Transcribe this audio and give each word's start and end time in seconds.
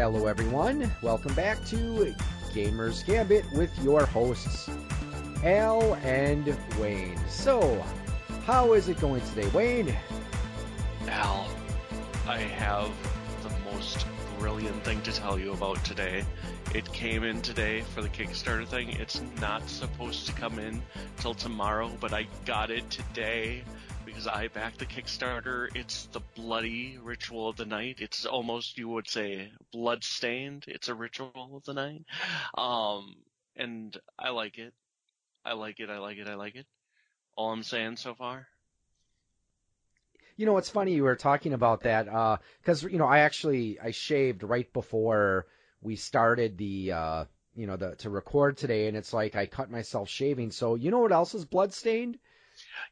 Hello, 0.00 0.26
everyone. 0.26 0.88
Welcome 1.02 1.34
back 1.34 1.62
to 1.64 2.14
Gamers 2.54 3.04
Gambit 3.04 3.44
with 3.52 3.76
your 3.82 4.06
hosts, 4.06 4.70
Al 5.42 5.94
and 6.04 6.56
Wayne. 6.78 7.18
So, 7.28 7.84
how 8.44 8.74
is 8.74 8.88
it 8.88 9.00
going 9.00 9.22
today, 9.22 9.48
Wayne? 9.48 9.92
Al, 11.08 11.48
I 12.28 12.38
have 12.38 12.92
the 13.42 13.50
most 13.72 14.06
brilliant 14.38 14.84
thing 14.84 15.02
to 15.02 15.12
tell 15.12 15.36
you 15.36 15.52
about 15.52 15.84
today. 15.84 16.24
It 16.72 16.90
came 16.92 17.24
in 17.24 17.42
today 17.42 17.80
for 17.80 18.00
the 18.00 18.08
Kickstarter 18.08 18.68
thing. 18.68 18.90
It's 18.90 19.20
not 19.40 19.68
supposed 19.68 20.26
to 20.28 20.32
come 20.32 20.60
in 20.60 20.80
till 21.16 21.34
tomorrow, 21.34 21.90
but 21.98 22.12
I 22.12 22.28
got 22.44 22.70
it 22.70 22.88
today 22.88 23.64
I 24.26 24.48
backed 24.48 24.78
the 24.78 24.86
Kickstarter. 24.86 25.68
It's 25.74 26.06
the 26.06 26.20
bloody 26.34 26.98
ritual 27.02 27.48
of 27.48 27.56
the 27.56 27.66
night. 27.66 27.98
It's 28.00 28.26
almost 28.26 28.78
you 28.78 28.88
would 28.88 29.08
say 29.08 29.50
bloodstained. 29.72 30.64
It's 30.66 30.88
a 30.88 30.94
ritual 30.94 31.52
of 31.54 31.64
the 31.64 31.74
night. 31.74 32.04
Um, 32.56 33.16
and 33.56 33.96
I 34.18 34.30
like 34.30 34.58
it. 34.58 34.72
I 35.44 35.52
like 35.52 35.80
it. 35.80 35.90
I 35.90 35.98
like 35.98 36.18
it. 36.18 36.28
I 36.28 36.34
like 36.34 36.56
it. 36.56 36.66
All 37.36 37.52
I'm 37.52 37.62
saying 37.62 37.96
so 37.96 38.14
far. 38.14 38.48
You 40.36 40.46
know, 40.46 40.56
it's 40.56 40.70
funny 40.70 40.94
you 40.94 41.04
were 41.04 41.16
talking 41.16 41.52
about 41.52 41.82
that 41.82 42.06
because 42.60 42.82
you 42.82 42.98
know 42.98 43.06
I 43.06 43.20
actually 43.20 43.78
I 43.80 43.90
shaved 43.90 44.42
right 44.42 44.72
before 44.72 45.46
we 45.80 45.96
started 45.96 46.56
the 46.56 46.92
uh, 46.92 47.24
you 47.54 47.66
know 47.66 47.76
the 47.76 47.96
to 47.96 48.10
record 48.10 48.56
today, 48.56 48.86
and 48.86 48.96
it's 48.96 49.12
like 49.12 49.34
I 49.36 49.46
cut 49.46 49.70
myself 49.70 50.08
shaving. 50.08 50.50
So 50.52 50.76
you 50.76 50.90
know 50.90 51.00
what 51.00 51.12
else 51.12 51.34
is 51.34 51.44
bloodstained? 51.44 52.18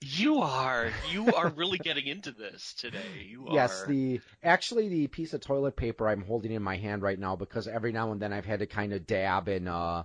You 0.00 0.40
are 0.40 0.90
you 1.12 1.34
are 1.34 1.48
really 1.48 1.78
getting 1.78 2.06
into 2.06 2.32
this 2.32 2.74
today. 2.74 3.26
You 3.28 3.48
Yes, 3.48 3.82
are. 3.82 3.86
the 3.88 4.20
actually 4.42 4.88
the 4.88 5.06
piece 5.06 5.32
of 5.34 5.40
toilet 5.40 5.76
paper 5.76 6.08
I'm 6.08 6.22
holding 6.22 6.52
in 6.52 6.62
my 6.62 6.76
hand 6.76 7.02
right 7.02 7.18
now 7.18 7.36
because 7.36 7.68
every 7.68 7.92
now 7.92 8.12
and 8.12 8.20
then 8.20 8.32
I've 8.32 8.44
had 8.46 8.60
to 8.60 8.66
kind 8.66 8.92
of 8.92 9.06
dab 9.06 9.48
and 9.48 9.68
uh 9.68 10.04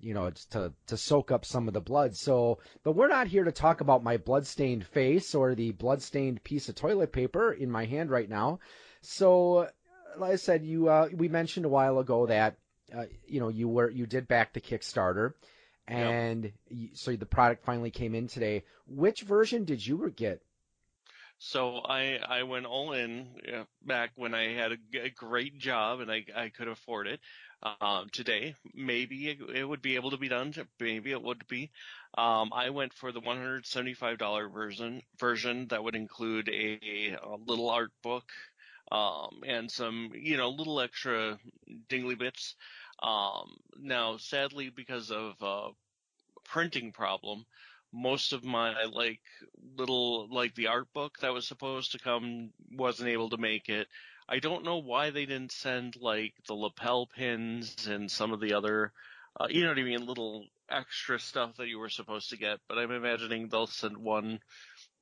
you 0.00 0.14
know 0.14 0.26
it's 0.26 0.44
to 0.46 0.72
to 0.88 0.96
soak 0.96 1.30
up 1.30 1.44
some 1.44 1.68
of 1.68 1.74
the 1.74 1.80
blood. 1.80 2.16
So, 2.16 2.58
but 2.82 2.92
we're 2.92 3.08
not 3.08 3.28
here 3.28 3.44
to 3.44 3.52
talk 3.52 3.80
about 3.80 4.02
my 4.02 4.16
bloodstained 4.16 4.84
face 4.86 5.34
or 5.34 5.54
the 5.54 5.70
bloodstained 5.72 6.42
piece 6.42 6.68
of 6.68 6.74
toilet 6.74 7.12
paper 7.12 7.52
in 7.52 7.70
my 7.70 7.84
hand 7.84 8.10
right 8.10 8.28
now. 8.28 8.58
So, 9.00 9.68
like 10.18 10.32
I 10.32 10.36
said, 10.36 10.64
you 10.64 10.88
uh, 10.88 11.08
we 11.14 11.28
mentioned 11.28 11.66
a 11.66 11.70
while 11.70 11.98
ago 12.00 12.26
that 12.26 12.56
uh, 12.94 13.04
you 13.26 13.40
know 13.40 13.48
you 13.48 13.68
were 13.68 13.88
you 13.88 14.06
did 14.06 14.26
back 14.26 14.52
the 14.52 14.60
Kickstarter, 14.60 15.34
and 15.88 16.52
you, 16.68 16.90
so 16.94 17.16
the 17.16 17.26
product 17.26 17.64
finally 17.64 17.90
came 17.90 18.14
in 18.14 18.28
today. 18.28 18.64
Which 18.86 19.22
version 19.22 19.64
did 19.64 19.84
you 19.86 20.12
get? 20.14 20.42
So 21.38 21.78
I 21.78 22.18
I 22.24 22.44
went 22.44 22.66
all 22.66 22.92
in 22.92 23.26
back 23.84 24.12
when 24.14 24.32
I 24.32 24.52
had 24.52 24.72
a 24.72 25.10
great 25.10 25.58
job 25.58 26.00
and 26.00 26.10
I 26.10 26.24
I 26.34 26.50
could 26.50 26.68
afford 26.68 27.08
it. 27.08 27.20
Um, 27.80 28.08
today 28.12 28.54
maybe 28.74 29.28
it, 29.28 29.38
it 29.54 29.64
would 29.64 29.82
be 29.82 29.96
able 29.96 30.10
to 30.12 30.16
be 30.16 30.28
done. 30.28 30.54
Maybe 30.78 31.10
it 31.10 31.22
would 31.22 31.46
be. 31.48 31.70
Um, 32.16 32.52
I 32.52 32.70
went 32.70 32.92
for 32.92 33.10
the 33.12 33.20
$175 33.20 34.52
version 34.52 35.02
version 35.18 35.66
that 35.68 35.82
would 35.82 35.96
include 35.96 36.48
a, 36.48 37.16
a 37.22 37.36
little 37.46 37.70
art 37.70 37.90
book 38.02 38.30
um, 38.92 39.40
and 39.46 39.70
some 39.70 40.10
you 40.14 40.36
know 40.36 40.50
little 40.50 40.80
extra 40.80 41.38
dingly 41.88 42.14
bits. 42.14 42.54
Um, 43.02 43.56
now 43.78 44.16
sadly 44.16 44.70
because 44.74 45.10
of 45.10 45.34
uh, 45.42 45.70
printing 46.44 46.92
problem 46.92 47.44
most 47.92 48.32
of 48.32 48.44
my 48.44 48.84
like 48.84 49.20
little 49.76 50.28
like 50.32 50.54
the 50.54 50.68
art 50.68 50.88
book 50.94 51.18
that 51.20 51.32
was 51.32 51.46
supposed 51.46 51.92
to 51.92 51.98
come 51.98 52.50
wasn't 52.72 53.08
able 53.08 53.28
to 53.30 53.36
make 53.36 53.68
it. 53.68 53.86
I 54.28 54.38
don't 54.38 54.64
know 54.64 54.78
why 54.78 55.10
they 55.10 55.26
didn't 55.26 55.52
send 55.52 55.96
like 56.00 56.32
the 56.46 56.54
lapel 56.54 57.06
pins 57.06 57.86
and 57.86 58.10
some 58.10 58.32
of 58.32 58.40
the 58.40 58.54
other, 58.54 58.92
uh, 59.38 59.48
you 59.50 59.62
know 59.62 59.68
what 59.68 59.78
I 59.78 59.82
mean, 59.82 60.06
little 60.06 60.46
extra 60.70 61.18
stuff 61.18 61.56
that 61.56 61.68
you 61.68 61.78
were 61.78 61.90
supposed 61.90 62.30
to 62.30 62.38
get. 62.38 62.60
But 62.68 62.78
I'm 62.78 62.92
imagining 62.92 63.48
they'll 63.48 63.66
send 63.66 63.98
one, 63.98 64.40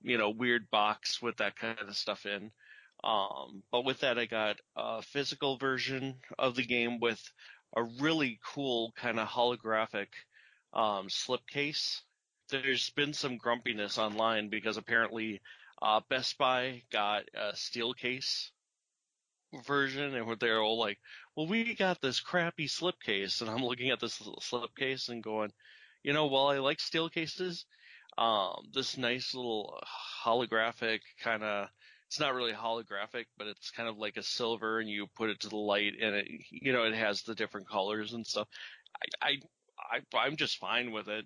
you 0.02 0.19
know, 0.19 0.30
weird 0.30 0.69
box 0.70 1.22
with 1.22 1.36
that 1.36 1.56
kind 1.56 1.78
of 1.78 1.96
stuff 1.96 2.26
in. 2.26 2.50
Um, 3.04 3.62
but 3.70 3.84
with 3.84 4.00
that, 4.00 4.19
I 4.19 4.26
got 4.26 4.56
a 4.76 5.00
physical 5.00 5.58
version 5.58 6.16
of 6.38 6.56
the 6.56 6.66
game 6.66 6.98
with 6.98 7.22
a 7.76 7.82
really 7.82 8.38
cool 8.44 8.92
kind 8.97 9.19
of 9.19 9.28
holographic 9.28 10.08
um, 10.72 11.08
slipcase 11.08 12.00
there's 12.50 12.91
been 12.91 13.12
some 13.12 13.36
grumpiness 13.36 13.98
online 13.98 14.48
because 14.48 14.76
apparently 14.76 15.41
uh, 15.81 16.00
Best 16.08 16.36
Buy 16.36 16.82
got 16.92 17.25
a 17.34 17.56
steel 17.56 17.94
case 17.94 18.50
version 19.64 20.14
and 20.14 20.41
they're 20.41 20.60
all 20.60 20.78
like, 20.78 20.98
well, 21.34 21.47
we 21.47 21.75
got 21.75 22.00
this 22.00 22.20
crappy 22.20 22.66
slipcase. 22.66 23.41
And 23.41 23.50
I'm 23.50 23.64
looking 23.64 23.91
at 23.91 24.00
this 24.00 24.19
slipcase 24.19 25.08
and 25.08 25.22
going, 25.22 25.52
you 26.02 26.12
know, 26.12 26.26
while 26.26 26.48
I 26.48 26.58
like 26.58 26.81
steel 26.81 27.08
cases, 27.08 27.64
um, 28.19 28.66
this 28.72 28.98
nice 28.98 29.34
little 29.34 29.81
holographic 30.25 31.00
kind 31.22 31.42
of, 31.42 31.69
it's 32.10 32.19
not 32.19 32.34
really 32.34 32.53
holographic, 32.53 33.26
but 33.38 33.47
it's 33.47 33.71
kind 33.71 33.88
of 33.88 33.97
like 33.97 34.16
a 34.16 34.22
silver 34.22 34.81
and 34.81 34.91
you 34.91 35.06
put 35.15 35.31
it 35.31 35.38
to 35.41 35.48
the 35.48 35.56
light 35.56 35.94
and 36.03 36.16
it, 36.16 36.26
you 36.50 36.72
know, 36.72 36.82
it 36.82 36.94
has 36.94 37.22
the 37.22 37.37
different 37.37 37.69
colors 37.69 38.12
and 38.12 38.26
stuff. 38.26 38.48
I, 39.22 39.28
I, 39.28 39.98
I 40.15 40.19
I'm 40.19 40.37
just 40.37 40.59
fine 40.59 40.91
with 40.91 41.09
it 41.09 41.25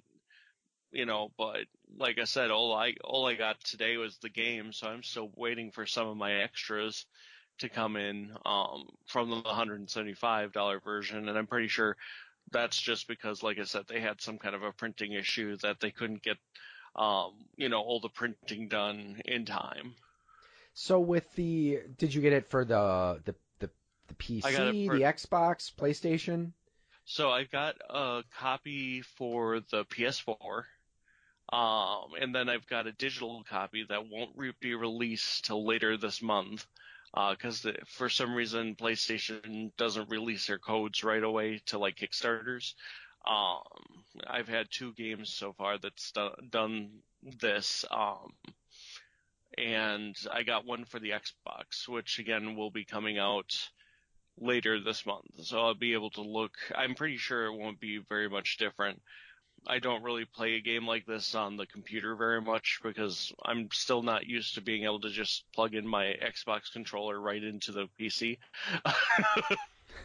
you 0.92 1.06
know, 1.06 1.30
but 1.36 1.66
like 1.98 2.18
I 2.20 2.24
said, 2.24 2.50
all 2.50 2.72
I 2.72 2.94
all 3.02 3.26
I 3.26 3.34
got 3.34 3.60
today 3.64 3.96
was 3.96 4.18
the 4.18 4.30
game, 4.30 4.72
so 4.72 4.86
I'm 4.86 5.02
still 5.02 5.30
waiting 5.34 5.72
for 5.72 5.86
some 5.86 6.06
of 6.06 6.16
my 6.16 6.34
extras 6.34 7.06
to 7.58 7.68
come 7.68 7.96
in 7.96 8.30
um, 8.46 8.84
from 9.06 9.30
the 9.30 9.42
$175 9.42 10.84
version, 10.84 11.28
and 11.28 11.36
I'm 11.36 11.46
pretty 11.46 11.68
sure 11.68 11.96
that's 12.52 12.80
just 12.80 13.08
because, 13.08 13.42
like 13.42 13.58
I 13.58 13.64
said, 13.64 13.84
they 13.88 14.00
had 14.00 14.20
some 14.20 14.38
kind 14.38 14.54
of 14.54 14.62
a 14.62 14.72
printing 14.72 15.12
issue 15.12 15.56
that 15.62 15.80
they 15.80 15.90
couldn't 15.90 16.22
get, 16.22 16.36
um, 16.94 17.32
you 17.56 17.68
know, 17.68 17.80
all 17.80 18.00
the 18.00 18.08
printing 18.08 18.68
done 18.68 19.20
in 19.24 19.44
time. 19.44 19.94
So 20.74 20.98
with 21.00 21.32
the, 21.34 21.80
did 21.98 22.12
you 22.12 22.20
get 22.20 22.32
it 22.32 22.50
for 22.50 22.64
the 22.64 23.20
the 23.24 23.34
the, 23.60 23.70
the 24.08 24.14
PC, 24.14 24.44
I 24.44 24.52
got 24.52 24.74
it 24.74 24.86
for- 24.86 24.96
the 24.96 25.02
Xbox, 25.04 25.72
PlayStation? 25.72 26.52
So 27.06 27.30
I 27.30 27.44
got 27.44 27.76
a 27.90 28.22
copy 28.38 29.02
for 29.02 29.60
the 29.70 29.84
PS4. 29.84 30.64
Um, 31.52 32.12
and 32.18 32.34
then 32.34 32.48
I've 32.48 32.66
got 32.66 32.86
a 32.86 32.92
digital 32.92 33.44
copy 33.48 33.84
that 33.88 34.08
won't 34.08 34.30
re- 34.34 34.54
be 34.60 34.74
released 34.74 35.44
till 35.44 35.66
later 35.66 35.96
this 35.96 36.22
month. 36.22 36.66
because 37.14 37.64
for 37.86 38.08
some 38.08 38.34
reason 38.34 38.74
PlayStation 38.74 39.70
doesn't 39.76 40.10
release 40.10 40.46
their 40.46 40.58
codes 40.58 41.04
right 41.04 41.22
away 41.22 41.60
to 41.66 41.78
like 41.78 41.96
Kickstarters. 41.96 42.72
Um, 43.26 43.62
I've 44.26 44.48
had 44.48 44.68
two 44.70 44.92
games 44.94 45.32
so 45.32 45.52
far 45.52 45.78
that's 45.78 46.10
do- 46.12 46.34
done 46.50 46.90
this. 47.22 47.84
Um, 47.90 48.32
and 49.58 50.16
I 50.32 50.42
got 50.42 50.66
one 50.66 50.84
for 50.84 50.98
the 50.98 51.10
Xbox, 51.10 51.88
which 51.88 52.18
again 52.18 52.56
will 52.56 52.70
be 52.70 52.84
coming 52.84 53.18
out 53.18 53.68
later 54.38 54.80
this 54.80 55.06
month. 55.06 55.26
So 55.42 55.60
I'll 55.60 55.74
be 55.74 55.92
able 55.94 56.10
to 56.10 56.22
look. 56.22 56.52
I'm 56.74 56.94
pretty 56.94 57.16
sure 57.16 57.46
it 57.46 57.56
won't 57.56 57.80
be 57.80 57.98
very 57.98 58.28
much 58.28 58.56
different. 58.58 59.00
I 59.66 59.78
don't 59.78 60.02
really 60.02 60.26
play 60.26 60.54
a 60.54 60.60
game 60.60 60.86
like 60.86 61.06
this 61.06 61.34
on 61.34 61.56
the 61.56 61.66
computer 61.66 62.14
very 62.16 62.40
much 62.40 62.80
because 62.82 63.32
I'm 63.42 63.68
still 63.72 64.02
not 64.02 64.26
used 64.26 64.54
to 64.54 64.60
being 64.60 64.84
able 64.84 65.00
to 65.00 65.10
just 65.10 65.44
plug 65.54 65.74
in 65.74 65.86
my 65.86 66.14
Xbox 66.22 66.70
controller 66.72 67.18
right 67.18 67.42
into 67.42 67.72
the 67.72 67.88
PC. 67.98 68.38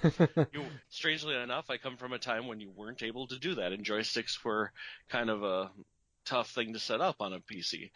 you, 0.54 0.66
strangely 0.90 1.36
enough, 1.36 1.70
I 1.70 1.78
come 1.78 1.98
from 1.98 2.14
a 2.14 2.20
time 2.20 2.48
when 2.48 2.62
you 2.62 2.72
weren't 2.74 3.04
able 3.04 3.28
to 3.28 3.38
do 3.38 3.56
that, 3.56 3.74
and 3.74 3.84
joysticks 3.84 4.44
were 4.46 4.72
kind 5.10 5.30
of 5.30 5.44
a 5.44 5.72
tough 6.26 6.52
thing 6.52 6.74
to 6.74 6.80
set 6.80 7.02
up 7.02 7.18
on 7.20 7.34
a 7.34 7.40
PC. 7.40 7.92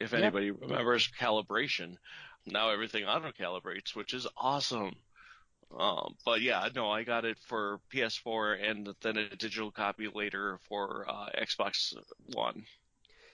If 0.00 0.14
Yep. 0.14 0.14
anybody 0.14 0.50
remembers 0.50 1.08
calibration, 1.20 1.96
now 2.46 2.70
everything 2.70 3.04
auto 3.04 3.32
calibrates, 3.32 3.94
which 3.94 4.14
is 4.14 4.26
awesome. 4.36 4.94
Um, 5.76 6.16
but 6.24 6.40
yeah, 6.42 6.68
no, 6.74 6.90
I 6.90 7.04
got 7.04 7.24
it 7.24 7.38
for 7.38 7.80
PS4 7.90 8.54
and 8.54 8.94
then 9.02 9.16
a 9.18 9.36
digital 9.36 9.70
copy 9.72 10.08
later 10.08 10.58
for 10.68 11.06
uh, 11.08 11.30
Xbox 11.38 11.94
One. 12.26 12.66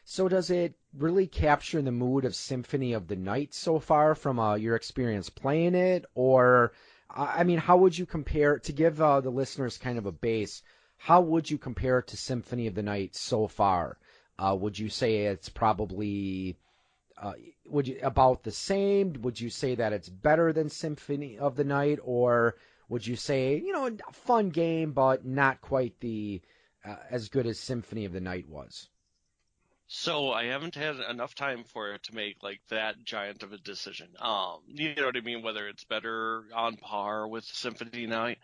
So 0.04 0.28
does 0.28 0.50
it 0.50 0.74
really 0.92 1.26
capture 1.26 1.80
the 1.80 1.90
mood 1.90 2.26
of 2.26 2.34
Symphony 2.34 2.92
of 2.92 3.08
the 3.08 3.16
Night 3.16 3.54
so 3.54 3.78
far 3.78 4.14
from 4.14 4.38
uh, 4.38 4.56
your 4.56 4.76
experience 4.76 5.30
playing 5.30 5.74
it, 5.74 6.04
or 6.14 6.72
I 7.08 7.40
I 7.40 7.44
mean, 7.44 7.58
how 7.58 7.78
would 7.78 7.96
you 7.96 8.04
compare 8.04 8.58
to 8.58 8.72
give 8.74 9.00
uh, 9.00 9.22
the 9.22 9.30
listeners 9.30 9.78
kind 9.78 9.96
of 9.96 10.04
a 10.04 10.12
base? 10.12 10.62
How 10.98 11.22
would 11.22 11.50
you 11.50 11.56
compare 11.56 12.00
it 12.00 12.08
to 12.08 12.18
Symphony 12.18 12.66
of 12.66 12.74
the 12.74 12.82
Night 12.82 13.14
so 13.16 13.46
far? 13.46 13.96
Uh, 14.40 14.54
would 14.54 14.78
you 14.78 14.88
say 14.88 15.26
it's 15.26 15.50
probably 15.50 16.56
uh, 17.20 17.34
would 17.66 17.86
you 17.86 17.98
about 18.02 18.42
the 18.42 18.50
same? 18.50 19.12
Would 19.20 19.38
you 19.38 19.50
say 19.50 19.74
that 19.74 19.92
it's 19.92 20.08
better 20.08 20.54
than 20.54 20.70
Symphony 20.70 21.38
of 21.38 21.56
the 21.56 21.64
Night, 21.64 21.98
or 22.02 22.56
would 22.88 23.06
you 23.06 23.16
say 23.16 23.58
you 23.58 23.72
know 23.72 23.86
a 23.86 24.12
fun 24.12 24.48
game 24.48 24.92
but 24.92 25.26
not 25.26 25.60
quite 25.60 26.00
the 26.00 26.40
uh, 26.82 26.96
as 27.10 27.28
good 27.28 27.46
as 27.46 27.60
Symphony 27.60 28.06
of 28.06 28.12
the 28.12 28.20
Night 28.20 28.48
was? 28.48 28.88
So 29.88 30.32
I 30.32 30.44
haven't 30.44 30.76
had 30.76 30.96
enough 31.00 31.34
time 31.34 31.64
for 31.64 31.92
it 31.92 32.04
to 32.04 32.14
make 32.14 32.42
like 32.42 32.62
that 32.70 33.04
giant 33.04 33.42
of 33.42 33.52
a 33.52 33.58
decision. 33.58 34.08
Um, 34.18 34.60
you 34.68 34.94
know 34.94 35.04
what 35.04 35.16
I 35.18 35.20
mean? 35.20 35.42
Whether 35.42 35.68
it's 35.68 35.84
better 35.84 36.44
on 36.54 36.76
par 36.78 37.28
with 37.28 37.44
Symphony 37.44 38.06
Night. 38.06 38.38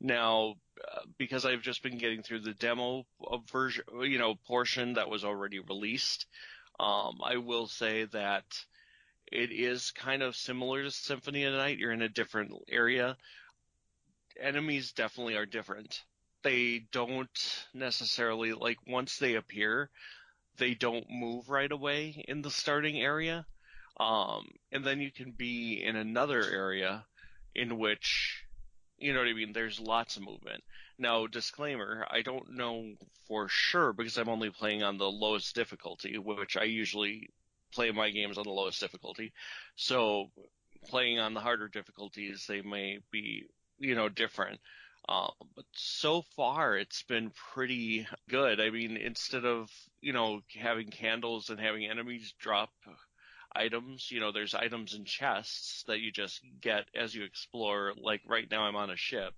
Now, 0.00 0.54
uh, 0.80 1.00
because 1.18 1.44
I've 1.44 1.62
just 1.62 1.82
been 1.82 1.98
getting 1.98 2.22
through 2.22 2.40
the 2.40 2.54
demo 2.54 3.04
version, 3.52 3.84
you 4.00 4.18
know, 4.18 4.34
portion 4.46 4.94
that 4.94 5.10
was 5.10 5.24
already 5.24 5.58
released, 5.58 6.26
um, 6.78 7.18
I 7.22 7.36
will 7.36 7.66
say 7.66 8.04
that 8.06 8.44
it 9.30 9.52
is 9.52 9.90
kind 9.90 10.22
of 10.22 10.34
similar 10.34 10.82
to 10.82 10.90
Symphony 10.90 11.44
of 11.44 11.52
the 11.52 11.58
Night. 11.58 11.78
You're 11.78 11.92
in 11.92 12.02
a 12.02 12.08
different 12.08 12.52
area. 12.68 13.16
Enemies 14.40 14.92
definitely 14.92 15.36
are 15.36 15.46
different. 15.46 16.02
They 16.42 16.86
don't 16.90 17.66
necessarily 17.74 18.54
like 18.54 18.78
once 18.86 19.18
they 19.18 19.34
appear, 19.34 19.90
they 20.56 20.74
don't 20.74 21.10
move 21.10 21.50
right 21.50 21.70
away 21.70 22.24
in 22.26 22.40
the 22.40 22.50
starting 22.50 22.98
area. 22.98 23.44
Um, 23.98 24.48
and 24.72 24.82
then 24.82 25.00
you 25.00 25.10
can 25.12 25.32
be 25.32 25.82
in 25.84 25.96
another 25.96 26.42
area 26.42 27.04
in 27.54 27.78
which 27.78 28.39
you 29.00 29.12
know 29.12 29.20
what 29.20 29.28
I 29.28 29.32
mean? 29.32 29.52
There's 29.52 29.80
lots 29.80 30.16
of 30.16 30.22
movement. 30.22 30.62
Now, 30.98 31.26
disclaimer, 31.26 32.06
I 32.10 32.20
don't 32.22 32.52
know 32.52 32.92
for 33.26 33.48
sure 33.48 33.92
because 33.92 34.18
I'm 34.18 34.28
only 34.28 34.50
playing 34.50 34.82
on 34.82 34.98
the 34.98 35.10
lowest 35.10 35.54
difficulty, 35.54 36.18
which 36.18 36.56
I 36.56 36.64
usually 36.64 37.30
play 37.72 37.90
my 37.90 38.10
games 38.10 38.36
on 38.36 38.44
the 38.44 38.50
lowest 38.50 38.80
difficulty. 38.80 39.32
So 39.76 40.30
playing 40.88 41.18
on 41.18 41.34
the 41.34 41.40
harder 41.40 41.68
difficulties, 41.68 42.44
they 42.46 42.60
may 42.60 42.98
be, 43.10 43.46
you 43.78 43.94
know, 43.94 44.08
different. 44.08 44.60
Uh, 45.08 45.28
but 45.56 45.64
so 45.72 46.22
far, 46.36 46.76
it's 46.76 47.02
been 47.02 47.32
pretty 47.52 48.06
good. 48.28 48.60
I 48.60 48.70
mean, 48.70 48.96
instead 48.96 49.44
of, 49.44 49.70
you 50.02 50.12
know, 50.12 50.42
having 50.58 50.88
candles 50.88 51.48
and 51.48 51.58
having 51.58 51.86
enemies 51.86 52.34
drop 52.38 52.70
items. 53.54 54.10
You 54.10 54.20
know, 54.20 54.32
there's 54.32 54.54
items 54.54 54.94
in 54.94 55.04
chests 55.04 55.84
that 55.86 56.00
you 56.00 56.12
just 56.12 56.40
get 56.60 56.86
as 56.94 57.14
you 57.14 57.24
explore. 57.24 57.92
Like 58.00 58.22
right 58.26 58.50
now, 58.50 58.62
I'm 58.62 58.76
on 58.76 58.90
a 58.90 58.96
ship. 58.96 59.34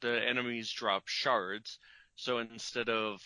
The 0.00 0.20
enemies 0.28 0.70
drop 0.70 1.08
shards. 1.08 1.78
So 2.16 2.38
instead 2.38 2.88
of 2.88 3.20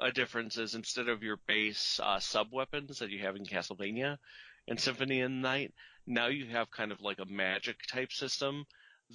a 0.00 0.12
difference 0.12 0.56
is 0.58 0.74
instead 0.74 1.08
of 1.08 1.22
your 1.22 1.38
base 1.46 2.00
uh, 2.02 2.20
sub 2.20 2.52
weapons 2.52 2.98
that 2.98 3.10
you 3.10 3.20
have 3.20 3.36
in 3.36 3.44
Castlevania 3.44 4.18
and 4.66 4.80
Symphony 4.80 5.20
of 5.22 5.30
the 5.30 5.36
Night, 5.36 5.74
now 6.06 6.28
you 6.28 6.46
have 6.46 6.70
kind 6.70 6.92
of 6.92 7.00
like 7.00 7.18
a 7.18 7.26
magic 7.26 7.76
type 7.86 8.12
system 8.12 8.66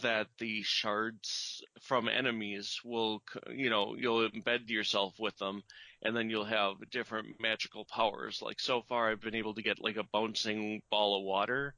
that 0.02 0.28
the 0.40 0.64
shards 0.64 1.64
from 1.82 2.10
enemies 2.10 2.80
will, 2.84 3.22
you 3.52 3.70
know, 3.70 3.96
you'll 3.96 4.30
embed 4.30 4.70
yourself 4.70 5.14
with 5.20 5.38
them 5.38 5.64
and 6.04 6.16
then 6.16 6.30
you'll 6.30 6.46
have 6.46 6.76
different 6.92 7.40
magical 7.40 7.86
powers. 7.86 8.42
Like 8.42 8.60
so 8.60 8.82
far 8.82 9.10
I've 9.10 9.22
been 9.22 9.36
able 9.36 9.56
to 9.56 9.64
get 9.64 9.82
like 9.82 9.98
a 9.98 10.04
bouncing 10.12 10.82
ball 10.92 11.18
of 11.18 11.24
water 11.24 11.74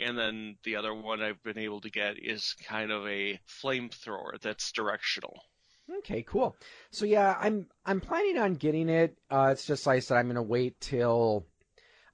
and 0.00 0.16
then 0.16 0.56
the 0.64 0.76
other 0.76 0.94
one 0.94 1.22
I've 1.22 1.42
been 1.42 1.58
able 1.58 1.80
to 1.82 1.90
get 1.90 2.16
is 2.18 2.54
kind 2.66 2.90
of 2.90 3.06
a 3.06 3.38
flamethrower 3.62 4.40
that's 4.40 4.72
directional. 4.72 5.42
Okay, 5.98 6.22
cool. 6.22 6.56
So 6.90 7.04
yeah, 7.04 7.36
I'm 7.38 7.66
I'm 7.84 8.00
planning 8.00 8.38
on 8.38 8.54
getting 8.54 8.88
it. 8.88 9.16
Uh, 9.30 9.50
it's 9.52 9.66
just 9.66 9.86
like 9.86 9.96
I 9.96 10.00
said, 10.00 10.16
I'm 10.16 10.28
gonna 10.28 10.42
wait 10.42 10.80
till 10.80 11.46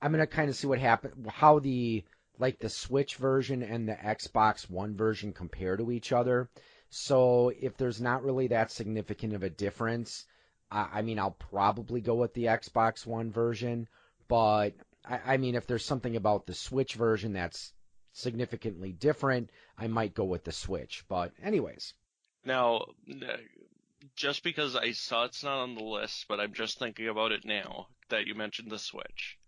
I'm 0.01 0.11
gonna 0.11 0.27
kind 0.27 0.49
of 0.49 0.57
see 0.57 0.67
what 0.67 0.79
happens, 0.79 1.15
how 1.31 1.59
the 1.59 2.05
like 2.39 2.59
the 2.59 2.69
Switch 2.69 3.17
version 3.17 3.63
and 3.63 3.89
the 3.89 3.95
Xbox 3.95 4.69
One 4.69 4.97
version 4.97 5.33
compare 5.33 5.77
to 5.77 5.91
each 5.91 6.13
other. 6.13 6.49
So 6.89 7.53
if 7.61 7.77
there's 7.77 8.01
not 8.01 8.25
really 8.25 8.49
that 8.49 8.71
significant 8.71 9.35
of 9.35 9.43
a 9.43 9.51
difference, 9.51 10.25
I, 10.71 10.89
I 10.95 11.03
mean, 11.03 11.19
I'll 11.19 11.37
probably 11.51 12.01
go 12.01 12.15
with 12.15 12.35
the 12.35 12.45
Xbox 12.45 13.07
One 13.07 13.31
version. 13.31 13.89
But 14.29 14.75
I, 15.05 15.21
I 15.27 15.37
mean, 15.37 15.55
if 15.55 15.67
there's 15.67 15.85
something 15.85 16.17
about 16.17 16.47
the 16.47 16.55
Switch 16.55 16.95
version 16.95 17.33
that's 17.33 17.73
significantly 18.13 18.93
different, 18.93 19.51
I 19.79 19.87
might 19.89 20.15
go 20.15 20.25
with 20.25 20.45
the 20.45 20.53
Switch. 20.53 21.05
But 21.09 21.33
anyways. 21.43 21.95
Now, 22.45 22.87
just 24.15 24.43
because 24.43 24.77
I 24.77 24.93
saw 24.93 25.25
it's 25.25 25.43
not 25.43 25.59
on 25.59 25.75
the 25.75 25.85
list, 25.85 26.27
but 26.29 26.41
I'm 26.41 26.55
just 26.55 26.79
thinking 26.79 27.09
about 27.09 27.33
it 27.33 27.45
now 27.45 27.89
that 28.09 28.27
you 28.27 28.35
mentioned 28.35 28.71
the 28.71 28.79
Switch 28.79 29.39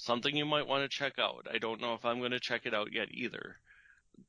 something 0.00 0.34
you 0.34 0.46
might 0.46 0.66
want 0.66 0.82
to 0.82 0.96
check 0.96 1.18
out. 1.18 1.46
I 1.52 1.58
don't 1.58 1.80
know 1.80 1.94
if 1.94 2.04
I'm 2.04 2.18
going 2.18 2.30
to 2.32 2.40
check 2.40 2.66
it 2.66 2.74
out 2.74 2.92
yet 2.92 3.08
either. 3.10 3.56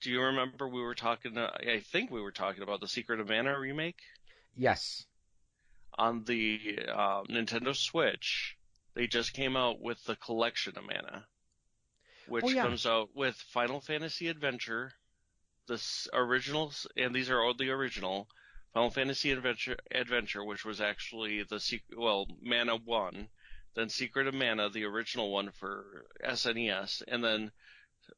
Do 0.02 0.12
you 0.12 0.22
remember 0.22 0.68
we 0.68 0.81
were 0.81 0.96
talking? 0.96 1.38
Uh, 1.38 1.52
I 1.60 1.80
think 1.80 2.12
we 2.12 2.22
were 2.22 2.31
talking 2.31 2.64
about 2.64 2.81
the 2.81 2.88
Secret 2.88 3.19
of 3.19 3.30
Mana 3.30 3.57
remake. 3.57 4.00
Yes. 4.56 5.06
On 5.96 6.24
the 6.24 6.80
uh, 6.88 7.24
Nintendo 7.24 7.76
Switch, 7.76 8.58
they 8.94 9.08
just 9.08 9.34
came 9.34 9.56
out 9.56 9.80
with 9.80 10.04
the 10.06 10.16
Collection 10.16 10.78
of 10.78 10.86
Mana, 10.86 11.28
which 12.28 12.46
oh, 12.46 12.50
yeah. 12.50 12.64
comes 12.64 12.86
out 12.86 13.10
with 13.16 13.36
Final 13.36 13.82
Fantasy 13.82 14.28
Adventure, 14.28 14.94
the 15.68 15.82
originals, 16.14 16.88
and 16.98 17.14
these 17.14 17.30
are 17.30 17.42
all 17.42 17.54
the 17.54 17.70
original. 17.70 18.30
Final 18.74 18.90
Fantasy 18.90 19.32
Adventure, 19.32 19.78
Adventure, 19.92 20.44
which 20.44 20.64
was 20.64 20.80
actually 20.80 21.44
the 21.44 21.80
well, 21.96 22.26
Mana 22.42 22.78
One, 22.78 23.30
then 23.74 23.90
Secret 23.90 24.28
of 24.28 24.34
Mana, 24.34 24.70
the 24.70 24.86
original 24.86 25.32
one 25.32 25.52
for 25.52 26.06
SNES, 26.24 27.04
and 27.08 27.24
then 27.24 27.52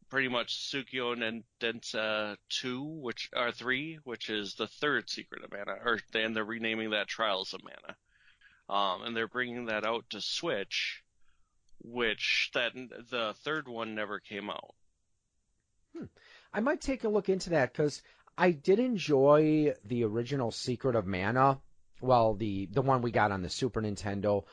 pretty 0.09 0.27
much 0.27 0.71
Tsukio 0.71 1.13
and 1.21 1.44
Densa 1.59 2.38
2, 2.50 2.83
which 2.83 3.30
are 3.35 3.51
3, 3.51 4.00
which 4.03 4.30
is 4.30 4.56
the 4.56 4.68
third 4.68 5.09
Secret 5.09 5.44
of 5.44 5.51
Mana, 5.51 5.77
or 5.83 6.00
and 6.13 6.35
they're 6.35 6.44
renaming 6.44 6.91
that 6.91 7.07
Trials 7.07 7.53
of 7.53 7.62
Mana. 7.63 7.95
Um, 8.69 9.03
and 9.03 9.15
they're 9.15 9.27
bringing 9.27 9.65
that 9.65 9.85
out 9.85 10.06
to 10.12 10.21
Switch, 10.21 11.03
which 11.83 12.50
that 12.53 12.74
the 13.09 13.33
third 13.44 13.68
one 13.68 13.95
never 13.95 14.19
came 14.19 14.50
out. 14.50 14.75
Hmm. 15.97 16.06
I 16.53 16.59
might 16.62 16.81
take 16.81 17.03
a 17.03 17.09
look 17.09 17.29
into 17.29 17.51
that 17.51 17.74
because 17.74 18.01
I 18.38 18.51
did 18.51 18.79
enjoy 18.79 19.74
the 19.86 20.03
original 20.06 20.51
Secret 20.51 20.95
of 20.95 21.06
Mana. 21.06 21.59
Well, 22.01 22.36
the 22.36 22.68
the 22.68 22.81
one 22.81 23.01
we 23.01 23.12
got 23.12 23.31
on 23.31 23.41
the 23.41 23.50
Super 23.50 23.81
Nintendo 23.81 24.45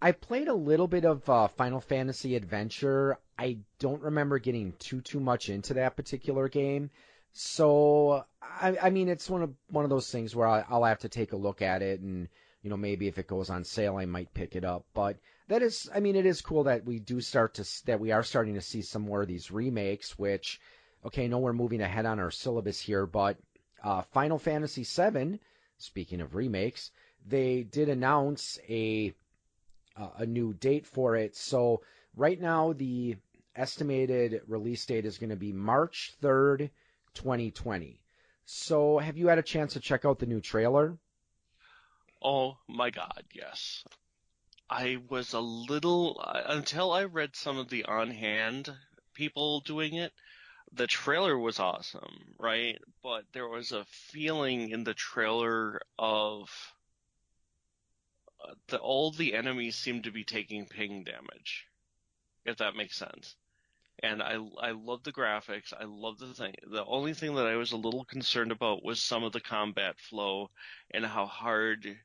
I 0.00 0.12
played 0.12 0.48
a 0.48 0.54
little 0.54 0.88
bit 0.88 1.04
of 1.04 1.28
uh, 1.28 1.48
Final 1.48 1.80
Fantasy 1.80 2.36
Adventure. 2.36 3.18
I 3.38 3.58
don't 3.78 4.02
remember 4.02 4.38
getting 4.38 4.72
too 4.78 5.00
too 5.00 5.20
much 5.20 5.48
into 5.48 5.74
that 5.74 5.96
particular 5.96 6.48
game. 6.48 6.90
So 7.32 8.24
I, 8.42 8.76
I 8.82 8.90
mean, 8.90 9.08
it's 9.08 9.28
one 9.28 9.42
of 9.42 9.54
one 9.70 9.84
of 9.84 9.90
those 9.90 10.10
things 10.10 10.34
where 10.34 10.48
I, 10.48 10.64
I'll 10.68 10.84
have 10.84 11.00
to 11.00 11.08
take 11.08 11.32
a 11.32 11.36
look 11.36 11.62
at 11.62 11.82
it, 11.82 12.00
and 12.00 12.28
you 12.62 12.70
know, 12.70 12.76
maybe 12.76 13.08
if 13.08 13.18
it 13.18 13.26
goes 13.26 13.48
on 13.48 13.64
sale, 13.64 13.96
I 13.96 14.06
might 14.06 14.34
pick 14.34 14.54
it 14.54 14.64
up. 14.64 14.84
But 14.92 15.16
that 15.48 15.62
is, 15.62 15.88
I 15.94 16.00
mean, 16.00 16.16
it 16.16 16.26
is 16.26 16.40
cool 16.42 16.64
that 16.64 16.84
we 16.84 16.98
do 16.98 17.20
start 17.20 17.54
to 17.54 17.84
that 17.86 18.00
we 18.00 18.12
are 18.12 18.22
starting 18.22 18.54
to 18.54 18.60
see 18.60 18.82
some 18.82 19.02
more 19.02 19.22
of 19.22 19.28
these 19.28 19.50
remakes. 19.50 20.18
Which, 20.18 20.60
okay, 21.06 21.24
I 21.24 21.28
know 21.28 21.38
we're 21.38 21.52
moving 21.52 21.80
ahead 21.80 22.06
on 22.06 22.20
our 22.20 22.30
syllabus 22.30 22.80
here, 22.80 23.06
but 23.06 23.38
uh, 23.82 24.02
Final 24.02 24.38
Fantasy 24.38 24.84
VII. 24.84 25.40
Speaking 25.78 26.20
of 26.20 26.34
remakes, 26.34 26.90
they 27.26 27.62
did 27.62 27.88
announce 27.88 28.58
a 28.68 29.14
uh, 29.96 30.08
a 30.18 30.26
new 30.26 30.52
date 30.52 30.86
for 30.86 31.16
it. 31.16 31.36
So 31.36 31.82
right 32.16 32.40
now 32.40 32.72
the 32.72 33.16
estimated 33.54 34.42
release 34.46 34.84
date 34.86 35.06
is 35.06 35.18
going 35.18 35.30
to 35.30 35.36
be 35.36 35.52
March 35.52 36.12
3rd, 36.22 36.70
2020. 37.14 38.00
So 38.44 38.98
have 38.98 39.16
you 39.16 39.28
had 39.28 39.38
a 39.38 39.42
chance 39.42 39.72
to 39.72 39.80
check 39.80 40.04
out 40.04 40.18
the 40.18 40.26
new 40.26 40.40
trailer? 40.40 40.98
Oh 42.22 42.58
my 42.68 42.90
god, 42.90 43.24
yes. 43.32 43.84
I 44.68 44.98
was 45.08 45.32
a 45.32 45.40
little 45.40 46.20
until 46.20 46.92
I 46.92 47.04
read 47.04 47.36
some 47.36 47.58
of 47.58 47.68
the 47.68 47.84
on 47.84 48.10
hand 48.10 48.72
people 49.14 49.60
doing 49.60 49.94
it. 49.94 50.12
The 50.72 50.86
trailer 50.86 51.38
was 51.38 51.60
awesome, 51.60 52.34
right? 52.38 52.78
But 53.02 53.24
there 53.32 53.48
was 53.48 53.72
a 53.72 53.84
feeling 53.84 54.70
in 54.70 54.84
the 54.84 54.94
trailer 54.94 55.80
of 55.98 56.50
the 58.68 58.78
all 58.78 59.10
the 59.10 59.34
enemies 59.34 59.76
seem 59.76 60.02
to 60.02 60.10
be 60.10 60.24
taking 60.24 60.66
ping 60.66 61.04
damage, 61.04 61.66
if 62.44 62.58
that 62.58 62.76
makes 62.76 62.96
sense. 62.96 63.36
And 64.02 64.22
I 64.22 64.38
I 64.60 64.72
love 64.72 65.02
the 65.02 65.12
graphics. 65.12 65.72
I 65.72 65.84
love 65.84 66.18
the 66.18 66.34
thing. 66.34 66.54
The 66.66 66.84
only 66.84 67.14
thing 67.14 67.34
that 67.36 67.46
I 67.46 67.56
was 67.56 67.72
a 67.72 67.76
little 67.76 68.04
concerned 68.04 68.52
about 68.52 68.84
was 68.84 69.00
some 69.00 69.24
of 69.24 69.32
the 69.32 69.40
combat 69.40 69.98
flow 69.98 70.50
and 70.90 71.04
how 71.04 71.26
hard 71.26 71.98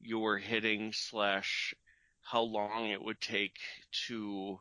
you 0.00 0.18
were 0.18 0.38
hitting 0.38 0.92
slash 0.92 1.74
how 2.22 2.42
long 2.42 2.90
it 2.90 3.02
would 3.02 3.20
take 3.20 3.58
to 4.06 4.60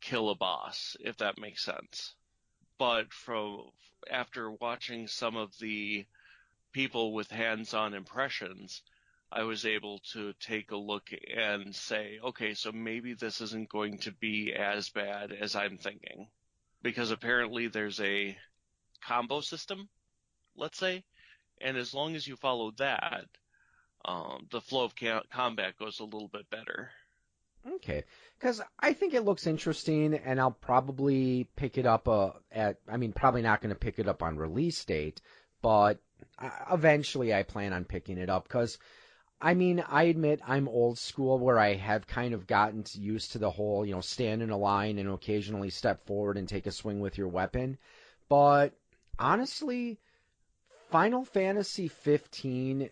kill 0.00 0.30
a 0.30 0.34
boss, 0.34 0.96
if 1.00 1.16
that 1.18 1.38
makes 1.38 1.64
sense. 1.64 2.14
But 2.78 3.12
from 3.12 3.70
after 4.10 4.50
watching 4.50 5.08
some 5.08 5.36
of 5.36 5.56
the 5.58 6.06
people 6.72 7.12
with 7.12 7.30
hands-on 7.30 7.94
impressions, 7.94 8.82
I 9.30 9.42
was 9.42 9.66
able 9.66 9.98
to 10.12 10.32
take 10.40 10.70
a 10.70 10.76
look 10.76 11.10
and 11.36 11.74
say, 11.74 12.18
okay, 12.22 12.54
so 12.54 12.70
maybe 12.72 13.14
this 13.14 13.40
isn't 13.40 13.68
going 13.68 13.98
to 13.98 14.12
be 14.12 14.54
as 14.54 14.88
bad 14.88 15.32
as 15.32 15.56
I'm 15.56 15.78
thinking. 15.78 16.28
Because 16.82 17.10
apparently 17.10 17.66
there's 17.66 18.00
a 18.00 18.36
combo 19.04 19.40
system, 19.40 19.88
let's 20.56 20.78
say, 20.78 21.04
and 21.60 21.76
as 21.76 21.92
long 21.92 22.14
as 22.14 22.26
you 22.26 22.36
follow 22.36 22.70
that, 22.78 23.24
um, 24.04 24.46
the 24.50 24.60
flow 24.60 24.84
of 24.84 24.94
ca- 24.94 25.24
combat 25.32 25.76
goes 25.76 25.98
a 25.98 26.04
little 26.04 26.28
bit 26.28 26.48
better. 26.50 26.90
Okay, 27.68 28.04
because 28.38 28.62
I 28.78 28.92
think 28.92 29.14
it 29.14 29.24
looks 29.24 29.48
interesting, 29.48 30.14
and 30.14 30.40
I'll 30.40 30.52
probably 30.52 31.48
pick 31.56 31.78
it 31.78 31.86
up. 31.86 32.06
Uh, 32.06 32.30
at 32.52 32.78
I 32.88 32.96
mean, 32.96 33.12
probably 33.12 33.42
not 33.42 33.60
going 33.60 33.74
to 33.74 33.78
pick 33.78 33.98
it 33.98 34.06
up 34.06 34.22
on 34.22 34.36
release 34.36 34.84
date, 34.84 35.20
but 35.62 35.98
uh, 36.38 36.50
eventually 36.72 37.34
I 37.34 37.42
plan 37.42 37.72
on 37.72 37.84
picking 37.84 38.18
it 38.18 38.30
up 38.30 38.44
because. 38.44 38.78
I 39.40 39.54
mean, 39.54 39.84
I 39.86 40.04
admit 40.04 40.40
I'm 40.46 40.66
old 40.66 40.98
school 40.98 41.38
where 41.38 41.58
I 41.58 41.74
have 41.74 42.06
kind 42.06 42.32
of 42.32 42.46
gotten 42.46 42.84
used 42.94 43.32
to 43.32 43.38
the 43.38 43.50
whole, 43.50 43.84
you 43.84 43.94
know, 43.94 44.00
stand 44.00 44.42
in 44.42 44.50
a 44.50 44.56
line 44.56 44.98
and 44.98 45.10
occasionally 45.10 45.70
step 45.70 46.06
forward 46.06 46.38
and 46.38 46.48
take 46.48 46.66
a 46.66 46.72
swing 46.72 47.00
with 47.00 47.18
your 47.18 47.28
weapon. 47.28 47.76
But 48.28 48.72
honestly, 49.18 49.98
Final 50.88 51.24
Fantasy 51.24 51.88
15 51.88 52.88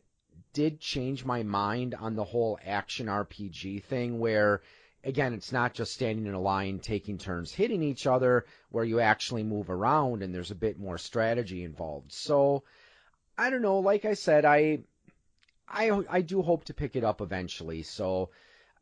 did 0.52 0.80
change 0.80 1.24
my 1.24 1.42
mind 1.42 1.94
on 1.94 2.14
the 2.14 2.24
whole 2.24 2.58
action 2.64 3.06
RPG 3.06 3.82
thing 3.84 4.18
where 4.18 4.62
again 5.02 5.34
it's 5.34 5.52
not 5.52 5.74
just 5.74 5.92
standing 5.92 6.26
in 6.26 6.34
a 6.34 6.40
line 6.40 6.78
taking 6.78 7.18
turns 7.18 7.52
hitting 7.52 7.82
each 7.82 8.06
other 8.06 8.44
where 8.70 8.84
you 8.84 9.00
actually 9.00 9.42
move 9.42 9.70
around 9.70 10.22
and 10.22 10.34
there's 10.34 10.50
a 10.50 10.56
bit 10.56 10.78
more 10.78 10.98
strategy 10.98 11.64
involved. 11.64 12.12
So 12.12 12.62
I 13.36 13.50
don't 13.50 13.62
know, 13.62 13.80
like 13.80 14.04
I 14.04 14.14
said 14.14 14.44
I 14.44 14.80
I 15.68 15.90
I 16.08 16.20
do 16.20 16.42
hope 16.42 16.64
to 16.64 16.74
pick 16.74 16.96
it 16.96 17.04
up 17.04 17.20
eventually. 17.20 17.82
So 17.82 18.30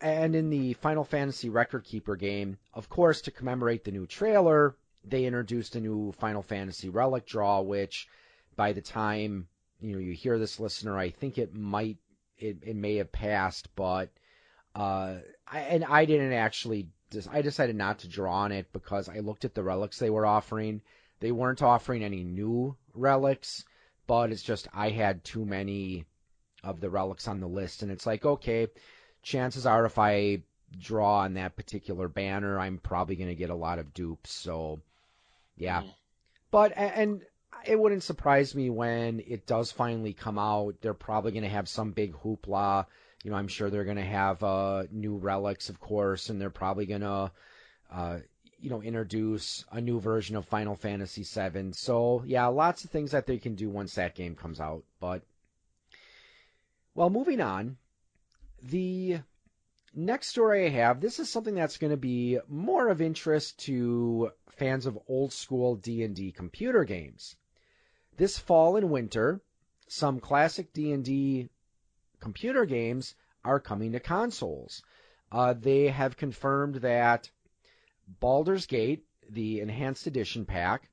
and 0.00 0.34
in 0.34 0.50
the 0.50 0.72
Final 0.74 1.04
Fantasy 1.04 1.48
Record 1.48 1.84
Keeper 1.84 2.16
game, 2.16 2.58
of 2.74 2.88
course 2.88 3.20
to 3.22 3.30
commemorate 3.30 3.84
the 3.84 3.92
new 3.92 4.06
trailer, 4.06 4.76
they 5.04 5.24
introduced 5.24 5.76
a 5.76 5.80
new 5.80 6.12
Final 6.12 6.42
Fantasy 6.42 6.88
relic 6.88 7.26
draw 7.26 7.60
which 7.60 8.08
by 8.56 8.72
the 8.72 8.82
time 8.82 9.48
you 9.80 9.92
know 9.92 9.98
you 9.98 10.12
hear 10.12 10.38
this 10.38 10.60
listener, 10.60 10.98
I 10.98 11.10
think 11.10 11.38
it 11.38 11.54
might 11.54 11.98
it, 12.38 12.58
it 12.62 12.76
may 12.76 12.96
have 12.96 13.12
passed, 13.12 13.74
but 13.76 14.10
uh, 14.74 15.16
I, 15.46 15.60
and 15.60 15.84
I 15.84 16.04
didn't 16.04 16.32
actually. 16.32 16.88
I 17.30 17.42
decided 17.42 17.76
not 17.76 17.98
to 18.00 18.08
draw 18.08 18.32
on 18.32 18.52
it 18.52 18.72
because 18.72 19.06
I 19.06 19.18
looked 19.18 19.44
at 19.44 19.54
the 19.54 19.62
relics 19.62 19.98
they 19.98 20.08
were 20.08 20.24
offering. 20.24 20.80
They 21.20 21.30
weren't 21.30 21.62
offering 21.62 22.02
any 22.02 22.24
new 22.24 22.74
relics, 22.94 23.66
but 24.06 24.32
it's 24.32 24.42
just 24.42 24.66
I 24.72 24.88
had 24.88 25.22
too 25.22 25.44
many 25.44 26.06
of 26.64 26.80
the 26.80 26.90
relics 26.90 27.28
on 27.28 27.40
the 27.40 27.46
list, 27.46 27.82
and 27.82 27.90
it's 27.90 28.06
like 28.06 28.24
okay, 28.24 28.68
chances 29.22 29.66
are 29.66 29.84
if 29.86 29.98
I 29.98 30.42
draw 30.78 31.20
on 31.20 31.34
that 31.34 31.56
particular 31.56 32.08
banner, 32.08 32.58
I'm 32.58 32.78
probably 32.78 33.16
going 33.16 33.28
to 33.28 33.34
get 33.34 33.50
a 33.50 33.54
lot 33.54 33.78
of 33.78 33.94
dupes. 33.94 34.32
So, 34.32 34.80
yeah. 35.56 35.82
Mm. 35.82 35.94
But 36.50 36.72
and 36.76 37.22
it 37.64 37.78
wouldn't 37.78 38.02
surprise 38.02 38.54
me 38.54 38.68
when 38.70 39.20
it 39.20 39.46
does 39.46 39.72
finally 39.72 40.12
come 40.12 40.38
out. 40.38 40.80
They're 40.80 40.94
probably 40.94 41.32
going 41.32 41.44
to 41.44 41.48
have 41.48 41.68
some 41.68 41.92
big 41.92 42.14
hoopla. 42.14 42.86
You 43.24 43.30
know, 43.30 43.36
I'm 43.36 43.48
sure 43.48 43.70
they're 43.70 43.84
going 43.84 43.96
to 43.96 44.02
have 44.02 44.42
uh, 44.42 44.84
new 44.90 45.16
relics, 45.16 45.68
of 45.68 45.80
course, 45.80 46.28
and 46.28 46.40
they're 46.40 46.50
probably 46.50 46.86
going 46.86 47.02
to, 47.02 47.30
uh, 47.90 48.18
you 48.60 48.68
know, 48.68 48.82
introduce 48.82 49.64
a 49.70 49.80
new 49.80 50.00
version 50.00 50.36
of 50.36 50.46
Final 50.46 50.74
Fantasy 50.74 51.22
VII. 51.22 51.72
So 51.72 52.22
yeah, 52.26 52.46
lots 52.48 52.84
of 52.84 52.90
things 52.90 53.12
that 53.12 53.26
they 53.26 53.38
can 53.38 53.54
do 53.54 53.70
once 53.70 53.94
that 53.94 54.14
game 54.14 54.34
comes 54.34 54.60
out. 54.60 54.82
But 55.00 55.22
well, 56.94 57.10
moving 57.10 57.40
on, 57.40 57.76
the 58.62 59.20
next 59.94 60.28
story 60.28 60.66
I 60.66 60.70
have, 60.70 61.00
this 61.00 61.18
is 61.18 61.30
something 61.30 61.54
that's 61.54 61.78
going 61.78 61.90
to 61.90 61.96
be 61.96 62.38
more 62.48 62.88
of 62.88 63.00
interest 63.00 63.58
to 63.60 64.30
fans 64.50 64.86
of 64.86 64.98
old 65.08 65.32
school 65.32 65.76
D&D 65.76 66.32
computer 66.32 66.84
games. 66.84 67.36
This 68.16 68.38
fall 68.38 68.76
and 68.76 68.90
winter, 68.90 69.40
some 69.88 70.20
classic 70.20 70.72
D&D 70.72 71.48
computer 72.20 72.66
games 72.66 73.14
are 73.44 73.58
coming 73.58 73.92
to 73.92 74.00
consoles. 74.00 74.82
Uh, 75.30 75.54
they 75.54 75.88
have 75.88 76.16
confirmed 76.16 76.76
that 76.76 77.30
Baldur's 78.20 78.66
Gate, 78.66 79.06
the 79.30 79.60
Enhanced 79.60 80.06
Edition 80.06 80.44
pack, 80.44 80.90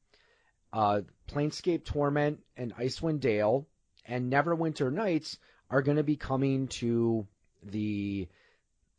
uh, 0.72 1.01
Planescape 1.27 1.84
Torment 1.84 2.39
and 2.56 2.74
Icewind 2.75 3.20
Dale, 3.20 3.68
and 4.06 4.32
Neverwinter 4.32 4.91
Nights 4.91 5.38
are 5.70 5.82
going 5.82 5.98
to 5.98 6.04
be 6.04 6.16
coming 6.16 6.68
to 6.68 7.28
the 7.64 8.28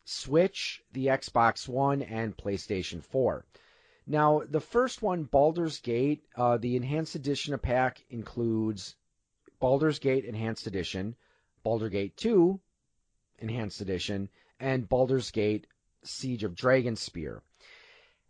Switch, 0.04 0.82
the 0.92 1.06
Xbox 1.06 1.68
One, 1.68 2.02
and 2.02 2.36
PlayStation 2.36 3.02
4. 3.02 3.44
Now, 4.06 4.42
the 4.48 4.60
first 4.60 5.02
one, 5.02 5.24
Baldur's 5.24 5.78
Gate, 5.80 6.24
uh, 6.36 6.56
the 6.56 6.76
Enhanced 6.76 7.14
Edition 7.14 7.54
of 7.54 7.62
pack 7.62 8.04
includes 8.10 8.96
Baldur's 9.60 9.98
Gate 9.98 10.24
Enhanced 10.24 10.66
Edition, 10.66 11.14
Baldur's 11.62 11.90
Gate 11.90 12.16
2 12.16 12.58
Enhanced 13.38 13.80
Edition, 13.80 14.28
and 14.58 14.88
Baldur's 14.88 15.30
Gate 15.30 15.66
Siege 16.02 16.44
of 16.44 16.54
Dragonspear. 16.54 17.40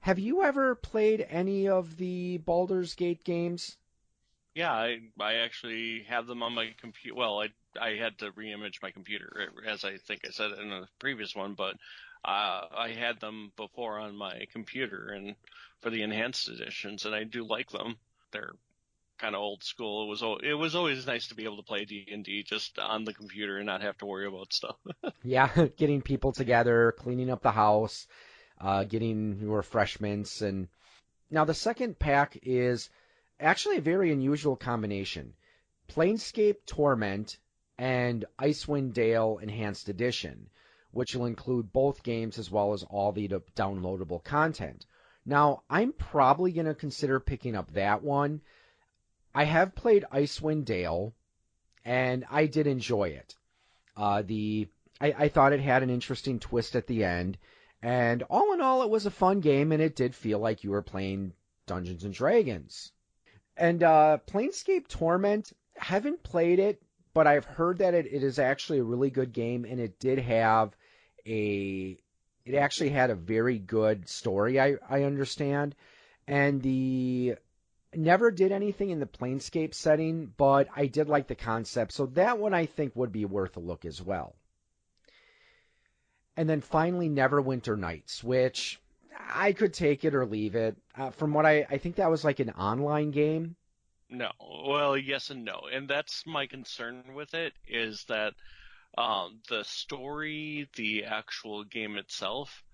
Have 0.00 0.18
you 0.18 0.42
ever 0.42 0.74
played 0.74 1.26
any 1.28 1.68
of 1.68 1.96
the 1.96 2.38
Baldur's 2.38 2.94
Gate 2.94 3.22
games? 3.22 3.76
Yeah, 4.54 4.72
I 4.72 5.00
I 5.18 5.34
actually 5.34 6.02
have 6.08 6.26
them 6.26 6.42
on 6.42 6.54
my 6.54 6.74
computer. 6.80 7.14
Well, 7.14 7.40
I 7.40 7.50
I 7.80 7.94
had 7.94 8.18
to 8.18 8.32
reimage 8.32 8.82
my 8.82 8.90
computer, 8.90 9.48
as 9.66 9.84
I 9.84 9.96
think 9.98 10.22
I 10.26 10.30
said 10.30 10.52
in 10.52 10.70
the 10.70 10.88
previous 10.98 11.34
one, 11.34 11.54
but 11.54 11.76
uh, 12.24 12.66
I 12.76 12.94
had 12.98 13.20
them 13.20 13.52
before 13.56 13.98
on 13.98 14.16
my 14.16 14.46
computer 14.52 15.08
and 15.08 15.36
for 15.80 15.90
the 15.90 16.02
enhanced 16.02 16.48
editions, 16.48 17.04
and 17.04 17.14
I 17.14 17.24
do 17.24 17.46
like 17.46 17.70
them. 17.70 17.96
They're 18.32 18.54
kind 19.18 19.34
of 19.34 19.40
old 19.40 19.62
school. 19.62 20.04
It 20.04 20.08
was 20.08 20.22
it 20.42 20.54
was 20.54 20.74
always 20.74 21.06
nice 21.06 21.28
to 21.28 21.34
be 21.34 21.44
able 21.44 21.58
to 21.58 21.62
play 21.62 21.84
D 21.84 22.06
and 22.10 22.24
D 22.24 22.42
just 22.42 22.78
on 22.78 23.04
the 23.04 23.14
computer 23.14 23.58
and 23.58 23.66
not 23.66 23.82
have 23.82 23.98
to 23.98 24.06
worry 24.06 24.26
about 24.26 24.52
stuff. 24.52 24.76
yeah, 25.22 25.48
getting 25.76 26.02
people 26.02 26.32
together, 26.32 26.94
cleaning 26.98 27.30
up 27.30 27.42
the 27.42 27.50
house, 27.50 28.06
uh, 28.60 28.84
getting 28.84 29.48
refreshments, 29.48 30.42
and 30.42 30.68
now 31.30 31.44
the 31.44 31.54
second 31.54 31.98
pack 31.98 32.38
is 32.42 32.90
actually 33.38 33.76
a 33.76 33.82
very 33.82 34.12
unusual 34.12 34.56
combination: 34.56 35.34
Planescape 35.88 36.66
Torment 36.66 37.38
and 37.80 38.24
Icewind 38.38 38.92
Dale 38.92 39.40
Enhanced 39.42 39.88
Edition 39.88 40.50
which 40.92 41.14
will 41.14 41.26
include 41.26 41.72
both 41.72 42.02
games 42.02 42.38
as 42.38 42.50
well 42.50 42.72
as 42.72 42.82
all 42.84 43.12
the 43.12 43.28
downloadable 43.28 44.22
content. 44.22 44.86
Now, 45.24 45.62
I'm 45.70 45.92
probably 45.92 46.52
going 46.52 46.66
to 46.66 46.74
consider 46.74 47.20
picking 47.20 47.54
up 47.54 47.72
that 47.72 48.02
one. 48.02 48.40
I 49.34 49.44
have 49.44 49.74
played 49.74 50.04
Icewind 50.12 50.64
Dale, 50.64 51.14
and 51.84 52.24
I 52.30 52.46
did 52.46 52.66
enjoy 52.66 53.10
it. 53.10 53.36
Uh, 53.96 54.22
the 54.22 54.68
I, 55.00 55.14
I 55.16 55.28
thought 55.28 55.52
it 55.52 55.60
had 55.60 55.82
an 55.82 55.90
interesting 55.90 56.40
twist 56.40 56.74
at 56.74 56.86
the 56.86 57.04
end, 57.04 57.38
and 57.82 58.22
all 58.24 58.52
in 58.52 58.60
all, 58.60 58.82
it 58.82 58.90
was 58.90 59.06
a 59.06 59.10
fun 59.10 59.40
game, 59.40 59.72
and 59.72 59.80
it 59.80 59.96
did 59.96 60.14
feel 60.14 60.38
like 60.38 60.64
you 60.64 60.70
were 60.70 60.82
playing 60.82 61.32
Dungeons 61.66 62.04
and 62.04 62.12
Dragons. 62.12 62.92
And 63.56 63.82
uh, 63.82 64.18
Planescape 64.26 64.88
Torment, 64.88 65.52
haven't 65.76 66.22
played 66.22 66.58
it, 66.58 66.82
but 67.12 67.26
I've 67.26 67.44
heard 67.44 67.78
that 67.78 67.94
it, 67.94 68.06
it 68.06 68.22
is 68.22 68.38
actually 68.38 68.78
a 68.78 68.84
really 68.84 69.10
good 69.10 69.32
game, 69.32 69.64
and 69.64 69.80
it 69.80 69.98
did 69.98 70.18
have 70.18 70.74
a 71.26 71.98
it 72.44 72.54
actually 72.54 72.90
had 72.90 73.10
a 73.10 73.14
very 73.14 73.58
good 73.58 74.08
story 74.08 74.60
I, 74.60 74.76
I 74.88 75.02
understand. 75.04 75.74
And 76.26 76.62
the 76.62 77.36
never 77.94 78.30
did 78.30 78.52
anything 78.52 78.90
in 78.90 79.00
the 79.00 79.06
planescape 79.06 79.74
setting 79.74 80.32
but 80.36 80.68
i 80.76 80.86
did 80.86 81.08
like 81.08 81.26
the 81.26 81.34
concept. 81.34 81.92
So 81.92 82.06
that 82.06 82.38
one 82.38 82.54
i 82.54 82.66
think 82.66 82.94
would 82.94 83.12
be 83.12 83.24
worth 83.24 83.56
a 83.56 83.60
look 83.60 83.84
as 83.84 84.00
well. 84.00 84.34
And 86.36 86.48
then 86.48 86.60
finally 86.60 87.08
neverwinter 87.08 87.78
nights 87.78 88.22
which 88.22 88.80
i 89.28 89.52
could 89.52 89.74
take 89.74 90.04
it 90.04 90.14
or 90.14 90.24
leave 90.24 90.54
it. 90.54 90.76
Uh, 90.96 91.10
from 91.10 91.34
what 91.34 91.46
I, 91.46 91.66
I 91.68 91.78
think 91.78 91.96
that 91.96 92.10
was 92.10 92.24
like 92.24 92.40
an 92.40 92.50
online 92.50 93.10
game 93.10 93.56
no. 94.10 94.32
Well 94.66 94.96
yes 94.96 95.30
and 95.30 95.44
no. 95.44 95.68
And 95.72 95.88
that's 95.88 96.26
my 96.26 96.46
concern 96.46 97.14
with 97.14 97.34
it 97.34 97.54
is 97.66 98.04
that 98.08 98.34
um, 98.98 99.40
the 99.48 99.64
story, 99.64 100.68
the 100.76 101.04
actual 101.04 101.64
game 101.64 101.96
itself, 101.96 102.64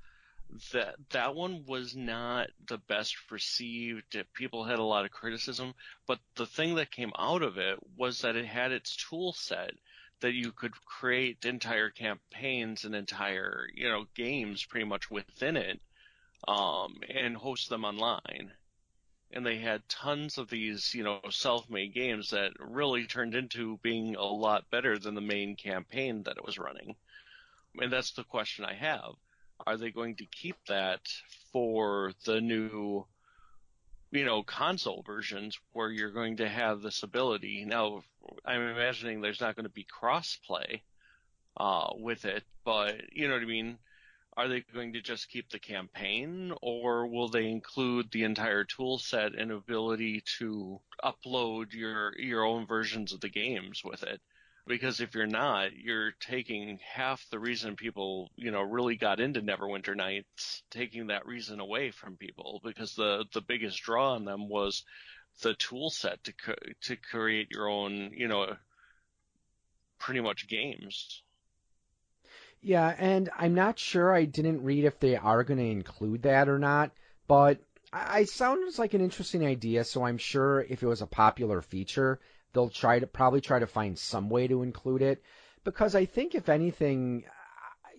that 0.73 0.97
that 1.11 1.35
one 1.35 1.65
was 1.67 1.95
not 1.97 2.51
the 2.67 2.79
best 2.79 3.17
received. 3.31 4.17
People 4.35 4.65
had 4.65 4.79
a 4.79 4.85
lot 4.85 5.05
of 5.05 5.11
criticism, 5.11 5.75
but 6.07 6.21
the 6.37 6.47
thing 6.47 6.75
that 6.77 6.91
came 6.91 7.13
out 7.19 7.43
of 7.43 7.59
it 7.59 7.79
was 7.97 8.21
that 8.21 8.37
it 8.37 8.47
had 8.47 8.73
its 8.73 8.97
tool 8.97 9.33
set 9.33 9.73
that 10.21 10.33
you 10.33 10.53
could 10.53 10.73
create 10.85 11.45
entire 11.45 11.91
campaigns 11.91 12.85
and 12.85 12.95
entire 12.95 13.69
you 13.75 13.89
know 13.89 14.07
games 14.15 14.65
pretty 14.65 14.87
much 14.87 15.11
within 15.11 15.57
it 15.57 15.81
um, 16.49 17.01
and 17.09 17.37
host 17.37 17.69
them 17.69 17.85
online 17.85 18.53
and 19.33 19.45
they 19.45 19.59
had 19.59 19.89
tons 19.89 20.39
of 20.39 20.49
these, 20.49 20.95
you 20.95 21.03
know, 21.03 21.21
self-made 21.31 21.95
games 21.95 22.31
that 22.31 22.53
really 22.59 23.07
turned 23.07 23.35
into 23.35 23.79
being 23.83 24.15
a 24.17 24.23
lot 24.23 24.71
better 24.71 24.99
than 24.99 25.15
the 25.15 25.21
main 25.21 25.57
campaign 25.57 26.23
that 26.25 26.37
it 26.37 26.45
was 26.45 26.59
running. 26.59 26.95
And 27.79 27.93
that's 27.93 28.13
the 28.13 28.25
question 28.25 28.65
I 28.65 28.75
have. 28.75 29.13
Are 29.67 29.77
they 29.77 29.91
going 29.91 30.17
to 30.17 30.27
keep 30.27 30.57
that 30.69 31.01
for 31.53 32.13
the 32.25 32.41
new, 32.41 33.05
you 34.11 34.25
know, 34.25 34.43
console 34.43 35.03
versions 35.05 35.59
where 35.73 35.91
you're 35.91 36.13
going 36.13 36.37
to 36.39 36.49
have 36.49 36.81
this 36.81 37.03
ability? 37.03 37.65
Now, 37.67 38.03
I'm 38.45 38.63
imagining 38.63 39.21
there's 39.21 39.41
not 39.41 39.57
going 39.57 39.65
to 39.65 39.71
be 39.71 39.85
cross-play 39.85 40.83
uh, 41.57 41.89
with 41.95 42.25
it, 42.25 42.45
but 42.65 42.95
you 43.13 43.29
know 43.29 43.35
what 43.35 43.43
I 43.43 43.47
mean. 43.47 43.79
Are 44.37 44.49
they 44.49 44.61
going 44.75 44.93
to 44.93 45.01
just 45.01 45.31
keep 45.31 45.49
the 45.51 45.59
campaign 45.59 46.53
or 46.61 47.07
will 47.07 47.29
they 47.29 47.49
include 47.49 48.11
the 48.11 48.25
entire 48.25 48.65
tool 48.65 48.99
set 48.99 49.35
and 49.35 49.51
ability 49.51 50.23
to 50.39 50.81
upload 51.03 51.73
your 51.73 52.19
your 52.19 52.45
own 52.45 52.67
versions 52.67 53.13
of 53.13 53.21
the 53.21 53.31
games 53.31 53.83
with 53.83 54.03
it? 54.03 54.21
Because 54.67 55.01
if 55.01 55.15
you're 55.15 55.27
not, 55.27 55.77
you're 55.77 56.13
taking 56.21 56.79
half 56.85 57.25
the 57.31 57.39
reason 57.39 57.77
people, 57.77 58.31
you 58.37 58.51
know, 58.51 58.63
really 58.63 58.97
got 58.97 59.21
into 59.21 59.41
Neverwinter 59.41 59.97
Nights, 59.97 60.63
taking 60.71 61.07
that 61.07 61.27
reason 61.27 61.61
away 61.61 61.91
from 61.91 62.17
people 62.17 62.61
because 62.63 62.95
the 62.95 63.25
the 63.33 63.41
biggest 63.41 63.81
draw 63.83 64.15
on 64.15 64.25
them 64.25 64.49
was 64.49 64.85
the 65.43 65.55
tool 65.55 65.89
set 65.91 66.23
to 66.25 66.33
to 66.83 66.97
create 66.97 67.49
your 67.51 67.69
own, 67.69 68.11
you 68.13 68.29
know, 68.29 68.55
pretty 69.99 70.21
much 70.21 70.49
games. 70.49 71.23
Yeah, 72.67 72.93
and 72.99 73.31
I'm 73.39 73.55
not 73.55 73.79
sure. 73.79 74.13
I 74.13 74.25
didn't 74.25 74.65
read 74.65 74.87
if 74.87 74.99
they 74.99 75.15
are 75.15 75.45
going 75.45 75.61
to 75.61 75.71
include 75.71 76.23
that 76.23 76.49
or 76.49 76.59
not, 76.59 76.91
but 77.29 77.61
I, 77.93 78.19
I 78.19 78.25
sounds 78.25 78.77
like 78.77 78.93
an 78.93 79.01
interesting 79.01 79.47
idea. 79.47 79.85
So 79.85 80.05
I'm 80.05 80.19
sure 80.19 80.63
if 80.63 80.83
it 80.83 80.87
was 80.87 81.01
a 81.01 81.07
popular 81.07 81.63
feature, 81.63 82.19
they'll 82.53 82.69
try 82.69 82.99
to 82.99 83.07
probably 83.07 83.41
try 83.41 83.61
to 83.61 83.69
find 83.69 83.97
some 83.97 84.29
way 84.29 84.49
to 84.49 84.65
include 84.65 85.01
it. 85.01 85.23
Because 85.63 85.95
I 85.95 86.07
think 86.07 86.35
if 86.35 86.49
anything, 86.49 87.23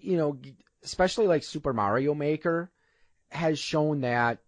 you 0.02 0.18
know, 0.18 0.38
especially 0.84 1.28
like 1.28 1.46
Super 1.46 1.72
Mario 1.72 2.14
Maker 2.14 2.70
has 3.30 3.58
shown 3.60 4.02
that 4.02 4.40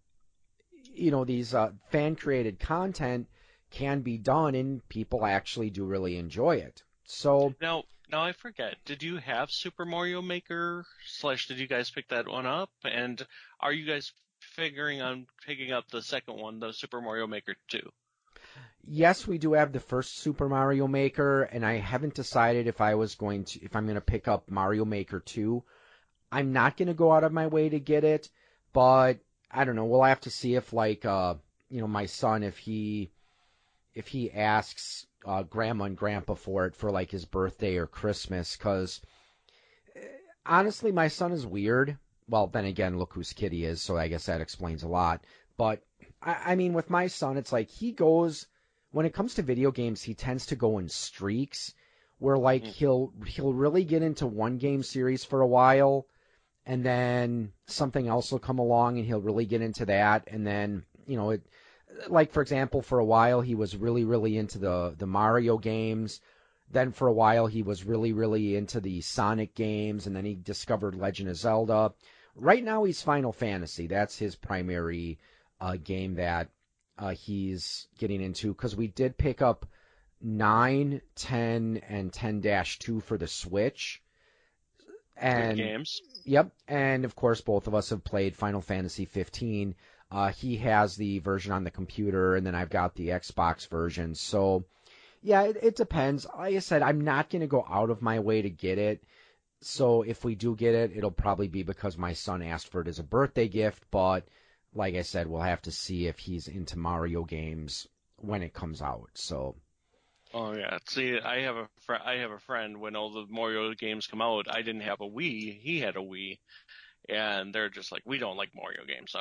you 0.92 1.10
know 1.10 1.24
these 1.24 1.54
uh, 1.54 1.72
fan 1.88 2.14
created 2.14 2.60
content 2.60 3.26
can 3.70 4.02
be 4.02 4.18
done 4.18 4.54
and 4.54 4.86
people 4.90 5.24
actually 5.24 5.70
do 5.70 5.82
really 5.82 6.18
enjoy 6.18 6.56
it. 6.56 6.82
So 7.04 7.54
now 7.62 7.84
now 8.10 8.24
I 8.24 8.32
forget. 8.32 8.76
Did 8.84 9.02
you 9.02 9.16
have 9.18 9.50
Super 9.50 9.84
Mario 9.84 10.22
Maker 10.22 10.84
slash? 11.06 11.48
Did 11.48 11.58
you 11.58 11.66
guys 11.66 11.90
pick 11.90 12.08
that 12.08 12.28
one 12.28 12.46
up? 12.46 12.70
And 12.84 13.24
are 13.60 13.72
you 13.72 13.86
guys 13.86 14.12
figuring 14.40 15.00
on 15.00 15.26
picking 15.46 15.72
up 15.72 15.88
the 15.90 16.02
second 16.02 16.36
one, 16.38 16.60
the 16.60 16.72
Super 16.72 17.00
Mario 17.00 17.26
Maker 17.26 17.54
two? 17.68 17.90
Yes, 18.86 19.26
we 19.26 19.38
do 19.38 19.52
have 19.52 19.72
the 19.72 19.80
first 19.80 20.18
Super 20.18 20.48
Mario 20.48 20.86
Maker, 20.86 21.42
and 21.42 21.64
I 21.64 21.74
haven't 21.74 22.14
decided 22.14 22.66
if 22.66 22.80
I 22.80 22.94
was 22.94 23.14
going 23.14 23.44
to 23.44 23.62
if 23.62 23.76
I'm 23.76 23.84
going 23.84 23.94
to 23.96 24.00
pick 24.00 24.26
up 24.26 24.50
Mario 24.50 24.84
Maker 24.84 25.20
two. 25.20 25.62
I'm 26.32 26.52
not 26.52 26.76
going 26.76 26.88
to 26.88 26.94
go 26.94 27.12
out 27.12 27.24
of 27.24 27.32
my 27.32 27.48
way 27.48 27.68
to 27.68 27.80
get 27.80 28.04
it, 28.04 28.28
but 28.72 29.18
I 29.50 29.64
don't 29.64 29.76
know. 29.76 29.84
We'll 29.84 30.04
have 30.04 30.20
to 30.22 30.30
see 30.30 30.54
if 30.54 30.72
like 30.72 31.04
uh 31.04 31.34
you 31.68 31.80
know 31.80 31.88
my 31.88 32.06
son 32.06 32.42
if 32.42 32.56
he 32.58 33.10
if 33.94 34.06
he 34.08 34.32
asks 34.32 35.06
uh, 35.24 35.42
grandma 35.42 35.84
and 35.84 35.96
grandpa 35.96 36.34
for 36.34 36.66
it 36.66 36.76
for 36.76 36.90
like 36.90 37.10
his 37.10 37.24
birthday 37.24 37.76
or 37.76 37.86
Christmas 37.86 38.56
because 38.56 39.00
eh, 39.94 40.00
honestly, 40.46 40.92
my 40.92 41.08
son 41.08 41.32
is 41.32 41.46
weird. 41.46 41.98
Well, 42.28 42.46
then 42.46 42.64
again, 42.64 42.98
look 42.98 43.12
whose 43.12 43.32
kid 43.32 43.52
he 43.52 43.64
is, 43.64 43.82
so 43.82 43.96
I 43.96 44.08
guess 44.08 44.26
that 44.26 44.40
explains 44.40 44.82
a 44.82 44.88
lot. 44.88 45.24
But 45.56 45.82
I, 46.22 46.52
I 46.52 46.54
mean, 46.54 46.72
with 46.72 46.90
my 46.90 47.08
son, 47.08 47.36
it's 47.36 47.52
like 47.52 47.68
he 47.68 47.92
goes 47.92 48.46
when 48.92 49.06
it 49.06 49.14
comes 49.14 49.34
to 49.34 49.42
video 49.42 49.70
games, 49.70 50.02
he 50.02 50.14
tends 50.14 50.46
to 50.46 50.56
go 50.56 50.78
in 50.78 50.88
streaks 50.88 51.74
where 52.18 52.38
like 52.38 52.62
mm. 52.62 52.72
he'll 52.72 53.12
he'll 53.26 53.52
really 53.52 53.84
get 53.84 54.02
into 54.02 54.26
one 54.26 54.58
game 54.58 54.82
series 54.82 55.24
for 55.24 55.40
a 55.40 55.46
while 55.46 56.06
and 56.66 56.84
then 56.84 57.52
something 57.66 58.06
else 58.06 58.30
will 58.30 58.38
come 58.38 58.58
along 58.58 58.98
and 58.98 59.06
he'll 59.06 59.20
really 59.20 59.46
get 59.46 59.62
into 59.62 59.86
that 59.86 60.28
and 60.28 60.46
then 60.46 60.84
you 61.06 61.16
know 61.16 61.30
it 61.30 61.42
like 62.08 62.32
for 62.32 62.42
example, 62.42 62.82
for 62.82 62.98
a 62.98 63.04
while 63.04 63.40
he 63.40 63.54
was 63.54 63.76
really 63.76 64.04
really 64.04 64.36
into 64.36 64.58
the 64.58 64.94
the 64.96 65.06
Mario 65.06 65.58
games. 65.58 66.20
Then 66.72 66.92
for 66.92 67.08
a 67.08 67.12
while 67.12 67.46
he 67.46 67.62
was 67.62 67.84
really 67.84 68.12
really 68.12 68.56
into 68.56 68.80
the 68.80 69.00
Sonic 69.00 69.54
games, 69.54 70.06
and 70.06 70.14
then 70.14 70.24
he 70.24 70.34
discovered 70.34 70.94
Legend 70.94 71.28
of 71.28 71.36
Zelda. 71.36 71.92
Right 72.36 72.62
now 72.62 72.84
he's 72.84 73.02
Final 73.02 73.32
Fantasy. 73.32 73.86
That's 73.86 74.16
his 74.16 74.36
primary 74.36 75.18
uh, 75.60 75.76
game 75.76 76.14
that 76.14 76.48
uh, 76.98 77.10
he's 77.10 77.88
getting 77.98 78.20
into 78.20 78.52
because 78.54 78.76
we 78.76 78.86
did 78.86 79.18
pick 79.18 79.42
up 79.42 79.66
9, 80.22 81.00
10, 81.14 81.82
and 81.88 82.12
10-2 82.12 83.02
for 83.02 83.16
the 83.16 83.26
Switch. 83.26 84.02
And 85.16 85.56
Good 85.56 85.62
games. 85.62 86.02
Yep, 86.24 86.52
and 86.68 87.04
of 87.04 87.16
course 87.16 87.40
both 87.40 87.66
of 87.66 87.74
us 87.74 87.90
have 87.90 88.04
played 88.04 88.36
Final 88.36 88.60
Fantasy 88.60 89.04
15 89.04 89.74
uh, 90.10 90.28
he 90.32 90.56
has 90.58 90.96
the 90.96 91.20
version 91.20 91.52
on 91.52 91.64
the 91.64 91.70
computer, 91.70 92.34
and 92.34 92.46
then 92.46 92.54
I've 92.54 92.70
got 92.70 92.94
the 92.94 93.08
Xbox 93.08 93.68
version. 93.68 94.14
So, 94.14 94.64
yeah, 95.22 95.42
it, 95.42 95.58
it 95.62 95.76
depends. 95.76 96.26
Like 96.36 96.56
I 96.56 96.58
said, 96.58 96.82
I'm 96.82 97.02
not 97.02 97.30
going 97.30 97.40
to 97.40 97.46
go 97.46 97.64
out 97.68 97.90
of 97.90 98.02
my 98.02 98.18
way 98.18 98.42
to 98.42 98.50
get 98.50 98.78
it. 98.78 99.02
So 99.62 100.02
if 100.02 100.24
we 100.24 100.34
do 100.34 100.56
get 100.56 100.74
it, 100.74 100.96
it'll 100.96 101.10
probably 101.10 101.48
be 101.48 101.62
because 101.62 101.98
my 101.98 102.14
son 102.14 102.42
asked 102.42 102.68
for 102.68 102.80
it 102.80 102.88
as 102.88 102.98
a 102.98 103.04
birthday 103.04 103.46
gift. 103.46 103.84
But 103.90 104.26
like 104.74 104.94
I 104.94 105.02
said, 105.02 105.26
we'll 105.26 105.42
have 105.42 105.62
to 105.62 105.70
see 105.70 106.06
if 106.06 106.18
he's 106.18 106.48
into 106.48 106.78
Mario 106.78 107.24
games 107.24 107.86
when 108.16 108.42
it 108.42 108.54
comes 108.54 108.80
out. 108.82 109.10
So. 109.14 109.56
Oh 110.32 110.54
yeah. 110.54 110.78
See, 110.88 111.18
I 111.18 111.40
have 111.40 111.56
a 111.56 111.68
fr- 111.80 111.94
I 112.04 112.18
have 112.18 112.30
a 112.30 112.38
friend. 112.38 112.80
When 112.80 112.96
all 112.96 113.10
the 113.10 113.26
Mario 113.28 113.74
games 113.74 114.06
come 114.06 114.22
out, 114.22 114.46
I 114.48 114.62
didn't 114.62 114.82
have 114.82 115.00
a 115.00 115.08
Wii. 115.08 115.60
He 115.60 115.80
had 115.80 115.96
a 115.96 116.00
Wii, 116.00 116.38
and 117.10 117.54
they're 117.54 117.68
just 117.68 117.92
like, 117.92 118.02
we 118.04 118.18
don't 118.18 118.36
like 118.36 118.50
Mario 118.54 118.84
games. 118.86 119.14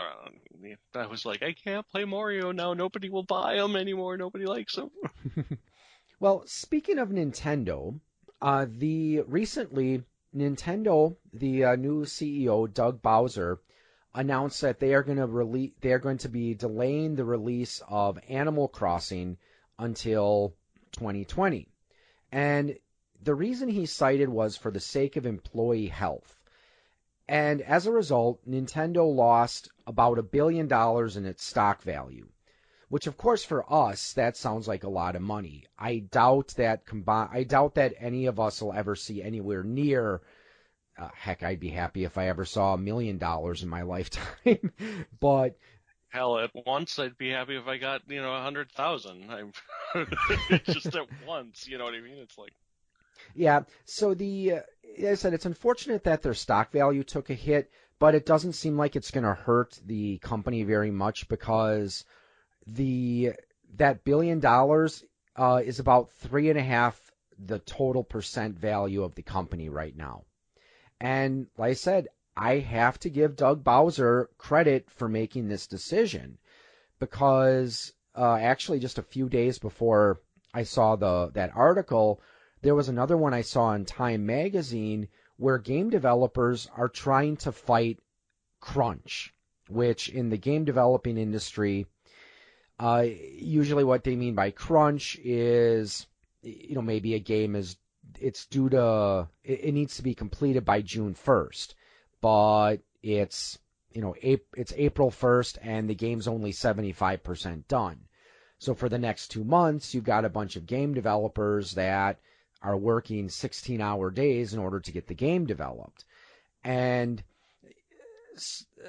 I 0.94 1.06
was 1.08 1.26
like, 1.26 1.42
I 1.42 1.54
can't 1.54 1.88
play 1.88 2.06
Mario 2.06 2.52
now. 2.52 2.74
Nobody 2.74 3.10
will 3.10 3.24
buy 3.24 3.56
them 3.56 3.76
anymore. 3.76 4.18
Nobody 4.18 4.46
likes 4.46 4.76
them. 4.76 4.92
well, 6.20 6.44
speaking 6.46 7.00
of 7.00 7.10
Nintendo, 7.10 8.00
uh, 8.42 8.66
the 8.70 9.22
recently 9.22 10.04
Nintendo, 10.36 11.16
the 11.34 11.66
uh, 11.66 11.76
new 11.76 12.06
CEO 12.06 12.72
Doug 12.72 13.02
Bowser, 13.02 13.60
announced 14.14 14.62
that 14.62 14.80
they 14.80 14.94
are 14.94 15.04
going 15.04 15.18
to 15.18 15.28
release. 15.28 15.72
They 15.82 15.92
are 15.92 16.00
going 16.00 16.20
to 16.20 16.30
be 16.30 16.54
delaying 16.54 17.16
the 17.16 17.26
release 17.26 17.82
of 17.88 18.20
Animal 18.30 18.68
Crossing 18.68 19.38
until 19.78 20.56
2020, 20.94 21.68
and 22.32 22.78
the 23.22 23.36
reason 23.36 23.70
he 23.70 23.86
cited 23.86 24.30
was 24.30 24.56
for 24.56 24.72
the 24.72 24.80
sake 24.80 25.16
of 25.16 25.26
employee 25.26 25.88
health. 25.88 26.39
And 27.30 27.62
as 27.62 27.86
a 27.86 27.92
result, 27.92 28.42
Nintendo 28.50 29.06
lost 29.08 29.70
about 29.86 30.18
a 30.18 30.24
billion 30.24 30.68
dollars 30.68 31.16
in 31.16 31.28
its 31.28 31.46
stock 31.46 31.84
value, 31.84 32.28
which 32.90 33.06
of 33.06 33.18
course 33.18 33.44
for 33.44 33.72
us 33.72 34.14
that 34.14 34.36
sounds 34.36 34.68
like 34.68 34.84
a 34.84 34.90
lot 34.90 35.16
of 35.16 35.22
money. 35.22 35.68
I 35.78 36.00
doubt 36.00 36.56
that 36.58 36.88
combine 36.88 37.30
I 37.32 37.44
doubt 37.44 37.76
that 37.76 37.94
any 38.00 38.26
of 38.26 38.40
us 38.40 38.64
will 38.64 38.74
ever 38.74 38.96
see 38.96 39.22
anywhere 39.22 39.62
near 39.62 40.22
uh, 40.98 41.10
heck, 41.14 41.44
I'd 41.44 41.60
be 41.60 41.70
happy 41.70 42.04
if 42.04 42.18
I 42.18 42.30
ever 42.30 42.46
saw 42.46 42.74
a 42.74 42.80
million 42.80 43.20
dollars 43.20 43.62
in 43.62 43.70
my 43.70 43.82
lifetime. 43.96 44.74
but 45.20 45.56
hell, 46.10 46.40
at 46.40 46.50
once 46.66 46.98
I'd 46.98 47.20
be 47.20 47.30
happy 47.30 47.58
if 47.58 47.68
I 47.68 47.78
got 47.78 48.02
you 48.10 48.24
know 48.24 48.34
a 48.34 48.42
hundred 48.42 48.72
thousand. 48.72 49.30
I'm 49.30 49.54
just 50.66 50.96
at 50.96 51.08
once. 51.28 51.68
You 51.68 51.78
know 51.78 51.84
what 51.84 51.94
I 51.94 52.02
mean? 52.02 52.18
It's 52.18 52.40
like 52.40 52.54
yeah. 53.36 53.62
So 53.86 54.14
the 54.14 54.54
uh, 54.54 54.60
I 54.98 55.16
said 55.16 55.34
it's 55.34 55.46
unfortunate 55.46 56.04
that 56.06 56.22
their 56.22 56.34
stock 56.34 56.72
value 56.72 57.04
took 57.04 57.30
a 57.30 57.34
hit, 57.34 57.72
but 58.00 58.16
it 58.16 58.26
doesn't 58.26 58.54
seem 58.54 58.78
like 58.78 58.96
it's 58.96 59.12
going 59.12 59.24
to 59.24 59.34
hurt 59.34 59.80
the 59.86 60.18
company 60.20 60.64
very 60.64 60.92
much 60.92 61.28
because 61.28 62.06
the 62.66 63.34
that 63.76 64.04
billion 64.04 64.40
dollars 64.40 65.04
uh, 65.36 65.62
is 65.64 65.80
about 65.80 66.12
three 66.12 66.50
and 66.50 66.60
a 66.60 66.64
half 66.64 67.00
the 67.38 67.60
total 67.60 68.04
percent 68.04 68.58
value 68.58 69.04
of 69.04 69.16
the 69.16 69.22
company 69.22 69.70
right 69.70 69.96
now. 69.96 70.24
And 71.00 71.48
like 71.58 71.72
I 71.72 71.74
said, 71.74 72.08
I 72.36 72.60
have 72.60 73.00
to 73.00 73.10
give 73.10 73.36
Doug 73.36 73.64
Bowser 73.64 74.30
credit 74.38 74.90
for 74.92 75.08
making 75.08 75.48
this 75.48 75.68
decision 75.68 76.38
because 77.00 77.94
uh, 78.16 78.36
actually 78.36 78.80
just 78.80 78.98
a 78.98 79.04
few 79.04 79.30
days 79.30 79.60
before 79.60 80.20
I 80.54 80.64
saw 80.64 80.96
the 80.96 81.32
that 81.34 81.52
article, 81.56 82.22
there 82.62 82.76
was 82.76 82.90
another 82.90 83.18
one 83.18 83.34
I 83.34 83.42
saw 83.42 83.74
in 83.74 83.86
Time 83.86 84.26
Magazine 84.26 85.08
where 85.38 85.58
game 85.58 85.90
developers 85.90 86.70
are 86.76 86.90
trying 86.90 87.38
to 87.38 87.52
fight 87.52 88.00
crunch, 88.60 89.34
which 89.70 90.10
in 90.10 90.30
the 90.30 90.38
game 90.38 90.66
developing 90.66 91.18
industry, 91.18 91.86
uh, 92.80 93.06
usually 93.08 93.84
what 93.84 94.04
they 94.04 94.16
mean 94.16 94.36
by 94.36 94.52
crunch 94.52 95.18
is, 95.24 96.08
you 96.42 96.76
know, 96.76 96.82
maybe 96.82 97.14
a 97.14 97.20
game 97.20 97.56
is 97.56 97.78
it's 98.20 98.46
due 98.48 98.70
to 98.70 99.28
it, 99.44 99.74
needs 99.74 99.98
to 99.98 100.04
be 100.04 100.16
completed 100.16 100.66
by 100.66 100.82
June 100.82 101.14
1st, 101.14 101.74
but 102.22 102.78
it's 103.02 103.58
you 103.92 104.02
know 104.02 104.16
it's 104.22 104.74
April 104.76 105.10
1st 105.10 105.58
and 105.62 105.90
the 105.90 105.96
game's 105.96 106.28
only 106.28 106.52
75% 106.52 107.68
done. 107.68 108.00
So 108.58 108.74
for 108.74 108.90
the 108.90 109.00
next 109.00 109.30
two 109.30 109.44
months, 109.44 109.94
you've 109.94 110.04
got 110.04 110.26
a 110.26 110.30
bunch 110.30 110.58
of 110.58 110.66
game 110.66 110.94
developers 110.94 111.74
that 111.74 112.20
are 112.62 112.78
working 112.78 113.30
16 113.30 113.82
hour 113.82 114.12
days 114.12 114.54
in 114.54 114.60
order 114.60 114.80
to 114.80 114.92
get 114.92 115.08
the 115.08 115.14
game 115.14 115.46
developed. 115.46 116.04
And 116.64 117.24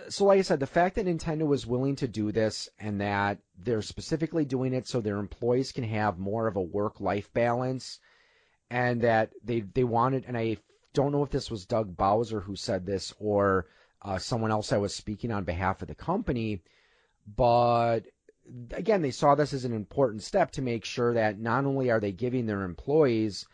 so, 0.09 0.25
like 0.25 0.39
I 0.39 0.43
said, 0.43 0.61
the 0.61 0.67
fact 0.67 0.97
that 0.97 1.07
Nintendo 1.07 1.47
was 1.47 1.67
willing 1.67 1.97
to 1.97 2.09
do 2.09 2.33
this 2.33 2.69
and 2.79 3.01
that 3.01 3.39
they're 3.59 3.83
specifically 3.83 4.45
doing 4.45 4.75
it 4.75 4.87
so 4.87 5.01
their 5.01 5.19
employees 5.19 5.73
can 5.73 5.85
have 5.85 6.19
more 6.19 6.47
of 6.47 6.57
a 6.57 6.63
work 6.63 7.01
life 7.01 7.33
balance 7.33 7.99
and 8.71 9.01
that 9.03 9.31
they, 9.43 9.61
they 9.61 9.85
wanted, 9.85 10.25
and 10.27 10.37
I 10.37 10.59
don't 10.95 11.13
know 11.13 11.25
if 11.25 11.31
this 11.31 11.51
was 11.51 11.67
Doug 11.67 11.97
Bowser 11.97 12.41
who 12.41 12.55
said 12.55 12.87
this 12.87 13.13
or 13.19 13.67
uh, 14.03 14.19
someone 14.19 14.51
else 14.51 14.73
I 14.73 14.79
was 14.79 14.95
speaking 14.95 15.33
on 15.33 15.45
behalf 15.45 15.83
of 15.83 15.89
the 15.89 15.95
company, 15.95 16.63
but 17.37 18.01
again, 18.73 19.03
they 19.03 19.11
saw 19.11 19.35
this 19.35 19.53
as 19.53 19.65
an 19.65 19.73
important 19.73 20.23
step 20.23 20.53
to 20.53 20.63
make 20.63 20.85
sure 20.85 21.15
that 21.15 21.39
not 21.39 21.65
only 21.65 21.91
are 21.91 22.01
they 22.01 22.13
giving 22.13 22.47
their 22.47 22.63
employees 22.63 23.47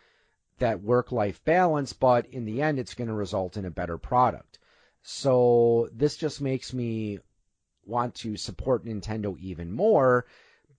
that 0.59 0.81
work 0.81 1.11
life 1.11 1.43
balance, 1.43 1.93
but 1.93 2.25
in 2.27 2.45
the 2.45 2.61
end, 2.61 2.79
it's 2.79 2.93
going 2.93 3.07
to 3.07 3.13
result 3.13 3.57
in 3.57 3.65
a 3.65 3.71
better 3.71 3.97
product. 3.97 4.59
So 5.03 5.89
this 5.93 6.17
just 6.17 6.41
makes 6.41 6.73
me 6.73 7.19
want 7.85 8.15
to 8.15 8.35
support 8.35 8.85
Nintendo 8.85 9.37
even 9.39 9.71
more 9.71 10.25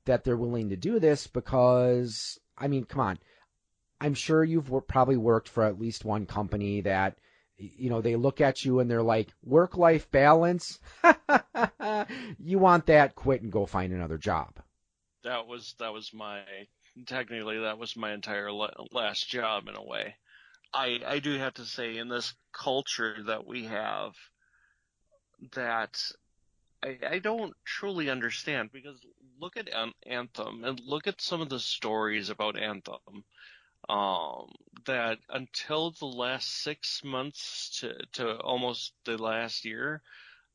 that 0.04 0.24
they're 0.24 0.36
willing 0.36 0.70
to 0.70 0.76
do 0.76 0.98
this 0.98 1.26
because, 1.26 2.38
I 2.56 2.68
mean, 2.68 2.84
come 2.84 3.00
on. 3.00 3.18
I'm 4.00 4.14
sure 4.14 4.44
you've 4.44 4.70
probably 4.86 5.16
worked 5.16 5.48
for 5.48 5.64
at 5.64 5.80
least 5.80 6.04
one 6.04 6.26
company 6.26 6.82
that, 6.82 7.18
you 7.56 7.90
know, 7.90 8.00
they 8.00 8.16
look 8.16 8.40
at 8.40 8.64
you 8.64 8.78
and 8.78 8.90
they're 8.90 9.02
like, 9.02 9.28
work 9.42 9.76
life 9.76 10.10
balance? 10.10 10.78
you 12.38 12.58
want 12.58 12.86
that, 12.86 13.16
quit 13.16 13.42
and 13.42 13.50
go 13.50 13.66
find 13.66 13.92
another 13.92 14.18
job. 14.18 14.60
That 15.24 15.46
was, 15.48 15.74
that 15.80 15.92
was 15.92 16.12
my, 16.14 16.42
technically, 17.06 17.60
that 17.60 17.78
was 17.78 17.96
my 17.96 18.12
entire 18.12 18.50
last 18.52 19.28
job 19.28 19.68
in 19.68 19.76
a 19.76 19.84
way. 19.84 20.16
I, 20.72 21.00
I 21.06 21.18
do 21.18 21.38
have 21.38 21.54
to 21.54 21.64
say, 21.64 21.96
in 21.96 22.08
this 22.08 22.34
culture 22.52 23.16
that 23.26 23.46
we 23.46 23.64
have, 23.64 24.14
that 25.54 26.00
I, 26.82 26.98
I 27.08 27.18
don't 27.18 27.54
truly 27.64 28.10
understand 28.10 28.70
because 28.72 28.98
look 29.40 29.56
at 29.56 29.70
Anthem 30.06 30.64
and 30.64 30.80
look 30.84 31.06
at 31.06 31.20
some 31.20 31.40
of 31.40 31.48
the 31.48 31.60
stories 31.60 32.30
about 32.30 32.58
Anthem. 32.58 33.24
Um, 33.88 34.52
that 34.86 35.18
until 35.30 35.92
the 35.92 36.06
last 36.06 36.62
six 36.62 37.02
months 37.04 37.78
to, 37.80 37.94
to 38.14 38.36
almost 38.40 38.92
the 39.04 39.16
last 39.16 39.64
year, 39.64 40.02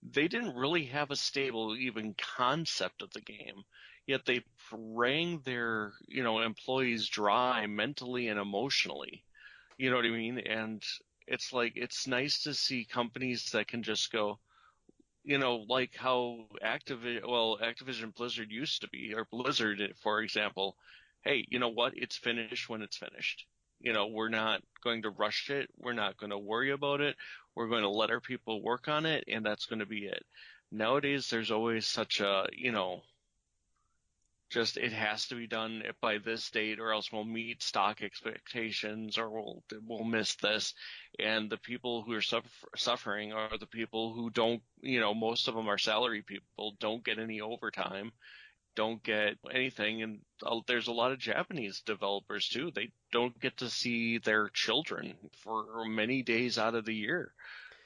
they 0.04 0.28
didn't 0.28 0.56
really 0.56 0.86
have 0.86 1.10
a 1.10 1.16
stable 1.16 1.76
even 1.76 2.14
concept 2.14 3.02
of 3.02 3.12
the 3.12 3.22
game. 3.22 3.64
Yet 4.06 4.26
they 4.26 4.44
wrung 4.72 5.42
their, 5.46 5.94
you 6.08 6.24
know, 6.24 6.40
employees 6.40 7.08
dry 7.08 7.66
mentally 7.68 8.28
and 8.28 8.40
emotionally. 8.40 9.24
You 9.78 9.90
know 9.90 9.96
what 9.96 10.06
I 10.06 10.10
mean? 10.10 10.40
And 10.40 10.84
it's 11.28 11.54
like, 11.54 11.74
it's 11.76 12.06
nice 12.08 12.44
to 12.44 12.54
see 12.54 12.86
companies 12.86 13.52
that 13.52 13.68
can 13.68 13.82
just 13.82 14.12
go, 14.12 14.40
you 15.24 15.38
know, 15.38 15.66
like 15.70 15.96
how 15.96 16.48
Activision, 16.64 17.26
well, 17.26 17.58
Activision 17.64 18.14
Blizzard 18.14 18.52
used 18.52 18.82
to 18.82 18.90
be, 18.90 19.14
or 19.16 19.26
Blizzard, 19.32 19.82
for 20.02 20.22
example. 20.22 20.76
Hey, 21.24 21.48
you 21.50 21.60
know 21.60 21.70
what? 21.70 21.94
It's 21.96 22.18
finished 22.18 22.68
when 22.68 22.82
it's 22.82 22.98
finished. 22.98 23.46
You 23.80 23.94
know, 23.94 24.08
we're 24.08 24.30
not 24.30 24.62
going 24.84 25.04
to 25.04 25.10
rush 25.10 25.50
it. 25.50 25.70
We're 25.78 25.94
not 25.94 26.18
going 26.18 26.32
to 26.32 26.38
worry 26.38 26.72
about 26.72 27.00
it. 27.00 27.16
We're 27.56 27.70
going 27.70 27.84
to 27.84 27.90
let 27.90 28.10
our 28.10 28.20
people 28.20 28.62
work 28.62 28.90
on 28.90 29.06
it, 29.06 29.24
and 29.30 29.46
that's 29.46 29.66
going 29.66 29.80
to 29.80 29.86
be 29.86 30.06
it. 30.06 30.24
Nowadays, 30.72 31.30
there's 31.30 31.52
always 31.52 31.88
such 31.88 32.20
a, 32.20 32.48
you 32.52 32.72
know, 32.72 33.02
just 34.54 34.78
it 34.78 34.94
has 34.94 35.28
to 35.28 35.36
be 35.36 35.48
done 35.48 35.84
by 36.00 36.20
this 36.20 36.50
date 36.52 36.80
or 36.80 36.94
else 36.94 37.12
we'll 37.12 37.26
meet 37.26 37.64
stock 37.64 38.02
expectations 38.02 39.18
or 39.18 39.30
we'll 39.30 39.64
we'll 39.88 40.04
miss 40.04 40.36
this. 40.36 40.74
And 41.20 41.50
the 41.50 41.58
people 41.58 42.04
who 42.04 42.14
are 42.14 42.22
suffer, 42.22 42.48
suffering 42.76 43.34
are 43.34 43.58
the 43.58 43.66
people 43.66 44.14
who 44.14 44.30
don't 44.30 44.62
you 44.82 45.00
know 45.00 45.14
most 45.14 45.48
of 45.48 45.56
them 45.56 45.68
are 45.68 45.78
salary 45.78 46.22
people 46.22 46.76
don't 46.80 47.04
get 47.04 47.20
any 47.20 47.42
overtime 47.42 48.12
don't 48.76 49.04
get 49.04 49.38
anything. 49.52 50.02
And 50.02 50.20
uh, 50.44 50.60
there's 50.68 50.88
a 50.88 50.94
lot 50.94 51.12
of 51.12 51.20
Japanese 51.20 51.82
developers 51.86 52.48
too. 52.48 52.72
They 52.74 52.90
don't 53.12 53.40
get 53.40 53.58
to 53.58 53.70
see 53.70 54.18
their 54.18 54.50
children 54.50 55.14
for 55.44 55.86
many 55.86 56.24
days 56.24 56.58
out 56.58 56.76
of 56.76 56.86
the 56.86 56.96
year 56.96 57.32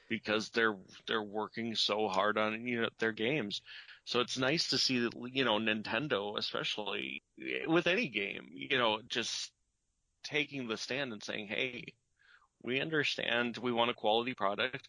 because 0.08 0.50
they're 0.50 0.76
they're 1.06 1.22
working 1.22 1.74
so 1.74 2.08
hard 2.08 2.38
on 2.38 2.66
you 2.66 2.82
know 2.82 2.88
their 2.98 3.12
games 3.12 3.60
so 4.08 4.20
it's 4.20 4.38
nice 4.38 4.70
to 4.70 4.78
see 4.78 5.00
that, 5.00 5.12
you 5.34 5.44
know, 5.44 5.58
Nintendo, 5.58 6.38
especially 6.38 7.22
with 7.66 7.86
any 7.86 8.08
game, 8.08 8.48
you 8.54 8.78
know, 8.78 9.00
just 9.06 9.52
taking 10.24 10.66
the 10.66 10.78
stand 10.78 11.12
and 11.12 11.22
saying, 11.22 11.48
hey, 11.48 11.92
we 12.62 12.80
understand 12.80 13.58
we 13.58 13.70
want 13.70 13.90
a 13.90 13.94
quality 13.94 14.32
product 14.32 14.88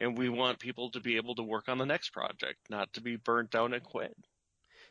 and 0.00 0.16
we 0.16 0.28
want 0.28 0.60
people 0.60 0.92
to 0.92 1.00
be 1.00 1.16
able 1.16 1.34
to 1.34 1.42
work 1.42 1.68
on 1.68 1.78
the 1.78 1.84
next 1.84 2.10
project, 2.10 2.60
not 2.70 2.92
to 2.92 3.00
be 3.00 3.16
burnt 3.16 3.56
out 3.56 3.74
and 3.74 3.82
quit. 3.82 4.16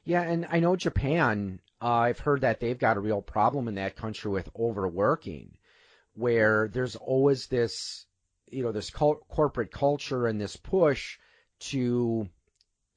Yeah, 0.04 0.24
and 0.24 0.46
I 0.52 0.60
know 0.60 0.76
Japan, 0.76 1.62
uh, 1.82 1.86
I've 1.86 2.20
heard 2.20 2.42
that 2.42 2.60
they've 2.60 2.78
got 2.78 2.98
a 2.98 3.00
real 3.00 3.22
problem 3.22 3.70
in 3.70 3.76
that 3.76 3.96
country 3.96 4.30
with 4.30 4.50
overworking, 4.60 5.58
where 6.16 6.68
there's 6.68 6.98
always 6.98 7.48
this, 7.48 8.06
you 8.52 8.64
know, 8.64 8.72
this 8.72 8.90
corporate 8.90 9.72
culture 9.72 10.28
and 10.28 10.40
this 10.40 10.56
push 10.56 11.18
to 11.60 12.28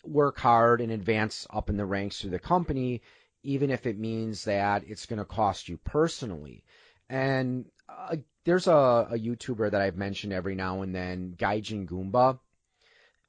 work 0.04 0.38
hard 0.38 0.80
and 0.80 0.90
advance 0.90 1.46
up 1.50 1.68
in 1.68 1.76
the 1.76 1.84
ranks 1.84 2.20
through 2.20 2.30
the 2.30 2.38
company, 2.38 3.02
even 3.42 3.70
if 3.70 3.86
it 3.86 3.98
means 3.98 4.44
that 4.44 4.84
it's 4.86 5.06
going 5.06 5.18
to 5.18 5.24
cost 5.24 5.68
you 5.68 5.76
personally. 5.78 6.64
And 7.08 7.66
uh, 7.88 8.16
there's 8.44 8.66
a, 8.66 9.08
a, 9.10 9.18
YouTuber 9.18 9.70
that 9.70 9.80
I've 9.80 9.96
mentioned 9.96 10.32
every 10.32 10.54
now 10.54 10.82
and 10.82 10.94
then, 10.94 11.34
Gaijin 11.38 11.86
Goomba, 11.86 12.38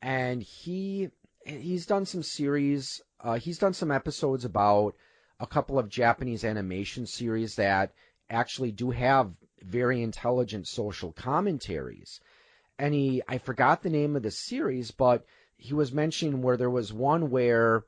and 0.01 0.41
he 0.41 1.09
he's 1.45 1.85
done 1.85 2.05
some 2.05 2.23
series. 2.23 3.01
Uh, 3.19 3.35
he's 3.35 3.57
done 3.57 3.73
some 3.73 3.91
episodes 3.91 4.45
about 4.45 4.95
a 5.39 5.47
couple 5.47 5.77
of 5.79 5.89
Japanese 5.89 6.43
animation 6.43 7.05
series 7.05 7.55
that 7.55 7.93
actually 8.29 8.71
do 8.71 8.91
have 8.91 9.31
very 9.63 10.01
intelligent 10.01 10.67
social 10.67 11.11
commentaries. 11.11 12.19
And 12.77 12.93
he, 12.93 13.21
I 13.27 13.37
forgot 13.37 13.81
the 13.81 13.89
name 13.89 14.15
of 14.15 14.23
the 14.23 14.31
series, 14.31 14.91
but 14.91 15.25
he 15.57 15.73
was 15.73 15.93
mentioning 15.93 16.41
where 16.41 16.57
there 16.57 16.69
was 16.69 16.91
one 16.91 17.29
where 17.29 17.85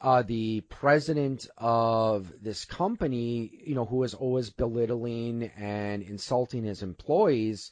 uh, 0.00 0.22
the 0.22 0.60
president 0.62 1.48
of 1.56 2.32
this 2.42 2.64
company, 2.64 3.50
you 3.64 3.74
know, 3.74 3.84
who 3.84 3.96
was 3.96 4.14
always 4.14 4.50
belittling 4.50 5.44
and 5.56 6.02
insulting 6.02 6.64
his 6.64 6.82
employees, 6.82 7.70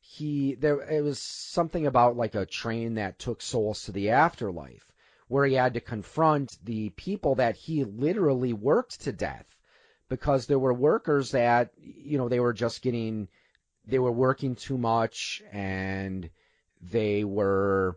he 0.00 0.54
there 0.54 0.80
it 0.80 1.02
was 1.02 1.20
something 1.20 1.86
about 1.86 2.16
like 2.16 2.34
a 2.34 2.46
train 2.46 2.94
that 2.94 3.18
took 3.18 3.42
souls 3.42 3.84
to 3.84 3.92
the 3.92 4.10
afterlife, 4.10 4.90
where 5.28 5.44
he 5.44 5.54
had 5.54 5.74
to 5.74 5.80
confront 5.80 6.58
the 6.64 6.90
people 6.90 7.36
that 7.36 7.56
he 7.56 7.84
literally 7.84 8.52
worked 8.52 9.02
to 9.02 9.12
death, 9.12 9.46
because 10.10 10.46
there 10.46 10.58
were 10.58 10.74
workers 10.74 11.30
that 11.30 11.70
you 11.78 12.18
know 12.18 12.28
they 12.28 12.40
were 12.40 12.52
just 12.52 12.82
getting, 12.82 13.28
they 13.86 13.98
were 13.98 14.12
working 14.12 14.56
too 14.56 14.76
much 14.76 15.40
and 15.50 16.28
they 16.82 17.24
were 17.24 17.96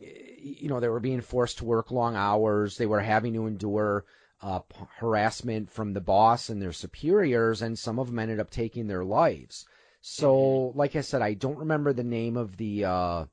you 0.00 0.68
know, 0.68 0.80
they 0.80 0.88
were 0.88 1.00
being 1.00 1.20
forced 1.20 1.58
to 1.58 1.64
work 1.64 1.90
long 1.90 2.16
hours. 2.16 2.76
They 2.76 2.86
were 2.86 3.00
having 3.00 3.34
to 3.34 3.46
endure 3.46 4.04
uh, 4.40 4.60
harassment 4.98 5.70
from 5.70 5.92
the 5.92 6.00
boss 6.00 6.48
and 6.48 6.62
their 6.62 6.72
superiors, 6.72 7.62
and 7.62 7.78
some 7.78 7.98
of 7.98 8.06
them 8.06 8.18
ended 8.18 8.40
up 8.40 8.50
taking 8.50 8.86
their 8.86 9.04
lives. 9.04 9.66
So, 10.00 10.34
mm-hmm. 10.34 10.78
like 10.78 10.96
I 10.96 11.00
said, 11.00 11.22
I 11.22 11.34
don't 11.34 11.58
remember 11.58 11.92
the 11.92 12.04
name 12.04 12.36
of 12.36 12.56
the. 12.56 12.84
Uh, 12.84 13.24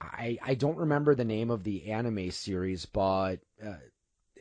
I 0.00 0.38
I 0.42 0.54
don't 0.54 0.78
remember 0.78 1.14
the 1.14 1.24
name 1.24 1.50
of 1.50 1.62
the 1.62 1.92
anime 1.92 2.32
series, 2.32 2.86
but 2.86 3.36
uh, 3.64 3.76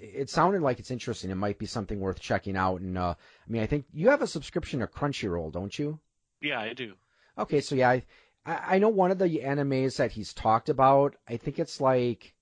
it 0.02 0.30
sounded 0.30 0.62
like 0.62 0.80
it's 0.80 0.92
interesting. 0.92 1.30
It 1.30 1.36
might 1.36 1.60
be 1.60 1.66
something 1.66 2.00
worth 2.00 2.20
checking 2.20 2.58
out. 2.58 2.82
And 2.82 2.98
uh, 2.98 3.16
I 3.18 3.52
mean, 3.52 3.62
I 3.62 3.68
think 3.68 3.86
you 3.94 4.10
have 4.10 4.22
a 4.22 4.28
subscription 4.28 4.80
to 4.80 4.88
Crunchyroll, 4.88 5.52
don't 5.52 5.78
you? 5.78 6.00
Yeah, 6.42 6.60
I 6.60 6.74
do. 6.74 6.94
Okay, 7.38 7.62
so 7.62 7.76
yeah, 7.76 7.90
I, 7.90 8.04
I, 8.46 8.80
know 8.80 8.90
one 8.90 9.12
of 9.12 9.20
the 9.20 9.40
animes 9.40 9.98
that 9.98 10.12
he's 10.12 10.34
talked 10.34 10.70
about. 10.70 11.16
I 11.28 11.38
think 11.38 11.60
it's 11.60 11.80
like 11.80 12.34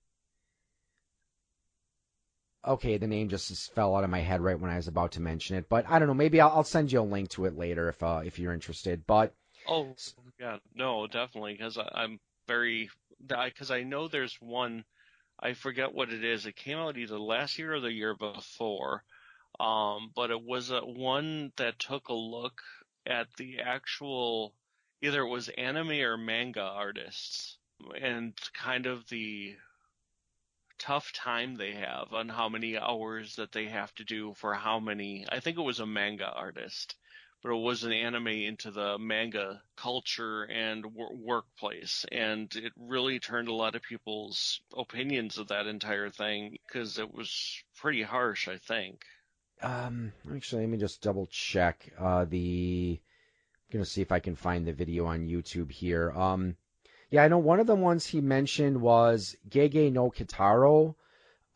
okay, 2.66 2.98
the 2.98 3.08
name 3.08 3.30
just 3.30 3.74
fell 3.74 3.96
out 3.96 4.04
of 4.04 4.10
my 4.10 4.20
head 4.20 4.42
right 4.42 4.60
when 4.60 4.72
I 4.72 4.76
was 4.76 4.88
about 4.88 5.14
to 5.14 5.22
mention 5.22 5.58
it. 5.58 5.70
But 5.70 5.86
I 5.90 6.00
don't 6.00 6.08
know. 6.08 6.14
Maybe 6.14 6.42
I'll, 6.42 6.50
I'll 6.50 6.64
send 6.64 6.92
you 6.92 7.00
a 7.00 7.02
link 7.02 7.30
to 7.30 7.46
it 7.46 7.58
later 7.58 7.90
if 7.90 8.02
uh, 8.04 8.22
if 8.24 8.40
you're 8.40 8.54
interested. 8.54 9.06
But 9.06 9.34
oh 9.68 9.96
yeah, 10.40 10.58
no, 10.76 11.08
definitely 11.08 11.54
because 11.54 11.78
I'm 11.78 12.20
very 12.48 12.90
because 13.28 13.72
I 13.72 13.84
know 13.84 14.08
there's 14.08 14.36
one. 14.40 14.86
I 15.42 15.54
forget 15.54 15.94
what 15.94 16.12
it 16.12 16.24
is. 16.24 16.46
It 16.46 16.56
came 16.56 16.78
out 16.78 16.98
either 16.98 17.20
last 17.20 17.58
year 17.58 17.74
or 17.74 17.80
the 17.80 17.92
year 17.92 18.16
before. 18.16 19.04
Um, 19.60 20.12
but 20.16 20.32
it 20.32 20.42
was 20.42 20.72
a 20.72 20.82
one 20.82 21.52
that 21.58 21.80
took 21.80 22.10
a 22.10 22.14
look 22.14 22.62
at 23.06 23.28
the 23.38 23.60
actual 23.60 24.54
either 25.02 25.22
it 25.22 25.30
was 25.30 25.50
anime 25.50 25.92
or 25.92 26.18
manga 26.18 26.62
artists 26.62 27.58
and 28.02 28.34
kind 28.54 28.86
of 28.86 29.08
the 29.10 29.56
tough 30.78 31.12
time 31.14 31.56
they 31.56 31.74
have 31.74 32.14
on 32.14 32.30
how 32.30 32.48
many 32.50 32.78
hours 32.78 33.36
that 33.36 33.52
they 33.52 33.66
have 33.66 33.94
to 33.96 34.04
do 34.04 34.34
for 34.36 34.54
how 34.54 34.80
many 34.80 35.26
I 35.30 35.40
think 35.40 35.58
it 35.58 35.62
was 35.64 35.80
a 35.80 35.86
manga 35.86 36.30
artist 36.30 36.96
but 37.42 37.52
it 37.52 37.62
was 37.62 37.84
an 37.84 37.92
anime 37.92 38.28
into 38.28 38.72
the 38.72 38.98
manga 38.98 39.62
culture 39.76 40.44
and 40.44 40.86
wor- 40.94 41.16
workplace 41.16 42.06
and 42.12 42.56
it 42.56 42.74
really 42.78 43.20
turned 43.20 43.48
a 43.48 43.54
lot 43.54 43.76
of 43.76 43.82
people's 43.82 44.62
opinions 44.78 45.38
of 45.38 45.48
that 45.48 45.68
entire 45.68 46.10
thing 46.10 46.58
because 46.68 46.98
it 47.00 47.14
was 47.14 47.64
pretty 47.78 48.02
harsh 48.02 48.48
I 48.48 48.58
think 48.58 49.04
um 49.62 50.12
actually 50.34 50.64
let 50.64 50.72
me 50.72 50.78
just 50.78 51.02
double 51.02 51.28
check 51.28 51.92
uh 52.00 52.26
the 52.26 53.00
gonna 53.72 53.86
see 53.86 54.02
if 54.02 54.12
I 54.12 54.20
can 54.20 54.36
find 54.36 54.66
the 54.66 54.74
video 54.74 55.06
on 55.06 55.28
YouTube 55.28 55.72
here. 55.72 56.12
Um, 56.12 56.56
yeah, 57.12 57.24
I 57.24 57.28
know 57.28 57.38
one 57.38 57.60
of 57.60 57.68
the 57.68 57.76
ones 57.76 58.06
he 58.06 58.22
mentioned 58.22 58.82
was 58.82 59.36
Gege 59.50 59.92
no 59.92 60.10
Kitaro, 60.10 60.96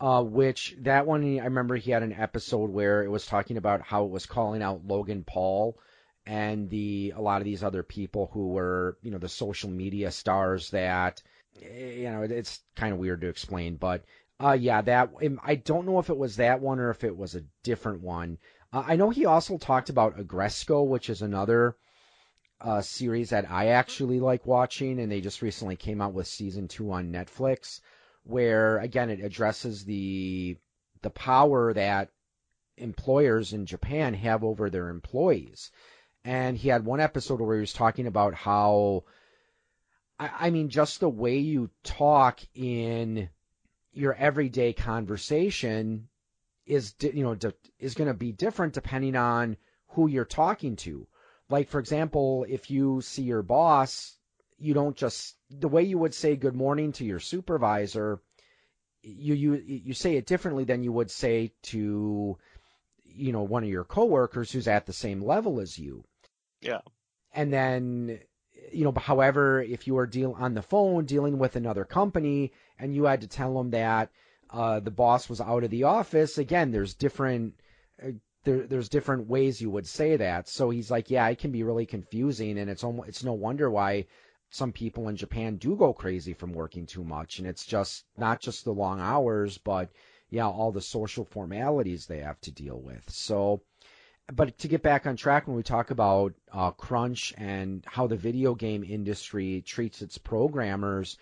uh, 0.00 0.22
which 0.22 0.76
that 0.80 1.06
one 1.06 1.38
I 1.38 1.44
remember 1.44 1.76
he 1.76 1.90
had 1.90 2.02
an 2.02 2.12
episode 2.12 2.70
where 2.70 3.02
it 3.02 3.10
was 3.10 3.26
talking 3.26 3.56
about 3.56 3.82
how 3.82 4.04
it 4.04 4.10
was 4.10 4.26
calling 4.26 4.62
out 4.62 4.86
Logan 4.86 5.24
Paul 5.24 5.78
and 6.26 6.70
the 6.70 7.12
a 7.16 7.20
lot 7.20 7.40
of 7.40 7.44
these 7.44 7.62
other 7.62 7.82
people 7.82 8.30
who 8.32 8.48
were 8.48 8.98
you 9.02 9.10
know 9.10 9.18
the 9.18 9.28
social 9.28 9.70
media 9.70 10.10
stars 10.10 10.70
that 10.70 11.22
you 11.60 12.10
know 12.10 12.22
it's 12.22 12.60
kind 12.74 12.92
of 12.92 12.98
weird 12.98 13.20
to 13.20 13.28
explain, 13.28 13.76
but 13.76 14.04
uh, 14.40 14.56
yeah, 14.58 14.82
that 14.82 15.10
I 15.44 15.54
don't 15.54 15.86
know 15.86 15.98
if 16.00 16.10
it 16.10 16.16
was 16.16 16.36
that 16.36 16.60
one 16.60 16.80
or 16.80 16.90
if 16.90 17.04
it 17.04 17.16
was 17.16 17.34
a 17.34 17.44
different 17.62 18.02
one. 18.02 18.38
Uh, 18.72 18.82
I 18.86 18.96
know 18.96 19.10
he 19.10 19.26
also 19.26 19.58
talked 19.58 19.90
about 19.90 20.18
Aggretsuko, 20.18 20.86
which 20.86 21.08
is 21.08 21.22
another 21.22 21.76
uh, 22.60 22.80
series 22.80 23.30
that 23.30 23.50
I 23.50 23.68
actually 23.68 24.18
like 24.18 24.46
watching, 24.46 24.98
and 24.98 25.10
they 25.10 25.20
just 25.20 25.42
recently 25.42 25.76
came 25.76 26.00
out 26.00 26.14
with 26.14 26.26
season 26.26 26.66
two 26.66 26.90
on 26.90 27.12
Netflix, 27.12 27.80
where 28.24 28.78
again 28.78 29.10
it 29.10 29.20
addresses 29.20 29.84
the 29.84 30.56
the 31.02 31.10
power 31.10 31.72
that 31.72 32.10
employers 32.76 33.52
in 33.52 33.66
Japan 33.66 34.14
have 34.14 34.42
over 34.42 34.70
their 34.70 34.88
employees. 34.88 35.70
And 36.24 36.56
he 36.56 36.68
had 36.68 36.84
one 36.84 37.00
episode 37.00 37.40
where 37.40 37.56
he 37.56 37.60
was 37.60 37.72
talking 37.72 38.06
about 38.06 38.34
how, 38.34 39.04
I, 40.18 40.30
I 40.40 40.50
mean, 40.50 40.70
just 40.70 41.00
the 41.00 41.08
way 41.08 41.38
you 41.38 41.70
talk 41.82 42.40
in 42.54 43.28
your 43.92 44.14
everyday 44.14 44.72
conversation 44.72 46.08
is 46.66 46.94
you 47.00 47.22
know 47.22 47.36
is 47.78 47.94
going 47.94 48.08
to 48.08 48.14
be 48.14 48.32
different 48.32 48.72
depending 48.72 49.16
on 49.16 49.56
who 49.88 50.08
you're 50.08 50.24
talking 50.24 50.76
to. 50.76 51.06
Like 51.50 51.68
for 51.68 51.78
example, 51.78 52.46
if 52.48 52.70
you 52.70 53.02
see 53.02 53.22
your 53.22 53.42
boss, 53.42 54.16
you 54.58 54.74
don't 54.74 54.96
just 54.96 55.36
the 55.58 55.68
way 55.68 55.82
you 55.82 55.98
would 55.98 56.14
say 56.14 56.36
good 56.36 56.54
morning 56.54 56.92
to 56.92 57.04
your 57.04 57.20
supervisor, 57.20 58.20
you 59.02 59.34
you 59.34 59.54
you 59.54 59.94
say 59.94 60.16
it 60.16 60.26
differently 60.26 60.64
than 60.64 60.82
you 60.82 60.92
would 60.92 61.10
say 61.10 61.52
to 61.62 62.38
you 63.04 63.32
know 63.32 63.42
one 63.42 63.62
of 63.62 63.68
your 63.68 63.84
coworkers 63.84 64.50
who's 64.50 64.68
at 64.68 64.86
the 64.86 64.92
same 64.92 65.20
level 65.20 65.60
as 65.60 65.78
you. 65.78 66.04
Yeah. 66.60 66.80
And 67.32 67.52
then 67.52 68.20
you 68.72 68.84
know, 68.84 68.92
however, 68.96 69.62
if 69.62 69.86
you 69.86 69.98
are 69.98 70.06
deal 70.06 70.34
on 70.38 70.54
the 70.54 70.62
phone 70.62 71.04
dealing 71.04 71.38
with 71.38 71.56
another 71.56 71.84
company 71.84 72.52
and 72.78 72.94
you 72.94 73.04
had 73.04 73.20
to 73.20 73.26
tell 73.26 73.54
them 73.54 73.70
that 73.70 74.10
uh, 74.50 74.80
the 74.80 74.90
boss 74.90 75.28
was 75.28 75.40
out 75.40 75.64
of 75.64 75.70
the 75.70 75.84
office, 75.84 76.38
again, 76.38 76.70
there's 76.70 76.94
different 76.94 77.54
uh, 78.02 78.12
there, 78.44 78.66
there's 78.66 78.88
different 78.88 79.28
ways 79.28 79.60
you 79.60 79.70
would 79.70 79.86
say 79.86 80.16
that. 80.16 80.48
So 80.48 80.70
he's 80.70 80.90
like, 80.90 81.10
yeah, 81.10 81.28
it 81.28 81.38
can 81.38 81.50
be 81.50 81.62
really 81.62 81.86
confusing, 81.86 82.58
and 82.58 82.70
it's 82.70 82.84
almost, 82.84 83.08
it's 83.08 83.24
no 83.24 83.32
wonder 83.32 83.70
why 83.70 84.06
some 84.54 84.70
people 84.70 85.08
in 85.08 85.16
Japan 85.16 85.56
do 85.56 85.74
go 85.74 85.92
crazy 85.92 86.32
from 86.32 86.52
working 86.52 86.86
too 86.86 87.02
much, 87.02 87.40
and 87.40 87.48
it's 87.48 87.66
just 87.66 88.04
not 88.16 88.40
just 88.40 88.64
the 88.64 88.72
long 88.72 89.00
hours, 89.00 89.58
but 89.58 89.90
yeah, 90.30 90.46
all 90.46 90.70
the 90.70 90.80
social 90.80 91.24
formalities 91.24 92.06
they 92.06 92.18
have 92.18 92.40
to 92.42 92.52
deal 92.52 92.80
with. 92.80 93.10
So 93.10 93.62
but 94.32 94.56
to 94.58 94.68
get 94.68 94.80
back 94.80 95.06
on 95.06 95.16
track 95.16 95.48
when 95.48 95.56
we 95.56 95.62
talk 95.64 95.90
about 95.90 96.32
uh, 96.52 96.70
crunch 96.70 97.34
and 97.36 97.84
how 97.86 98.06
the 98.06 98.16
video 98.16 98.54
game 98.54 98.84
industry 98.84 99.62
treats 99.66 100.00
its 100.00 100.18
programmers 100.18 101.18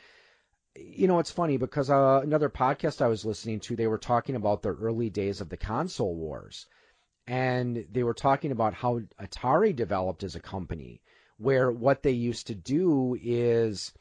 you 0.76 1.08
know 1.08 1.18
it's 1.18 1.30
funny 1.30 1.56
because 1.56 1.90
uh, 1.90 2.20
another 2.22 2.48
podcast 2.48 3.02
i 3.02 3.08
was 3.08 3.24
listening 3.24 3.58
to 3.60 3.74
they 3.74 3.88
were 3.88 3.98
talking 3.98 4.36
about 4.36 4.62
the 4.62 4.70
early 4.70 5.10
days 5.10 5.40
of 5.40 5.48
the 5.48 5.56
console 5.56 6.14
wars 6.14 6.66
and 7.26 7.86
they 7.90 8.04
were 8.04 8.14
talking 8.14 8.52
about 8.52 8.74
how 8.74 9.00
atari 9.20 9.74
developed 9.74 10.22
as 10.22 10.36
a 10.36 10.40
company 10.40 11.00
where 11.38 11.70
what 11.70 12.02
they 12.02 12.12
used 12.12 12.48
to 12.48 12.54
do 12.54 13.16
is 13.20 13.92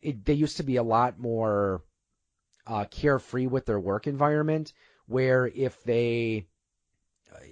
it, 0.00 0.24
they 0.24 0.34
used 0.34 0.56
to 0.58 0.62
be 0.62 0.76
a 0.76 0.82
lot 0.82 1.18
more 1.18 1.82
uh, 2.66 2.84
carefree 2.84 3.46
with 3.46 3.66
their 3.66 3.80
work 3.80 4.06
environment 4.06 4.72
where 5.06 5.46
if 5.46 5.82
they 5.84 6.46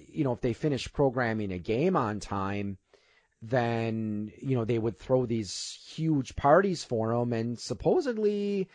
you 0.09 0.23
know, 0.23 0.33
if 0.33 0.41
they 0.41 0.53
finished 0.53 0.93
programming 0.93 1.51
a 1.51 1.59
game 1.59 1.95
on 1.95 2.19
time, 2.19 2.77
then 3.41 4.31
you 4.39 4.55
know 4.55 4.65
they 4.65 4.77
would 4.77 4.99
throw 4.99 5.25
these 5.25 5.79
huge 5.87 6.35
parties 6.35 6.83
for 6.83 7.13
them, 7.13 7.33
and 7.33 7.59
supposedly 7.59 8.69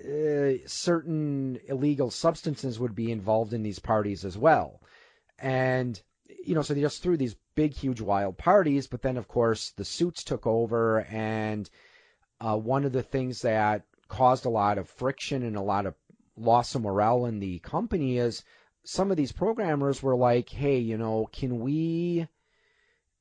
uh, 0.00 0.52
certain 0.66 1.58
illegal 1.68 2.10
substances 2.10 2.78
would 2.78 2.94
be 2.94 3.10
involved 3.12 3.52
in 3.52 3.62
these 3.62 3.78
parties 3.78 4.24
as 4.24 4.38
well. 4.38 4.80
And 5.38 6.00
you 6.44 6.54
know, 6.54 6.62
so 6.62 6.74
they 6.74 6.80
just 6.80 7.02
threw 7.02 7.16
these 7.16 7.36
big, 7.54 7.74
huge, 7.74 8.00
wild 8.00 8.36
parties. 8.38 8.86
But 8.86 9.02
then, 9.02 9.16
of 9.16 9.28
course, 9.28 9.70
the 9.70 9.84
suits 9.84 10.24
took 10.24 10.46
over, 10.46 11.00
and 11.00 11.68
uh, 12.40 12.56
one 12.56 12.84
of 12.84 12.92
the 12.92 13.02
things 13.02 13.42
that 13.42 13.82
caused 14.08 14.46
a 14.46 14.50
lot 14.50 14.78
of 14.78 14.88
friction 14.88 15.42
and 15.42 15.56
a 15.56 15.62
lot 15.62 15.86
of 15.86 15.94
loss 16.36 16.74
of 16.74 16.82
morale 16.82 17.26
in 17.26 17.40
the 17.40 17.58
company 17.58 18.18
is 18.18 18.44
some 18.84 19.10
of 19.10 19.16
these 19.16 19.32
programmers 19.32 20.02
were 20.02 20.16
like, 20.16 20.48
hey, 20.48 20.78
you 20.78 20.96
know, 20.96 21.28
can 21.30 21.60
we 21.60 22.26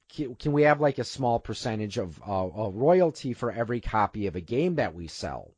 can 0.09 0.53
we 0.53 0.63
have 0.63 0.79
like 0.79 0.99
a 0.99 1.03
small 1.03 1.37
percentage 1.37 1.97
of 1.97 2.21
uh, 2.25 2.31
a 2.31 2.69
royalty 2.69 3.33
for 3.33 3.51
every 3.51 3.81
copy 3.81 4.27
of 4.27 4.37
a 4.37 4.41
game 4.41 4.75
that 4.75 4.95
we 4.95 5.07
sell, 5.07 5.51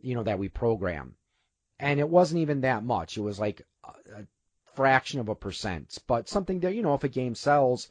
you 0.00 0.14
know, 0.14 0.22
that 0.22 0.38
we 0.38 0.48
program? 0.48 1.16
And 1.80 1.98
it 1.98 2.08
wasn't 2.08 2.42
even 2.42 2.60
that 2.60 2.84
much. 2.84 3.16
It 3.16 3.22
was 3.22 3.40
like 3.40 3.62
a 3.84 4.24
fraction 4.78 5.18
of 5.18 5.28
a 5.28 5.34
percent, 5.34 5.98
but 6.06 6.28
something 6.28 6.60
that 6.60 6.74
you 6.76 6.82
know, 6.82 6.94
if 6.94 7.02
a 7.02 7.08
game 7.08 7.34
sells, 7.34 7.88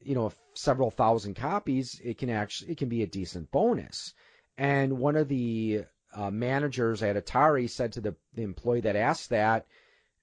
you 0.00 0.14
know, 0.14 0.32
several 0.54 0.90
thousand 0.92 1.34
copies, 1.34 2.00
it 2.04 2.18
can 2.18 2.30
actually 2.30 2.70
it 2.70 2.78
can 2.78 2.88
be 2.88 3.02
a 3.02 3.14
decent 3.18 3.50
bonus. 3.50 4.14
And 4.56 4.98
one 4.98 5.16
of 5.16 5.26
the 5.26 5.86
uh, 6.14 6.30
managers 6.30 7.02
at 7.02 7.16
Atari 7.16 7.68
said 7.68 7.94
to 7.94 8.00
the, 8.00 8.14
the 8.34 8.42
employee 8.42 8.82
that 8.82 8.94
asked 8.94 9.30
that, 9.30 9.66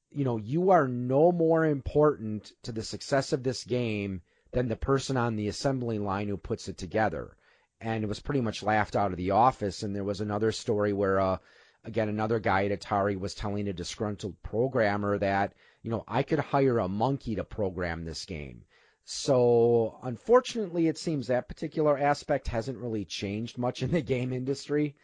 you 0.09 0.23
know, 0.23 0.37
you 0.37 0.71
are 0.71 0.87
no 0.87 1.33
more 1.33 1.65
important 1.65 2.53
to 2.63 2.71
the 2.71 2.83
success 2.83 3.33
of 3.33 3.43
this 3.43 3.65
game 3.65 4.21
than 4.51 4.69
the 4.69 4.77
person 4.77 5.17
on 5.17 5.35
the 5.35 5.49
assembly 5.49 5.99
line 5.99 6.29
who 6.29 6.37
puts 6.37 6.69
it 6.69 6.77
together. 6.77 7.35
And 7.81 8.01
it 8.03 8.07
was 8.07 8.21
pretty 8.21 8.41
much 8.41 8.63
laughed 8.63 8.95
out 8.95 9.11
of 9.11 9.17
the 9.17 9.31
office. 9.31 9.83
And 9.83 9.93
there 9.93 10.05
was 10.05 10.21
another 10.21 10.53
story 10.53 10.93
where, 10.93 11.19
uh, 11.19 11.37
again, 11.83 12.09
another 12.09 12.39
guy 12.39 12.65
at 12.65 12.79
Atari 12.79 13.19
was 13.19 13.35
telling 13.35 13.67
a 13.67 13.73
disgruntled 13.73 14.41
programmer 14.41 15.17
that, 15.17 15.53
you 15.88 15.91
know, 15.91 16.04
I 16.06 16.23
could 16.23 16.39
hire 16.39 16.80
a 16.80 16.89
monkey 16.89 17.36
to 17.36 17.45
program 17.45 18.04
this 18.04 18.26
game. 18.26 18.65
So, 19.06 19.97
unfortunately, 20.04 20.89
it 20.89 20.97
seems 20.97 21.28
that 21.28 21.47
particular 21.47 21.97
aspect 21.97 22.50
hasn't 22.50 22.80
really 22.80 23.06
changed 23.06 23.58
much 23.58 23.82
in 23.84 23.91
the 23.91 24.02
game 24.02 24.34
industry. 24.34 24.97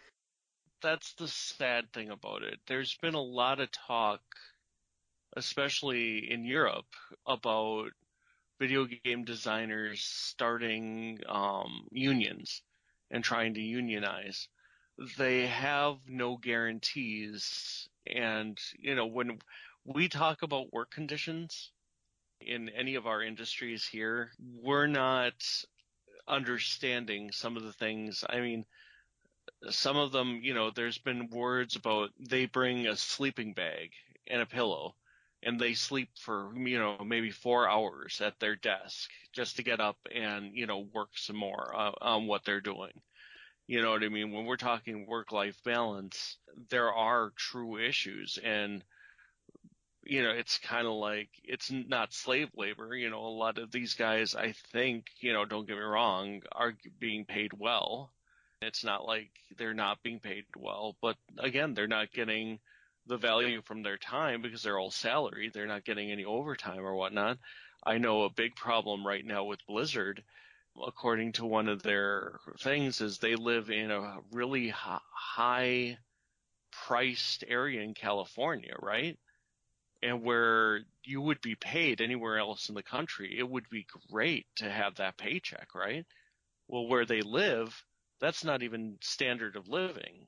That's 0.82 1.14
the 1.14 1.30
sad 1.30 1.94
thing 1.94 2.10
about 2.10 2.44
it. 2.44 2.60
There's 2.68 2.98
been 3.02 3.14
a 3.14 3.22
lot 3.22 3.62
of 3.62 3.70
talk 3.72 4.20
especially 5.38 6.30
in 6.30 6.44
Europe, 6.44 6.94
about 7.26 7.92
video 8.60 8.86
game 9.06 9.24
designers 9.24 10.04
starting 10.04 11.18
um, 11.30 11.88
unions 11.92 12.62
and 13.10 13.24
trying 13.24 13.54
to 13.54 13.62
unionize. 13.62 14.50
They 15.18 15.48
have 15.48 15.96
no 16.10 16.36
guarantees. 16.36 17.88
And, 18.06 18.60
you 18.78 18.96
know, 18.96 19.08
when 19.08 19.40
we 19.86 20.10
talk 20.10 20.42
about 20.44 20.74
work 20.74 20.92
conditions 20.92 21.72
in 22.42 22.70
any 22.70 22.96
of 22.96 23.08
our 23.08 23.22
industries 23.22 23.88
here, 23.88 24.32
we're 24.40 24.88
not 24.88 25.34
understanding 26.28 27.32
some 27.32 27.58
of 27.58 27.64
the 27.64 27.74
things. 27.74 28.24
I 28.30 28.40
mean, 28.42 28.66
some 29.70 29.98
of 29.98 30.12
them, 30.12 30.40
you 30.44 30.54
know, 30.54 30.72
there's 30.72 30.98
been 30.98 31.30
words 31.30 31.76
about 31.76 32.12
they 32.20 32.46
bring 32.46 32.88
a 32.88 32.96
sleeping 32.96 33.54
bag 33.54 33.92
and 34.28 34.42
a 34.42 34.46
pillow 34.46 34.96
and 35.44 35.60
they 35.60 35.74
sleep 35.74 36.10
for 36.18 36.54
you 36.56 36.80
know 36.80 36.98
maybe 37.04 37.32
four 37.32 37.70
hours 37.70 38.22
at 38.22 38.40
their 38.40 38.56
desk 38.56 39.10
just 39.34 39.58
to 39.58 39.64
get 39.64 39.82
up 39.82 39.98
and 40.14 40.56
you 40.56 40.66
know 40.66 40.80
work 40.94 41.10
some 41.16 41.36
more 41.36 41.76
uh, 41.76 41.92
on 42.02 42.28
what 42.28 42.46
they're 42.46 42.62
doing. 42.62 42.94
You 43.68 43.82
know 43.82 43.92
what 43.92 44.04
i 44.04 44.10
mean? 44.10 44.32
When 44.32 44.46
we're 44.46 44.58
talking 44.58 45.06
work 45.08 45.32
life 45.32 45.62
balance 45.64 46.38
there 46.70 46.94
are 46.94 47.32
true 47.36 47.78
issues 47.78 48.40
and 48.44 48.84
you 50.06 50.24
know 50.24 50.32
it's 50.32 50.58
kind 50.60 50.88
of 50.88 50.94
like 50.94 51.30
it's 51.44 51.72
not 51.72 52.14
slave 52.14 52.50
labor 52.56 52.96
you 52.96 53.10
know 53.10 53.26
a 53.26 53.28
lot 53.28 53.58
of 53.58 53.72
these 53.72 53.94
guys 53.94 54.36
i 54.36 54.54
think 54.72 55.06
you 55.20 55.34
know 55.34 55.46
don't 55.46 55.68
get 55.68 55.78
me 55.78 55.84
wrong 55.84 56.42
are 56.52 56.74
being 57.00 57.26
paid 57.26 57.52
well 57.58 58.12
it's 58.62 58.84
not 58.84 59.06
like 59.06 59.32
they're 59.58 59.74
not 59.74 60.02
being 60.04 60.20
paid 60.20 60.46
well 60.58 60.96
but 61.02 61.16
again 61.40 61.74
they're 61.74 61.88
not 61.88 62.12
getting 62.12 62.60
the 63.08 63.18
value 63.18 63.62
from 63.62 63.84
their 63.84 63.98
time 63.98 64.42
because 64.42 64.64
they're 64.64 64.80
all 64.80 64.92
salary. 64.92 65.50
They're 65.54 65.68
not 65.68 65.86
getting 65.86 66.12
any 66.12 66.26
overtime 66.26 66.86
or 66.86 66.96
whatnot. 66.96 67.38
I 67.86 67.98
know 67.98 68.24
a 68.24 68.30
big 68.30 68.56
problem 68.56 69.06
right 69.06 69.26
now 69.26 69.44
with 69.44 69.66
Blizzard, 69.68 70.24
according 70.86 71.34
to 71.34 71.46
one 71.46 71.68
of 71.68 71.84
their 71.84 72.40
things, 72.60 73.02
is 73.02 73.18
they 73.18 73.36
live 73.36 73.70
in 73.70 73.92
a 73.92 74.20
really 74.32 74.70
high 74.70 75.98
priced 76.72 77.44
area 77.48 77.82
in 77.82 77.94
California, 77.94 78.74
right? 78.82 79.18
And 80.04 80.22
where 80.22 80.82
you 81.04 81.22
would 81.22 81.42
be 81.42 81.56
paid 81.56 82.02
anywhere 82.02 82.38
else 82.38 82.70
in 82.70 82.76
the 82.76 82.84
country, 82.84 83.38
it 83.38 83.50
would 83.50 83.70
be 83.70 83.88
great 84.12 84.46
to 84.58 84.70
have 84.70 84.96
that 84.96 85.18
paycheck, 85.18 85.74
right? 85.74 86.06
Well, 86.68 86.88
where 86.88 87.06
they 87.06 87.22
live, 87.22 87.86
that's 88.20 88.44
not 88.44 88.64
even 88.64 88.98
standard 89.02 89.56
of 89.56 89.70
living. 89.70 90.28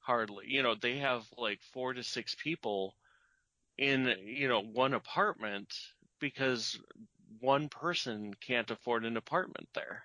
Hardly. 0.00 0.46
You 0.48 0.62
know, 0.62 0.74
they 0.74 0.98
have 0.98 1.24
like 1.36 1.60
four 1.72 1.92
to 1.92 2.02
six 2.02 2.34
people 2.34 2.94
in, 3.76 4.06
you 4.24 4.48
know, 4.48 4.62
one 4.62 4.94
apartment 4.94 5.74
because 6.18 6.78
one 7.40 7.68
person 7.68 8.32
can't 8.34 8.70
afford 8.70 9.04
an 9.04 9.16
apartment 9.16 9.68
there. 9.74 10.04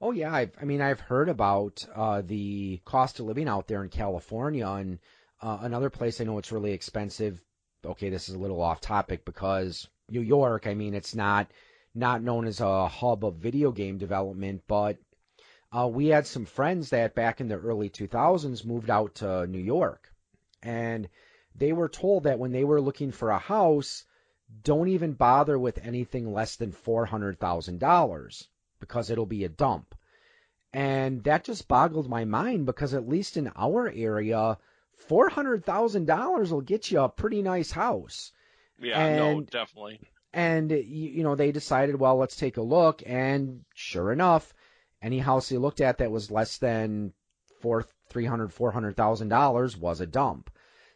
Oh 0.00 0.10
yeah, 0.10 0.34
I've, 0.34 0.50
I 0.60 0.64
mean 0.64 0.82
I've 0.82 1.00
heard 1.00 1.28
about 1.28 1.86
uh, 1.94 2.22
the 2.22 2.80
cost 2.84 3.20
of 3.20 3.26
living 3.26 3.48
out 3.48 3.68
there 3.68 3.82
in 3.82 3.88
California, 3.88 4.66
and 4.66 4.98
uh, 5.40 5.58
another 5.62 5.90
place 5.90 6.20
I 6.20 6.24
know 6.24 6.38
it's 6.38 6.52
really 6.52 6.72
expensive. 6.72 7.40
Okay, 7.84 8.10
this 8.10 8.28
is 8.28 8.36
a 8.36 8.38
little 8.38 8.62
off 8.62 8.80
topic 8.80 9.24
because 9.24 9.88
New 10.08 10.20
York. 10.20 10.66
I 10.68 10.74
mean, 10.74 10.94
it's 10.94 11.14
not 11.14 11.50
not 11.94 12.22
known 12.22 12.46
as 12.46 12.60
a 12.60 12.86
hub 12.86 13.24
of 13.24 13.36
video 13.36 13.72
game 13.72 13.98
development, 13.98 14.62
but 14.68 14.98
uh, 15.72 15.88
we 15.88 16.06
had 16.06 16.26
some 16.26 16.44
friends 16.44 16.90
that 16.90 17.14
back 17.14 17.40
in 17.40 17.48
the 17.48 17.56
early 17.56 17.90
2000s 17.90 18.64
moved 18.64 18.88
out 18.88 19.16
to 19.16 19.46
New 19.46 19.58
York, 19.58 20.12
and 20.62 21.08
they 21.56 21.72
were 21.72 21.88
told 21.88 22.24
that 22.24 22.38
when 22.38 22.52
they 22.52 22.64
were 22.64 22.80
looking 22.80 23.10
for 23.10 23.30
a 23.30 23.38
house, 23.38 24.04
don't 24.62 24.88
even 24.88 25.14
bother 25.14 25.58
with 25.58 25.78
anything 25.78 26.32
less 26.32 26.56
than 26.56 26.70
four 26.72 27.04
hundred 27.06 27.40
thousand 27.40 27.80
dollars 27.80 28.48
because 28.78 29.10
it'll 29.10 29.26
be 29.26 29.44
a 29.44 29.48
dump. 29.48 29.94
And 30.72 31.24
that 31.24 31.44
just 31.44 31.68
boggled 31.68 32.08
my 32.08 32.24
mind 32.24 32.64
because 32.64 32.94
at 32.94 33.08
least 33.08 33.36
in 33.36 33.50
our 33.56 33.90
area, 33.90 34.58
four 35.08 35.28
hundred 35.28 35.64
thousand 35.64 36.06
dollars 36.06 36.52
will 36.52 36.60
get 36.60 36.90
you 36.90 37.00
a 37.00 37.08
pretty 37.08 37.42
nice 37.42 37.70
house. 37.70 38.32
Yeah, 38.80 39.04
and, 39.04 39.16
no, 39.16 39.40
definitely. 39.42 40.00
And 40.32 40.70
you, 40.70 40.80
you 41.10 41.22
know, 41.22 41.34
they 41.34 41.52
decided, 41.52 41.98
well, 41.98 42.16
let's 42.16 42.36
take 42.36 42.56
a 42.56 42.62
look, 42.62 43.02
and 43.04 43.64
sure 43.74 44.10
enough, 44.12 44.52
any 45.02 45.18
house 45.18 45.48
they 45.48 45.58
looked 45.58 45.80
at 45.80 45.98
that 45.98 46.10
was 46.10 46.30
less 46.30 46.58
than 46.58 47.12
four, 47.60 47.86
three 48.08 48.24
hundred, 48.24 48.52
four 48.52 48.70
hundred 48.70 48.96
thousand 48.96 49.28
dollars 49.28 49.76
was 49.76 50.00
a 50.00 50.06
dump. 50.06 50.50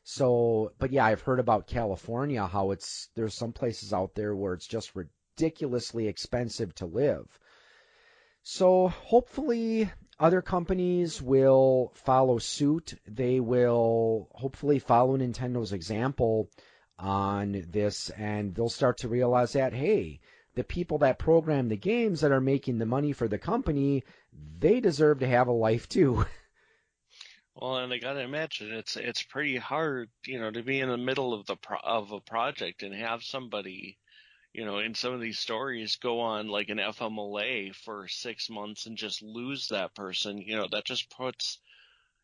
So, 0.05 0.73
but 0.79 0.93
yeah, 0.93 1.05
I've 1.05 1.23
heard 1.23 1.41
about 1.41 1.67
California 1.67 2.47
how 2.47 2.71
it's 2.71 3.09
there's 3.17 3.35
some 3.35 3.53
places 3.53 3.93
out 3.93 4.15
there 4.15 4.35
where 4.35 4.55
it's 4.55 4.67
just 4.67 4.93
ridiculously 4.95 6.09
expensive 6.09 6.75
to 6.77 6.87
live. 6.87 7.27
So 8.43 8.89
hopefully 8.89 9.91
other 10.19 10.43
companies 10.43 11.21
will 11.21 11.93
follow 11.95 12.39
suit. 12.39 12.95
They 13.07 13.41
will 13.41 14.29
hopefully 14.33 14.79
follow 14.79 15.17
Nintendo's 15.17 15.73
example 15.73 16.51
on 16.99 17.67
this 17.69 18.11
and 18.11 18.55
they'll 18.55 18.69
start 18.69 18.99
to 18.99 19.09
realize 19.09 19.53
that, 19.53 19.75
hey, 19.75 20.21
the 20.55 20.65
people 20.65 20.99
that 20.99 21.19
program 21.19 21.69
the 21.69 21.77
games 21.77 22.23
that 22.23 22.33
are 22.33 22.41
making 22.41 22.79
the 22.79 22.87
money 22.87 23.13
for 23.13 23.29
the 23.29 23.39
company, 23.39 24.05
they 24.59 24.81
deserve 24.81 25.21
to 25.21 25.27
have 25.29 25.49
a 25.49 25.53
life 25.53 25.89
too. 25.89 26.25
Well, 27.59 27.79
and 27.79 27.91
I 27.91 27.97
gotta 27.97 28.21
imagine 28.21 28.71
it's 28.71 28.97
it's 28.97 29.23
pretty 29.23 29.57
hard, 29.57 30.11
you 30.27 30.39
know, 30.39 30.51
to 30.51 30.63
be 30.63 30.79
in 30.79 30.91
the 30.91 30.99
middle 30.99 31.33
of 31.33 31.47
the 31.47 31.57
pro- 31.57 31.79
of 31.79 32.13
a 32.13 32.21
project 32.21 32.83
and 32.83 32.95
have 32.95 33.23
somebody 33.23 33.97
you 34.57 34.65
know, 34.65 34.79
in 34.79 34.95
some 34.95 35.13
of 35.13 35.21
these 35.21 35.39
stories 35.39 35.97
go 35.97 36.21
on 36.21 36.49
like 36.49 36.71
an 36.71 36.79
FMLA 36.79 37.75
for 37.75 38.09
six 38.09 38.49
months 38.49 38.87
and 38.87 38.97
just 38.97 39.21
lose 39.21 39.69
that 39.69 39.95
person, 39.95 40.39
you 40.39 40.57
know, 40.57 40.67
that 40.73 40.87
just 40.87 41.11
puts, 41.11 41.59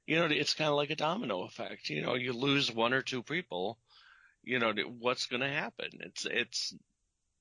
you 0.07 0.17
know, 0.17 0.25
it's 0.25 0.55
kind 0.55 0.71
of 0.71 0.77
like 0.77 0.89
a 0.89 0.97
domino 0.97 1.43
effect. 1.43 1.91
You 1.91 2.01
know, 2.01 2.15
you 2.15 2.33
lose 2.33 2.73
one 2.73 2.95
or 2.95 3.03
two 3.03 3.23
people, 3.23 3.77
you 4.43 4.59
know, 4.59 4.73
what's 4.99 5.27
going 5.27 5.43
to 5.43 5.49
happen? 5.49 5.91
It's, 6.01 6.25
it's 6.25 6.75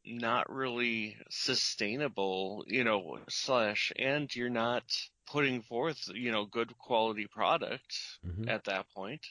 not 0.06 0.54
really 0.54 1.16
sustainable, 1.30 2.66
you 2.68 2.84
know, 2.84 3.18
slash, 3.30 3.94
and 3.98 4.36
you're 4.36 4.50
not 4.50 4.84
putting 5.26 5.62
forth, 5.62 6.10
you 6.14 6.34
know, 6.34 6.44
good 6.44 6.78
quality 6.78 7.28
product 7.28 7.98
mm-hmm. 8.28 8.50
at 8.50 8.66
that 8.66 8.88
point. 8.94 9.26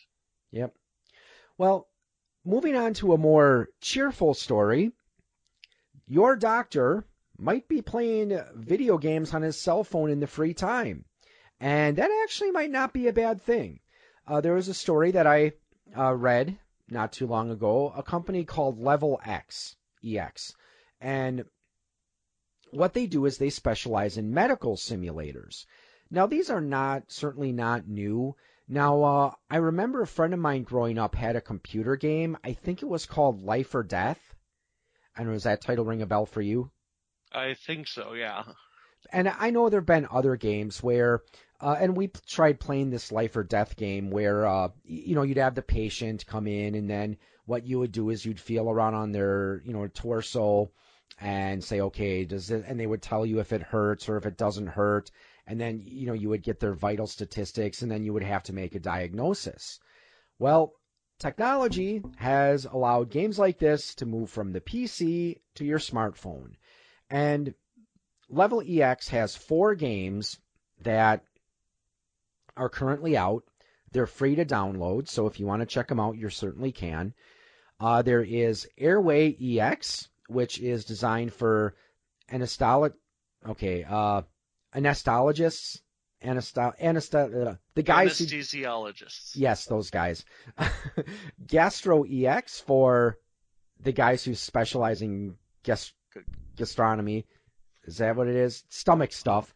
Yep. 0.53 0.73
Well, 1.59 1.87
moving 2.47 2.77
on 2.77 2.95
to 2.95 3.13
a 3.13 3.19
more 3.19 3.69
cheerful 3.83 4.33
story 4.33 4.93
your 6.11 6.35
doctor 6.35 7.07
might 7.39 7.69
be 7.69 7.81
playing 7.81 8.37
video 8.57 8.99
games 8.99 9.33
on 9.33 9.43
his 9.43 9.57
cell 9.57 9.85
phone 9.85 10.11
in 10.11 10.19
the 10.19 10.27
free 10.27 10.53
time. 10.53 11.05
And 11.61 11.99
that 11.99 12.11
actually 12.25 12.51
might 12.51 12.73
not 12.73 12.93
be 12.93 13.07
a 13.07 13.13
bad 13.13 13.41
thing. 13.41 13.79
Uh, 14.27 14.41
there 14.41 14.55
was 14.55 14.67
a 14.67 14.75
story 14.75 15.13
that 15.13 15.29
I 15.29 15.53
uh, 15.97 16.13
read 16.13 16.59
not 16.89 17.13
too 17.13 17.29
long 17.29 17.53
ago, 17.53 17.93
a 17.97 18.03
company 18.03 18.45
called 18.45 18.81
Level 18.81 19.21
X, 19.25 19.77
EX. 20.05 20.53
And 21.01 21.45
what 22.73 22.93
they 22.93 23.07
do 23.07 23.25
is 23.25 23.39
they 23.39 23.51
specialize 23.51 24.17
in 24.17 24.35
medical 24.35 24.75
simulators. 24.75 25.65
Now, 26.11 26.27
these 26.27 26.51
are 26.51 26.61
not, 26.61 27.05
certainly 27.13 27.53
not 27.53 27.87
new. 27.87 28.35
Now, 28.67 29.03
uh, 29.05 29.35
I 29.49 29.59
remember 29.59 30.03
a 30.03 30.09
friend 30.09 30.35
of 30.35 30.41
mine 30.41 30.65
growing 30.65 30.99
up 30.99 31.15
had 31.15 31.37
a 31.37 31.41
computer 31.41 31.95
game. 31.95 32.37
I 32.43 32.55
think 32.55 32.83
it 32.83 32.89
was 32.89 33.07
called 33.07 33.45
Life 33.45 33.77
or 33.77 33.85
Death. 33.85 34.30
I 35.17 35.21
don't 35.21 35.29
know, 35.29 35.35
does 35.35 35.45
that 35.45 35.61
title 35.61 35.85
ring 35.85 36.03
a 36.03 36.07
bell 36.07 36.27
for 36.27 36.41
you? 36.41 36.71
I 37.33 37.55
think 37.55 37.89
so, 37.89 38.15
yeah. 38.15 38.45
And 39.13 39.29
I 39.29 39.51
know 39.51 39.69
there 39.69 39.81
have 39.81 39.87
been 39.87 40.07
other 40.11 40.37
games 40.37 40.83
where, 40.83 41.23
uh, 41.61 41.77
and 41.79 41.97
we 41.97 42.11
tried 42.27 42.61
playing 42.61 42.91
this 42.91 43.11
life 43.11 43.37
or 43.37 43.43
death 43.43 43.77
game 43.77 44.11
where, 44.11 44.47
uh, 44.47 44.69
you 44.85 45.15
know, 45.15 45.23
you'd 45.23 45.39
have 45.39 45.55
the 45.55 45.63
patient 45.63 46.27
come 46.27 46.47
in 46.47 46.75
and 46.75 46.89
then 46.89 47.17
what 47.47 47.67
you 47.67 47.79
would 47.79 47.93
do 47.93 48.11
is 48.11 48.25
you'd 48.25 48.41
feel 48.41 48.69
around 48.71 48.95
on 48.95 49.13
their, 49.13 49.63
you 49.65 49.73
know, 49.73 49.87
torso 49.89 50.71
and 51.21 51.63
say, 51.63 51.81
okay, 51.81 52.25
does 52.25 52.51
it, 52.51 52.65
and 52.67 52.79
they 52.79 52.87
would 52.87 53.03
tell 53.03 53.27
you 53.27 53.41
if 53.41 53.53
it 53.53 53.63
hurts 53.63 54.09
or 54.09 54.17
if 54.17 54.27
it 54.27 54.37
doesn't 54.37 54.69
hurt. 54.69 55.11
And 55.47 55.61
then, 55.61 55.83
you 55.85 56.07
know, 56.07 56.13
you 56.13 56.29
would 56.29 56.43
get 56.43 56.61
their 56.61 56.75
vital 56.75 57.07
statistics 57.07 57.83
and 57.83 57.91
then 57.91 58.05
you 58.05 58.13
would 58.13 58.23
have 58.23 58.45
to 58.45 58.53
make 58.53 58.75
a 58.75 58.81
diagnosis. 58.81 59.81
Well, 60.39 60.75
Technology 61.21 62.03
has 62.17 62.65
allowed 62.65 63.11
games 63.11 63.39
like 63.39 63.59
this 63.59 63.95
to 63.97 64.07
move 64.07 64.31
from 64.31 64.53
the 64.53 64.61
PC 64.61 65.39
to 65.55 65.67
your 65.67 65.79
smartphone. 65.79 66.55
And 67.11 67.53
Level 68.31 68.63
EX 68.67 69.11
has 69.11 69.37
four 69.37 69.75
games 69.75 70.39
that 70.81 71.23
are 72.57 72.71
currently 72.71 73.19
out. 73.19 73.45
They're 73.93 74.07
free 74.07 74.37
to 74.37 74.47
download, 74.47 75.09
so 75.09 75.27
if 75.27 75.39
you 75.39 75.45
want 75.45 75.61
to 75.61 75.67
check 75.67 75.89
them 75.89 76.01
out, 76.01 76.17
you 76.17 76.31
certainly 76.31 76.73
can. 76.73 77.13
Uh, 77.79 78.01
there 78.01 78.23
is 78.23 78.67
Airway 78.79 79.37
EX, 79.39 80.09
which 80.29 80.59
is 80.59 80.87
designed 80.87 81.35
for 81.35 81.75
anesthesiologists. 82.33 82.95
Okay, 83.47 83.85
uh, 83.85 84.23
anesthesiologists 84.75 85.81
anesthesia, 86.23 86.75
anesthesia, 86.81 87.51
uh, 87.51 87.55
the 87.75 87.83
guys 87.83 88.21
anesthesiologists. 88.21 89.35
Who, 89.35 89.41
yes, 89.41 89.67
those 89.67 89.91
guys. 89.91 90.25
Gastro 91.47 92.05
EX 92.05 92.61
for 92.61 93.19
the 93.83 93.93
guys 93.93 94.25
who 94.25 94.35
specialize 94.35 95.03
in 95.03 95.37
gast- 95.63 95.95
gastronomy. 96.57 97.27
Is 97.85 97.99
that 97.99 98.17
what 98.17 98.29
it 98.29 98.37
is? 98.37 98.65
Stomach 98.69 99.13
stuff. 99.13 99.55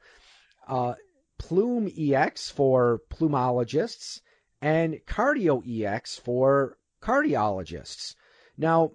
Uh, 0.66 0.94
Plume 1.38 1.90
EX 1.96 2.50
for 2.50 3.00
plumologists 3.10 4.20
and 4.62 4.98
Cardio 5.06 5.62
EX 5.66 6.16
for 6.16 6.78
cardiologists. 7.02 8.14
Now, 8.56 8.92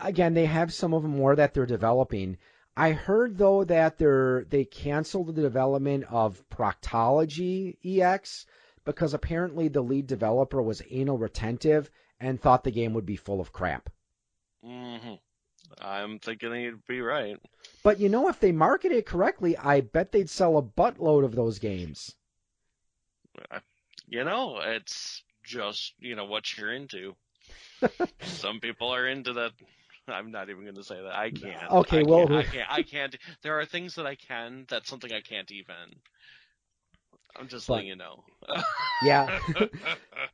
again, 0.00 0.34
they 0.34 0.46
have 0.46 0.72
some 0.72 0.92
of 0.94 1.02
them 1.02 1.16
more 1.16 1.36
that 1.36 1.54
they're 1.54 1.66
developing. 1.66 2.38
I 2.78 2.92
heard 2.92 3.36
though 3.36 3.64
that 3.64 3.98
they're 3.98 4.44
they 4.44 4.64
canceled 4.64 5.34
the 5.34 5.42
development 5.42 6.04
of 6.08 6.48
Proctology 6.48 7.76
EX 7.84 8.46
because 8.84 9.14
apparently 9.14 9.66
the 9.66 9.82
lead 9.82 10.06
developer 10.06 10.62
was 10.62 10.80
anal 10.88 11.18
retentive 11.18 11.90
and 12.20 12.40
thought 12.40 12.62
the 12.62 12.70
game 12.70 12.94
would 12.94 13.04
be 13.04 13.16
full 13.16 13.40
of 13.40 13.52
crap. 13.52 13.90
Mm-hmm. 14.64 15.14
I'm 15.80 16.20
thinking 16.20 16.54
he'd 16.54 16.86
be 16.86 17.00
right. 17.00 17.36
But 17.82 17.98
you 17.98 18.08
know, 18.08 18.28
if 18.28 18.38
they 18.38 18.52
market 18.52 18.92
it 18.92 19.06
correctly, 19.06 19.56
I 19.56 19.80
bet 19.80 20.12
they'd 20.12 20.30
sell 20.30 20.56
a 20.56 20.62
buttload 20.62 21.24
of 21.24 21.34
those 21.34 21.58
games. 21.58 22.14
You 24.06 24.22
know, 24.22 24.60
it's 24.60 25.24
just 25.42 25.94
you 25.98 26.14
know 26.14 26.26
what 26.26 26.56
you're 26.56 26.72
into. 26.72 27.16
Some 28.22 28.60
people 28.60 28.94
are 28.94 29.08
into 29.08 29.32
that 29.32 29.52
I'm 30.12 30.30
not 30.30 30.50
even 30.50 30.62
going 30.62 30.74
to 30.74 30.84
say 30.84 31.00
that. 31.00 31.14
I 31.14 31.30
can't. 31.30 31.70
Okay, 31.70 32.00
I 32.00 32.02
well, 32.02 32.26
can't, 32.26 32.38
I 32.38 32.42
can't. 32.42 32.70
I 32.70 32.82
can't. 32.82 33.16
There 33.42 33.58
are 33.60 33.64
things 33.64 33.94
that 33.96 34.06
I 34.06 34.14
can. 34.14 34.66
That's 34.68 34.88
something 34.88 35.12
I 35.12 35.20
can't 35.20 35.50
even. 35.50 35.74
I'm 37.38 37.48
just 37.48 37.68
but, 37.68 37.74
letting 37.74 37.88
you 37.88 37.96
know. 37.96 38.24
yeah. 39.02 39.38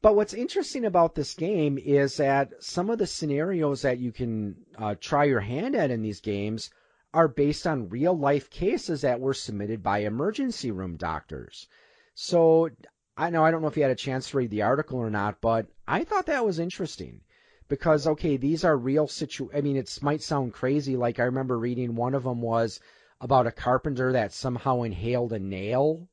but 0.00 0.16
what's 0.16 0.32
interesting 0.32 0.84
about 0.84 1.14
this 1.14 1.34
game 1.34 1.78
is 1.78 2.16
that 2.16 2.62
some 2.62 2.88
of 2.88 2.98
the 2.98 3.06
scenarios 3.06 3.82
that 3.82 3.98
you 3.98 4.12
can 4.12 4.56
uh, 4.78 4.94
try 4.98 5.24
your 5.24 5.40
hand 5.40 5.74
at 5.74 5.90
in 5.90 6.02
these 6.02 6.20
games 6.20 6.70
are 7.12 7.28
based 7.28 7.66
on 7.66 7.90
real 7.90 8.16
life 8.16 8.50
cases 8.50 9.02
that 9.02 9.20
were 9.20 9.34
submitted 9.34 9.82
by 9.82 9.98
emergency 9.98 10.70
room 10.70 10.96
doctors. 10.96 11.68
So 12.14 12.70
I 13.16 13.30
know 13.30 13.44
I 13.44 13.50
don't 13.50 13.62
know 13.62 13.68
if 13.68 13.76
you 13.76 13.82
had 13.82 13.92
a 13.92 13.96
chance 13.96 14.30
to 14.30 14.38
read 14.38 14.50
the 14.50 14.62
article 14.62 14.98
or 14.98 15.10
not, 15.10 15.40
but 15.40 15.66
I 15.86 16.04
thought 16.04 16.26
that 16.26 16.44
was 16.44 16.58
interesting 16.58 17.20
because 17.68 18.06
okay, 18.06 18.36
these 18.36 18.64
are 18.64 18.76
real 18.76 19.08
situ. 19.08 19.48
I 19.54 19.60
mean, 19.60 19.76
it 19.76 19.98
might 20.02 20.22
sound 20.22 20.52
crazy. 20.52 20.96
Like 20.96 21.18
I 21.18 21.24
remember 21.24 21.58
reading 21.58 21.94
one 21.96 22.14
of 22.14 22.24
them 22.24 22.42
was 22.42 22.80
about 23.20 23.46
a 23.46 23.52
carpenter 23.52 24.12
that 24.12 24.32
somehow 24.32 24.82
inhaled 24.82 25.32
a 25.32 25.38
nail, 25.38 26.08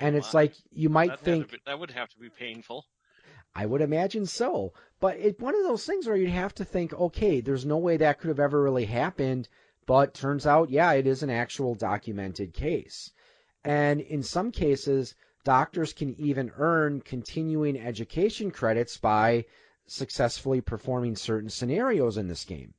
oh, 0.00 0.06
and 0.06 0.16
it's 0.16 0.34
wow. 0.34 0.40
like 0.40 0.54
you 0.70 0.88
might 0.88 1.08
That, 1.10 1.18
had 1.20 1.24
think 1.24 1.50
be- 1.50 1.58
that 1.66 1.78
would 1.78 1.90
have 1.90 2.08
to 2.10 2.18
be 2.18 2.30
painful. 2.30 2.86
I 3.54 3.66
would 3.66 3.80
imagine 3.80 4.26
so. 4.26 4.72
But 5.00 5.16
it's 5.16 5.40
one 5.40 5.56
of 5.56 5.62
those 5.64 5.84
things 5.84 6.06
where 6.06 6.16
you'd 6.16 6.30
have 6.30 6.54
to 6.54 6.64
think, 6.64 6.92
okay, 6.92 7.40
there's 7.40 7.66
no 7.66 7.78
way 7.78 7.96
that 7.96 8.18
could 8.18 8.28
have 8.28 8.40
ever 8.40 8.62
really 8.62 8.84
happened. 8.86 9.48
But 9.86 10.14
turns 10.14 10.46
out, 10.46 10.70
yeah, 10.70 10.92
it 10.92 11.06
is 11.06 11.22
an 11.22 11.30
actual 11.30 11.74
documented 11.74 12.54
case. 12.54 13.12
And 13.64 14.00
in 14.00 14.22
some 14.22 14.52
cases, 14.52 15.14
doctors 15.42 15.92
can 15.92 16.14
even 16.20 16.52
earn 16.58 17.00
continuing 17.00 17.78
education 17.78 18.50
credits 18.50 18.96
by 18.98 19.46
successfully 19.90 20.60
performing 20.60 21.16
certain 21.16 21.50
scenarios 21.50 22.16
in 22.16 22.28
this 22.28 22.44
game. 22.44 22.74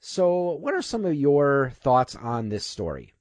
So, 0.00 0.52
what 0.52 0.74
are 0.74 0.82
some 0.82 1.04
of 1.04 1.14
your 1.14 1.72
thoughts 1.80 2.14
on 2.14 2.48
this 2.48 2.66
story? 2.66 3.14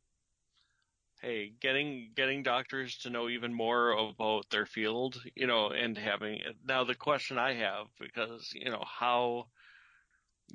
hey, 1.26 1.52
getting 1.60 2.12
getting 2.16 2.44
doctors 2.44 2.98
to 3.00 3.10
know 3.10 3.30
even 3.30 3.52
more 3.54 3.92
about 3.92 4.48
their 4.52 4.66
field, 4.68 5.20
you 5.36 5.48
know, 5.48 5.70
and 5.70 5.98
having 5.98 6.40
now 6.64 6.84
the 6.84 6.96
question 6.96 7.40
I 7.40 7.54
have 7.54 7.88
because 8.00 8.52
you 8.54 8.70
know 8.70 8.84
how 8.86 9.48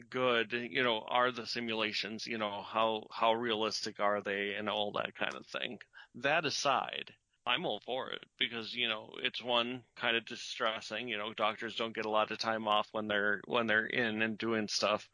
good 0.09 0.53
you 0.53 0.83
know 0.83 1.05
are 1.09 1.33
the 1.33 1.47
simulations, 1.47 2.27
you 2.27 2.39
know 2.39 2.63
how 2.63 3.07
how 3.11 3.35
realistic 3.35 3.99
are 3.99 4.23
they, 4.23 4.55
and 4.55 4.69
all 4.69 4.93
that 4.93 5.17
kind 5.17 5.35
of 5.35 5.47
thing. 5.47 5.79
That 6.15 6.45
aside. 6.45 7.13
I'm 7.47 7.65
all 7.65 7.81
for 7.81 8.11
it 8.11 8.25
because 8.39 8.75
you 8.75 8.89
know 8.89 9.11
it's 9.23 9.43
one 9.43 9.83
kind 9.97 10.17
of 10.17 10.27
distressing. 10.27 11.09
You 11.09 11.19
know, 11.19 11.33
doctors 11.33 11.77
don't 11.77 11.95
get 11.95 12.05
a 12.05 12.11
lot 12.11 12.31
of 12.31 12.39
time 12.39 12.69
off 12.69 12.89
when 12.93 13.09
they're 13.09 13.41
when 13.47 13.67
they're 13.67 13.87
in 13.87 14.23
and 14.23 14.37
doing 14.39 14.69
stuff 14.69 15.09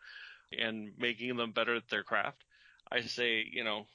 and 0.57 0.91
making 0.99 1.37
them 1.37 1.53
better 1.53 1.77
at 1.77 1.89
their 1.89 2.03
craft. 2.03 2.43
I 2.91 3.01
say, 3.03 3.45
you 3.51 3.65
know, 3.65 3.87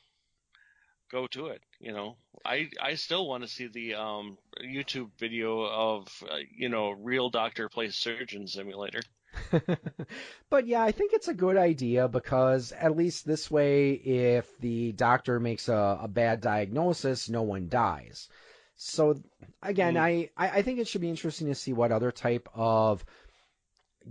go 1.12 1.28
to 1.28 1.48
it. 1.48 1.62
You 1.80 1.94
know, 1.94 2.18
I 2.46 2.70
I 2.82 2.96
still 2.96 3.28
want 3.28 3.44
to 3.44 3.50
see 3.50 3.68
the 3.68 3.96
um, 3.96 4.38
YouTube 4.64 5.12
video 5.20 5.66
of 5.66 6.08
uh, 6.30 6.38
you 6.56 6.70
know 6.70 6.92
real 6.92 7.30
doctor 7.30 7.70
plays 7.70 7.96
surgeon 7.96 8.48
simulator. 8.48 9.02
but 10.50 10.68
yeah, 10.68 10.84
I 10.84 10.92
think 10.92 11.14
it's 11.14 11.28
a 11.28 11.34
good 11.34 11.58
idea 11.58 12.08
because 12.08 12.72
at 12.72 12.96
least 12.96 13.26
this 13.26 13.50
way, 13.50 13.92
if 13.94 14.58
the 14.60 14.92
doctor 14.94 15.40
makes 15.40 15.70
a, 15.70 16.00
a 16.04 16.08
bad 16.08 16.42
diagnosis, 16.42 17.30
no 17.30 17.42
one 17.44 17.70
dies. 17.70 18.30
So 18.76 19.22
again, 19.62 19.96
Mm. 19.96 20.00
I, 20.00 20.30
I 20.38 20.62
think 20.62 20.80
it 20.80 20.88
should 20.88 21.02
be 21.02 21.10
interesting 21.10 21.48
to 21.48 21.56
see 21.56 21.74
what 21.74 21.92
other 21.92 22.12
type 22.12 22.50
of 22.54 23.06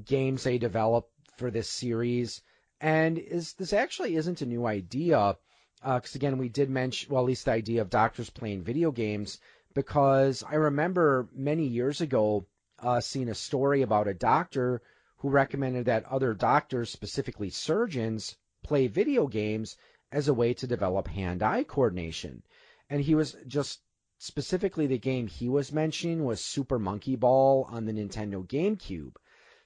games 0.04 0.44
they 0.44 0.58
develop 0.58 1.08
for 1.36 1.50
this 1.50 1.68
series. 1.68 2.42
And 2.80 3.18
is 3.18 3.54
this 3.54 3.72
actually 3.72 4.16
isn't 4.16 4.42
a 4.42 4.46
new 4.46 4.66
idea? 4.66 5.36
Because 5.82 6.14
again, 6.14 6.38
we 6.38 6.48
did 6.48 6.70
mention, 6.70 7.12
well, 7.12 7.22
at 7.22 7.26
least 7.26 7.46
the 7.46 7.52
idea 7.52 7.82
of 7.82 7.90
doctors 7.90 8.30
playing 8.30 8.62
video 8.62 8.90
games. 8.90 9.38
Because 9.74 10.42
I 10.42 10.56
remember 10.56 11.28
many 11.32 11.66
years 11.66 12.00
ago 12.00 12.46
uh, 12.78 13.00
seeing 13.00 13.28
a 13.28 13.34
story 13.34 13.82
about 13.82 14.08
a 14.08 14.14
doctor 14.14 14.82
who 15.20 15.28
recommended 15.28 15.86
that 15.86 16.04
other 16.06 16.34
doctors, 16.34 16.90
specifically 16.90 17.50
surgeons, 17.50 18.36
play 18.62 18.86
video 18.86 19.26
games 19.26 19.76
as 20.10 20.28
a 20.28 20.34
way 20.34 20.54
to 20.54 20.66
develop 20.66 21.06
hand-eye 21.08 21.64
coordination. 21.64 22.42
And 22.88 23.00
he 23.02 23.14
was 23.14 23.36
just 23.46 23.80
specifically 24.18 24.86
the 24.86 24.98
game 24.98 25.26
he 25.26 25.48
was 25.48 25.72
mentioning 25.72 26.24
was 26.24 26.40
Super 26.40 26.78
Monkey 26.78 27.16
Ball 27.16 27.66
on 27.70 27.84
the 27.84 27.92
Nintendo 27.92 28.46
GameCube. 28.46 29.14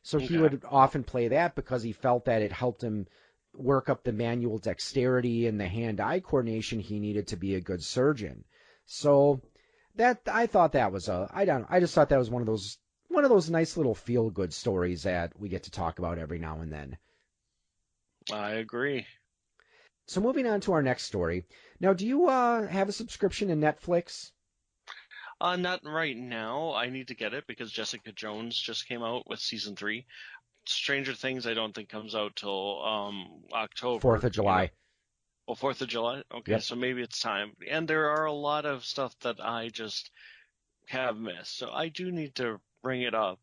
So 0.02 0.18
he 0.18 0.36
would 0.36 0.64
often 0.68 1.02
play 1.02 1.28
that 1.28 1.54
because 1.54 1.82
he 1.82 1.92
felt 1.92 2.26
that 2.26 2.42
it 2.42 2.52
helped 2.52 2.82
him 2.82 3.06
work 3.54 3.88
up 3.88 4.02
the 4.02 4.12
manual 4.12 4.58
dexterity 4.58 5.46
and 5.46 5.58
the 5.58 5.68
hand-eye 5.68 6.20
coordination 6.20 6.80
he 6.80 6.98
needed 6.98 7.28
to 7.28 7.36
be 7.36 7.54
a 7.54 7.60
good 7.60 7.82
surgeon. 7.82 8.44
So 8.86 9.40
that 9.94 10.20
I 10.26 10.46
thought 10.46 10.72
that 10.72 10.92
was 10.92 11.08
a 11.08 11.30
I 11.32 11.44
don't 11.44 11.66
I 11.70 11.80
just 11.80 11.94
thought 11.94 12.08
that 12.08 12.18
was 12.18 12.30
one 12.30 12.42
of 12.42 12.46
those 12.46 12.76
one 13.08 13.24
of 13.24 13.30
those 13.30 13.50
nice 13.50 13.76
little 13.76 13.94
feel 13.94 14.30
good 14.30 14.52
stories 14.52 15.04
that 15.04 15.38
we 15.38 15.48
get 15.48 15.64
to 15.64 15.70
talk 15.70 15.98
about 15.98 16.18
every 16.18 16.38
now 16.38 16.60
and 16.60 16.72
then. 16.72 16.98
I 18.32 18.52
agree. 18.52 19.06
So 20.06 20.20
moving 20.20 20.46
on 20.46 20.60
to 20.62 20.72
our 20.72 20.82
next 20.82 21.04
story. 21.04 21.44
Now, 21.80 21.92
do 21.92 22.06
you 22.06 22.28
uh, 22.28 22.66
have 22.66 22.88
a 22.88 22.92
subscription 22.92 23.48
to 23.48 23.54
Netflix? 23.54 24.32
Uh, 25.40 25.56
not 25.56 25.80
right 25.84 26.16
now. 26.16 26.72
I 26.74 26.90
need 26.90 27.08
to 27.08 27.14
get 27.14 27.34
it 27.34 27.46
because 27.46 27.70
Jessica 27.72 28.12
Jones 28.12 28.58
just 28.58 28.86
came 28.88 29.02
out 29.02 29.28
with 29.28 29.40
season 29.40 29.76
three. 29.76 30.06
Stranger 30.66 31.14
Things, 31.14 31.46
I 31.46 31.54
don't 31.54 31.74
think 31.74 31.88
comes 31.90 32.14
out 32.14 32.36
till 32.36 32.82
um 32.84 33.44
October. 33.52 34.00
Fourth 34.00 34.24
of 34.24 34.32
July. 34.32 34.70
Oh, 35.46 35.54
Fourth 35.54 35.82
of 35.82 35.88
July. 35.88 36.22
Okay, 36.32 36.52
Yep. 36.52 36.62
so 36.62 36.74
maybe 36.74 37.02
it's 37.02 37.20
time. 37.20 37.52
And 37.68 37.86
there 37.86 38.08
are 38.10 38.24
a 38.24 38.32
lot 38.32 38.64
of 38.64 38.84
stuff 38.84 39.14
that 39.20 39.40
I 39.40 39.68
just 39.68 40.10
have 40.88 41.16
missed, 41.18 41.56
so 41.58 41.70
I 41.70 41.88
do 41.88 42.10
need 42.10 42.34
to 42.36 42.60
bring 42.84 43.02
it 43.02 43.14
up 43.14 43.40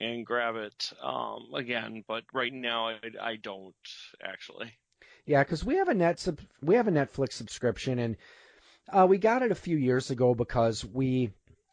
and 0.00 0.24
grab 0.24 0.56
it 0.56 0.92
um 1.02 1.48
again. 1.54 2.04
But 2.08 2.24
right 2.32 2.52
now, 2.52 2.88
I, 2.88 2.98
I 3.20 3.36
don't 3.36 3.74
actually. 4.24 4.72
Yeah, 5.26 5.44
because 5.44 5.62
we 5.62 5.76
have 5.76 5.88
a 5.88 5.94
net 5.94 6.18
sub- 6.18 6.40
we 6.62 6.76
have 6.76 6.88
a 6.88 6.92
Netflix 6.92 7.32
subscription, 7.32 7.98
and 7.98 8.16
uh, 8.90 9.06
we 9.06 9.18
got 9.18 9.42
it 9.42 9.52
a 9.52 9.56
few 9.56 9.76
years 9.76 10.10
ago 10.10 10.34
because 10.34 10.82
we, 10.84 11.32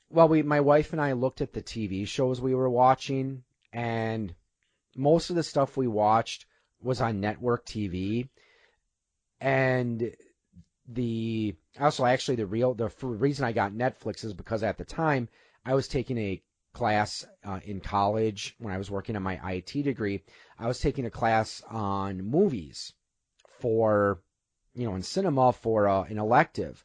well, 0.10 0.28
we 0.28 0.44
my 0.44 0.60
wife 0.60 0.92
and 0.92 1.02
I 1.02 1.14
looked 1.14 1.40
at 1.40 1.54
the 1.54 1.62
TV 1.62 2.06
shows 2.06 2.42
we 2.42 2.54
were 2.54 2.70
watching, 2.70 3.44
and 3.72 4.36
most 4.94 5.30
of 5.30 5.38
the 5.38 5.44
stuff 5.44 5.78
we 5.78 5.88
watched 5.88 6.46
was 6.82 7.00
on 7.00 7.22
network 7.22 7.66
TV, 7.66 8.28
and 9.40 10.12
the 10.88 11.56
also 11.80 12.06
actually 12.06 12.36
the 12.36 12.46
real 12.46 12.74
the 12.74 12.92
reason 13.02 13.46
I 13.46 13.54
got 13.54 13.72
Netflix 13.72 14.26
is 14.26 14.34
because 14.34 14.64
at 14.64 14.78
the 14.78 14.86
time 14.86 15.30
I 15.66 15.76
was 15.76 15.88
taking 15.88 16.18
a 16.18 16.42
class 16.76 17.26
uh, 17.44 17.60
in 17.64 17.80
college 17.80 18.56
when 18.60 18.74
I 18.74 18.78
was 18.78 18.92
working 18.92 19.16
on 19.16 19.24
my 19.24 19.40
IT 19.54 19.72
degree. 19.84 20.24
I 20.60 20.68
was 20.68 20.80
taking 20.80 21.06
a 21.06 21.10
class 21.10 21.64
on 21.70 22.22
movies 22.22 22.94
for 23.60 24.22
you 24.76 24.86
know 24.86 24.96
in 24.96 25.02
cinema 25.02 25.54
for 25.54 25.88
uh, 25.88 26.04
an 26.04 26.20
elective, 26.20 26.84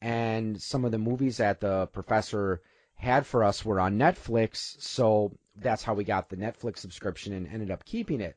and 0.00 0.60
some 0.60 0.84
of 0.84 0.92
the 0.92 0.98
movies 0.98 1.38
that 1.38 1.60
the 1.60 1.86
professor 1.86 2.60
had 2.94 3.26
for 3.26 3.42
us 3.42 3.64
were 3.64 3.80
on 3.80 3.98
Netflix, 3.98 4.80
so 4.80 5.32
that's 5.56 5.82
how 5.82 5.94
we 5.94 6.04
got 6.04 6.28
the 6.28 6.36
Netflix 6.36 6.78
subscription 6.78 7.32
and 7.32 7.48
ended 7.48 7.70
up 7.70 7.84
keeping 7.84 8.20
it. 8.20 8.36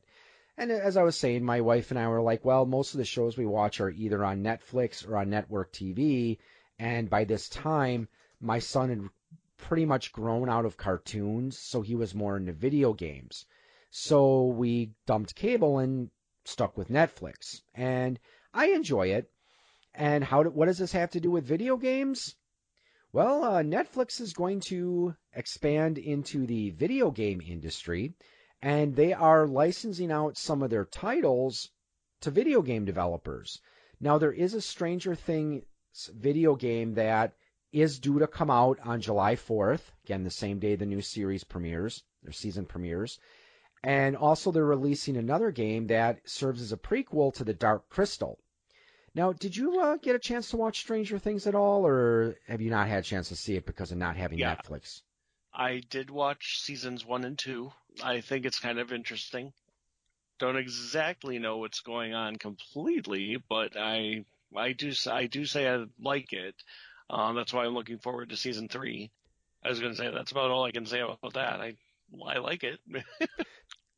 And 0.56 0.70
as 0.70 0.96
I 0.96 1.02
was 1.02 1.16
saying, 1.16 1.44
my 1.44 1.60
wife 1.60 1.90
and 1.90 2.00
I 2.00 2.08
were 2.08 2.22
like, 2.22 2.44
well, 2.44 2.64
most 2.64 2.94
of 2.94 2.98
the 2.98 3.04
shows 3.04 3.36
we 3.36 3.44
watch 3.44 3.80
are 3.80 3.90
either 3.90 4.24
on 4.24 4.42
Netflix 4.42 5.06
or 5.06 5.18
on 5.18 5.28
network 5.28 5.72
TV. 5.72 6.38
And 6.78 7.10
by 7.10 7.24
this 7.24 7.48
time, 7.48 8.08
my 8.40 8.60
son 8.60 8.88
had 8.88 9.08
pretty 9.56 9.84
much 9.84 10.12
grown 10.12 10.48
out 10.48 10.64
of 10.64 10.76
cartoons, 10.76 11.58
so 11.58 11.82
he 11.82 11.94
was 11.94 12.14
more 12.14 12.36
into 12.36 12.52
video 12.52 12.92
games. 12.92 13.46
So 13.90 14.46
we 14.46 14.92
dumped 15.06 15.34
cable 15.34 15.78
and 15.78 16.10
stuck 16.44 16.76
with 16.76 16.88
Netflix. 16.88 17.60
And 17.74 18.18
I 18.52 18.66
enjoy 18.68 19.08
it. 19.08 19.30
And 19.94 20.24
how 20.24 20.42
do, 20.42 20.50
what 20.50 20.66
does 20.66 20.78
this 20.78 20.92
have 20.92 21.10
to 21.12 21.20
do 21.20 21.30
with 21.30 21.46
video 21.46 21.76
games? 21.76 22.34
Well, 23.12 23.44
uh, 23.44 23.62
Netflix 23.62 24.20
is 24.20 24.32
going 24.32 24.60
to 24.66 25.14
expand 25.32 25.98
into 25.98 26.46
the 26.46 26.70
video 26.70 27.12
game 27.12 27.40
industry, 27.40 28.14
and 28.60 28.96
they 28.96 29.12
are 29.12 29.46
licensing 29.46 30.10
out 30.10 30.36
some 30.36 30.64
of 30.64 30.70
their 30.70 30.84
titles 30.84 31.70
to 32.22 32.32
video 32.32 32.60
game 32.60 32.84
developers. 32.84 33.60
Now, 34.00 34.18
there 34.18 34.32
is 34.32 34.54
a 34.54 34.60
Stranger 34.60 35.14
Things 35.14 35.62
video 36.12 36.56
game 36.56 36.94
that 36.94 37.34
is 37.74 37.98
due 37.98 38.20
to 38.20 38.26
come 38.26 38.50
out 38.50 38.78
on 38.80 39.00
July 39.00 39.34
4th, 39.34 39.80
again, 40.04 40.22
the 40.22 40.30
same 40.30 40.60
day 40.60 40.76
the 40.76 40.86
new 40.86 41.00
series 41.00 41.42
premieres, 41.42 42.02
their 42.22 42.32
season 42.32 42.64
premieres. 42.66 43.18
And 43.82 44.16
also, 44.16 44.52
they're 44.52 44.64
releasing 44.64 45.16
another 45.16 45.50
game 45.50 45.88
that 45.88 46.20
serves 46.24 46.62
as 46.62 46.72
a 46.72 46.76
prequel 46.76 47.34
to 47.34 47.44
The 47.44 47.52
Dark 47.52 47.90
Crystal. 47.90 48.38
Now, 49.14 49.32
did 49.32 49.56
you 49.56 49.80
uh, 49.80 49.96
get 49.96 50.16
a 50.16 50.20
chance 50.20 50.50
to 50.50 50.56
watch 50.56 50.80
Stranger 50.80 51.18
Things 51.18 51.46
at 51.46 51.54
all, 51.54 51.86
or 51.86 52.36
have 52.48 52.60
you 52.60 52.70
not 52.70 52.88
had 52.88 53.00
a 53.00 53.02
chance 53.02 53.28
to 53.28 53.36
see 53.36 53.56
it 53.56 53.66
because 53.66 53.92
of 53.92 53.98
not 53.98 54.16
having 54.16 54.38
Yeah. 54.38 54.54
Netflix? 54.54 55.02
I 55.52 55.80
did 55.90 56.10
watch 56.10 56.60
seasons 56.60 57.04
one 57.04 57.24
and 57.24 57.38
two. 57.38 57.72
I 58.02 58.20
think 58.22 58.44
it's 58.44 58.58
kind 58.58 58.78
of 58.78 58.92
interesting. 58.92 59.52
Don't 60.38 60.56
exactly 60.56 61.38
know 61.38 61.58
what's 61.58 61.80
going 61.80 62.12
on 62.14 62.36
completely, 62.36 63.36
but 63.48 63.76
I 63.76 64.24
I 64.56 64.72
do 64.72 64.92
I 65.10 65.26
do 65.26 65.44
say 65.44 65.68
I 65.68 65.84
like 66.00 66.32
it. 66.32 66.56
Um, 67.10 67.36
that's 67.36 67.52
why 67.52 67.64
I'm 67.64 67.74
looking 67.74 67.98
forward 67.98 68.30
to 68.30 68.36
season 68.36 68.68
three. 68.68 69.10
I 69.62 69.68
was 69.68 69.80
going 69.80 69.92
to 69.92 69.98
say 69.98 70.10
that's 70.10 70.32
about 70.32 70.50
all 70.50 70.64
I 70.64 70.72
can 70.72 70.86
say 70.86 71.00
about 71.00 71.34
that. 71.34 71.60
I 71.60 71.76
I 72.24 72.38
like 72.38 72.64
it. 72.64 72.80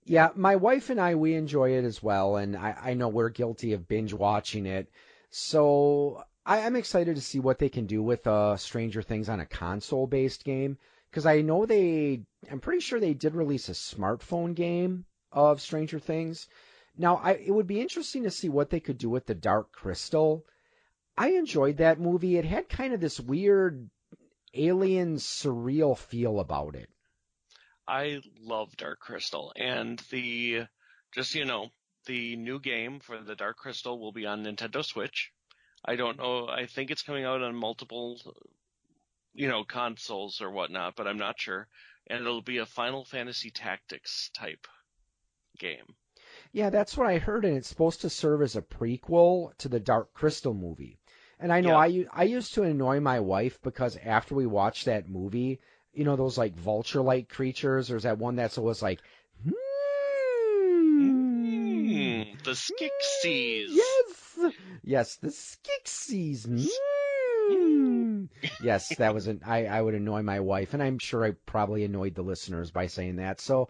Yeah, 0.09 0.31
my 0.37 0.55
wife 0.55 0.89
and 0.91 1.01
I 1.01 1.17
we 1.17 1.35
enjoy 1.35 1.73
it 1.73 1.85
as 1.85 2.01
well, 2.01 2.37
and 2.37 2.57
I, 2.57 2.77
I 2.81 2.95
know 2.95 3.09
we're 3.09 3.29
guilty 3.29 3.73
of 3.73 3.89
binge 3.89 4.15
watching 4.15 4.65
it. 4.65 4.89
So 5.31 6.23
I, 6.45 6.61
I'm 6.61 6.77
excited 6.77 7.17
to 7.17 7.23
see 7.23 7.41
what 7.41 7.59
they 7.59 7.69
can 7.69 7.87
do 7.87 8.01
with 8.05 8.25
uh, 8.25 8.57
Stranger 8.57 9.03
Things 9.03 9.29
on 9.29 9.41
a 9.41 9.47
console 9.47 10.07
based 10.07 10.45
game 10.45 10.79
because 11.11 11.27
I 11.27 11.41
know 11.41 11.67
they 11.67 12.23
I'm 12.49 12.61
pretty 12.61 12.81
sure 12.81 13.01
they 13.01 13.15
did 13.15 13.35
release 13.35 13.69
a 13.69 13.73
smartphone 13.73 14.55
game 14.55 15.07
of 15.33 15.61
Stranger 15.61 15.99
Things. 15.99 16.47
Now, 16.97 17.17
I, 17.17 17.33
it 17.33 17.51
would 17.51 17.67
be 17.67 17.81
interesting 17.81 18.23
to 18.23 18.31
see 18.31 18.49
what 18.49 18.71
they 18.71 18.81
could 18.81 18.99
do 18.99 19.11
with 19.11 19.27
the 19.27 19.35
Dark 19.35 19.73
Crystal. 19.73 20.47
I 21.17 21.31
enjoyed 21.31 21.79
that 21.79 21.99
movie. 21.99 22.37
It 22.37 22.45
had 22.45 22.69
kind 22.69 22.93
of 22.93 23.01
this 23.01 23.19
weird 23.19 23.89
alien 24.53 25.17
surreal 25.17 25.97
feel 25.97 26.41
about 26.41 26.75
it. 26.75 26.91
I 27.89 28.21
love 28.41 28.77
Dark 28.77 28.99
Crystal 28.99 29.53
and 29.57 29.99
the 30.11 30.67
just 31.15 31.35
you 31.35 31.45
know, 31.45 31.71
the 32.07 32.37
new 32.37 32.61
game 32.61 33.01
for 33.01 33.21
the 33.21 33.37
Dark 33.37 33.57
Crystal 33.57 33.99
will 33.99 34.13
be 34.13 34.27
on 34.27 34.45
Nintendo 34.45 34.85
Switch. 34.85 35.33
I 35.85 35.97
don't 35.97 36.19
know. 36.19 36.49
I 36.49 36.67
think 36.67 36.91
it's 36.91 37.03
coming 37.03 37.25
out 37.25 37.43
on 37.43 37.55
multiple, 37.55 38.21
you 39.33 39.49
know, 39.49 39.65
consoles 39.65 40.41
or 40.41 40.51
whatnot, 40.51 40.97
but 40.97 41.07
I'm 41.07 41.19
not 41.19 41.41
sure. 41.41 41.69
And 42.09 42.21
it'll 42.21 42.43
be 42.43 42.59
a 42.59 42.67
Final 42.67 43.05
Fantasy 43.05 43.51
Tactics 43.51 44.31
type 44.35 44.67
game. 45.59 45.95
Yeah, 46.53 46.71
that's 46.71 46.97
what 46.97 47.07
I 47.07 47.19
heard, 47.19 47.45
and 47.45 47.57
it's 47.57 47.69
supposed 47.69 48.03
to 48.03 48.11
serve 48.11 48.43
as 48.43 48.57
a 48.57 48.63
prequel 48.63 49.57
to 49.59 49.69
the 49.69 49.81
Dark 49.81 50.13
Crystal 50.13 50.55
movie. 50.55 50.99
And 51.39 51.53
I 51.53 51.61
know 51.61 51.71
Yeah. 51.71 51.79
I 51.79 52.07
I 52.13 52.25
used 52.25 52.55
to 52.55 52.63
annoy 52.63 53.01
my 53.01 53.21
wife 53.21 53.61
because 53.63 53.97
after 53.99 54.35
we 54.35 54.47
watched 54.47 54.87
that 54.87 55.09
movie, 55.09 55.61
you 55.93 56.05
know 56.05 56.17
those 56.17 56.39
like 56.39 56.55
vulture-like 56.57 57.29
creatures. 57.29 57.89
There's 57.89 58.05
that 58.05 58.19
one 58.19 58.37
that's 58.37 58.59
always 58.59 58.83
like, 58.83 59.01
hmm, 59.45 59.53
Mm, 60.99 62.43
the 62.45 62.53
Skeksis. 62.53 63.71
yes, 63.71 64.53
yes, 64.83 65.17
the 65.17 65.29
Skeksis. 65.29 66.69
Mm. 67.49 68.29
yes, 68.65 68.97
that 68.97 69.15
was 69.15 69.29
an 69.29 69.41
I 69.47 69.67
I 69.67 69.81
would 69.81 69.95
annoy 69.95 70.23
my 70.23 70.41
wife, 70.41 70.75
and 70.75 70.83
I'm 70.83 70.99
sure 70.99 71.25
I 71.25 71.31
probably 71.47 71.85
annoyed 71.85 72.17
the 72.17 72.23
listeners 72.23 72.73
by 72.73 72.89
saying 72.89 73.17
that. 73.17 73.41
So 73.41 73.69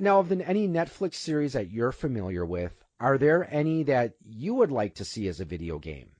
now, 0.00 0.18
of 0.18 0.28
the, 0.28 0.44
any 0.44 0.66
Netflix 0.66 1.14
series 1.14 1.52
that 1.52 1.70
you're 1.70 1.92
familiar 1.92 2.44
with, 2.44 2.72
are 2.98 3.16
there 3.18 3.46
any 3.48 3.84
that 3.84 4.14
you 4.24 4.54
would 4.54 4.72
like 4.72 4.96
to 4.96 5.04
see 5.04 5.28
as 5.28 5.38
a 5.40 5.44
video 5.44 5.78
game? 5.78 6.10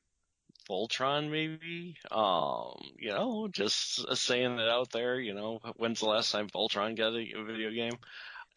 Voltron, 0.71 1.31
maybe. 1.31 1.97
Um, 2.11 2.81
you 2.99 3.11
know, 3.11 3.49
just 3.51 4.17
saying 4.17 4.59
it 4.59 4.69
out 4.69 4.93
there. 4.93 5.19
You 5.19 5.35
know, 5.35 5.61
when's 5.77 6.01
the 6.01 6.07
last 6.07 6.31
time 6.31 6.49
Voltron 6.49 6.97
got 6.97 7.15
a, 7.15 7.45
video 7.45 7.71
game? 7.71 7.99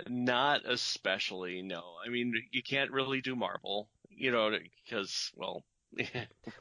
Not 0.07 0.61
especially. 0.65 1.61
No, 1.61 1.83
I 2.05 2.09
mean, 2.09 2.33
you 2.51 2.61
can't 2.61 2.91
really 2.91 3.21
do 3.21 3.35
Marvel. 3.35 3.87
You 4.09 4.31
know, 4.31 4.51
because 4.85 5.31
well, 5.35 5.63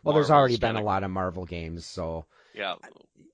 Well, 0.02 0.14
there's 0.14 0.30
already 0.30 0.56
been 0.56 0.76
a 0.76 0.82
lot 0.82 1.04
of 1.04 1.10
Marvel 1.10 1.44
games, 1.44 1.86
so 1.86 2.24
Yeah, 2.54 2.74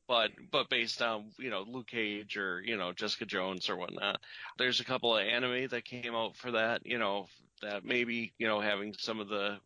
but 0.07 0.31
but 0.51 0.69
based 0.69 1.03
on 1.03 1.31
you 1.39 1.51
know 1.51 1.65
Luke 1.67 1.89
Cage 1.89 2.37
or 2.37 2.61
you 2.61 2.77
know 2.77 2.93
Jessica 2.93 3.27
Jones 3.27 3.69
or 3.69 3.77
whatnot, 3.77 4.21
there's 4.59 4.81
a 4.81 4.85
couple 4.85 5.17
of 5.17 5.25
anime 5.25 5.69
that 5.69 5.85
came 5.85 6.15
out 6.15 6.37
for 6.37 6.53
that. 6.53 6.85
You 6.85 6.99
know 6.99 7.27
that 7.63 7.85
maybe 7.85 8.33
you 8.39 8.47
know 8.47 8.61
having 8.61 8.95
some 8.99 9.21
of 9.21 9.29
the 9.29 9.59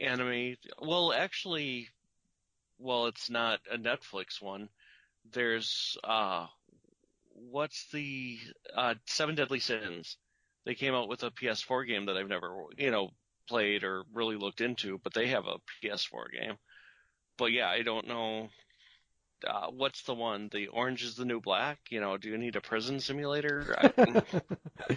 anime. 0.00 0.56
Well, 0.80 1.12
actually, 1.12 1.88
well, 2.78 3.06
it's 3.06 3.30
not 3.30 3.60
a 3.72 3.78
Netflix 3.78 4.40
one. 4.40 4.68
There's 5.32 5.96
uh, 6.04 6.46
what's 7.32 7.86
the 7.92 8.38
uh 8.74 8.94
Seven 9.06 9.34
Deadly 9.34 9.60
Sins? 9.60 10.16
They 10.64 10.74
came 10.74 10.94
out 10.94 11.08
with 11.08 11.22
a 11.22 11.30
PS4 11.30 11.86
game 11.86 12.06
that 12.06 12.16
I've 12.16 12.28
never 12.28 12.64
you 12.76 12.90
know 12.90 13.10
played 13.48 13.84
or 13.84 14.04
really 14.12 14.36
looked 14.36 14.60
into, 14.60 14.98
but 15.02 15.14
they 15.14 15.28
have 15.28 15.46
a 15.46 15.58
PS4 15.82 16.32
game 16.32 16.58
but 17.38 17.52
yeah, 17.52 17.70
I 17.70 17.82
don't 17.82 18.06
know. 18.06 18.50
Uh, 19.46 19.68
what's 19.68 20.02
the 20.02 20.14
one? 20.14 20.50
The 20.52 20.66
Orange 20.66 21.04
is 21.04 21.14
the 21.14 21.24
New 21.24 21.40
Black? 21.40 21.78
You 21.88 22.00
know, 22.00 22.18
do 22.18 22.28
you 22.28 22.36
need 22.36 22.56
a 22.56 22.60
prison 22.60 23.00
simulator? 23.00 23.76
I, 23.78 24.22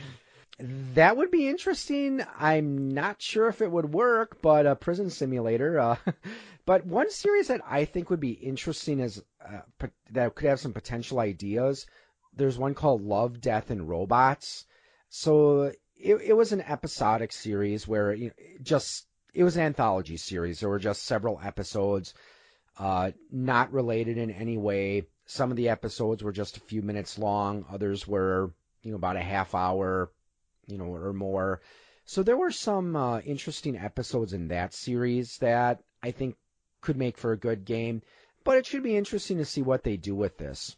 that 0.60 1.18
would 1.18 1.32
be 1.32 1.48
interesting. 1.48 2.22
I'm 2.40 2.92
not 2.92 3.22
sure 3.22 3.48
if 3.48 3.62
it 3.62 3.72
would 3.72 3.94
work, 3.94 4.42
but 4.42 4.66
a 4.66 4.76
prison 4.76 5.10
simulator. 5.10 5.80
Uh, 5.80 5.96
but 6.66 6.86
one 6.86 7.10
series 7.10 7.48
that 7.48 7.62
I 7.66 7.86
think 7.86 8.10
would 8.10 8.20
be 8.20 8.32
interesting 8.32 9.00
is 9.00 9.24
uh, 9.44 9.88
that 10.12 10.36
could 10.36 10.50
have 10.50 10.60
some 10.60 10.74
potential 10.74 11.20
ideas. 11.20 11.86
There's 12.36 12.58
one 12.58 12.76
called 12.76 13.02
Love, 13.02 13.42
Death, 13.42 13.72
and 13.72 13.90
Robots. 13.90 14.66
So 15.10 15.72
it, 15.98 16.16
it 16.24 16.34
was 16.34 16.52
an 16.52 16.62
episodic 16.62 17.32
series 17.32 17.88
where 17.88 18.14
you 18.14 18.28
know, 18.28 18.34
just 18.62 19.06
it 19.34 19.44
was 19.44 19.56
an 19.56 19.64
anthology 19.64 20.18
series. 20.18 20.60
There 20.60 20.70
were 20.70 20.80
just 20.80 21.04
several 21.04 21.40
episodes, 21.44 22.14
uh, 22.78 23.12
not 23.32 23.74
related 23.74 24.18
in 24.18 24.32
any 24.32 24.58
way. 24.58 25.08
Some 25.26 25.52
of 25.52 25.58
the 25.58 25.70
episodes 25.70 26.24
were 26.24 26.32
just 26.32 26.58
a 26.58 26.62
few 26.62 26.82
minutes 26.82 27.18
long. 27.18 27.66
Others 27.72 28.08
were, 28.08 28.52
you 28.84 28.92
know, 28.92 28.98
about 28.98 29.16
a 29.16 29.22
half 29.22 29.56
hour, 29.56 30.12
you 30.72 30.78
know, 30.78 30.94
or 30.94 31.14
more. 31.14 31.62
So 32.06 32.24
there 32.24 32.38
were 32.38 32.52
some 32.52 32.96
uh, 32.96 33.20
interesting 33.20 33.78
episodes 33.78 34.34
in 34.34 34.50
that 34.50 34.74
series 34.74 35.38
that 35.38 35.84
I 36.02 36.12
think 36.12 36.36
could 36.82 36.98
make 36.98 37.18
for 37.18 37.32
a 37.32 37.38
good 37.38 37.66
game. 37.66 38.02
But 38.44 38.58
it 38.58 38.66
should 38.66 38.84
be 38.84 38.98
interesting 38.98 39.38
to 39.38 39.46
see 39.46 39.62
what 39.62 39.84
they 39.84 39.98
do 39.98 40.16
with 40.16 40.38
this. 40.38 40.76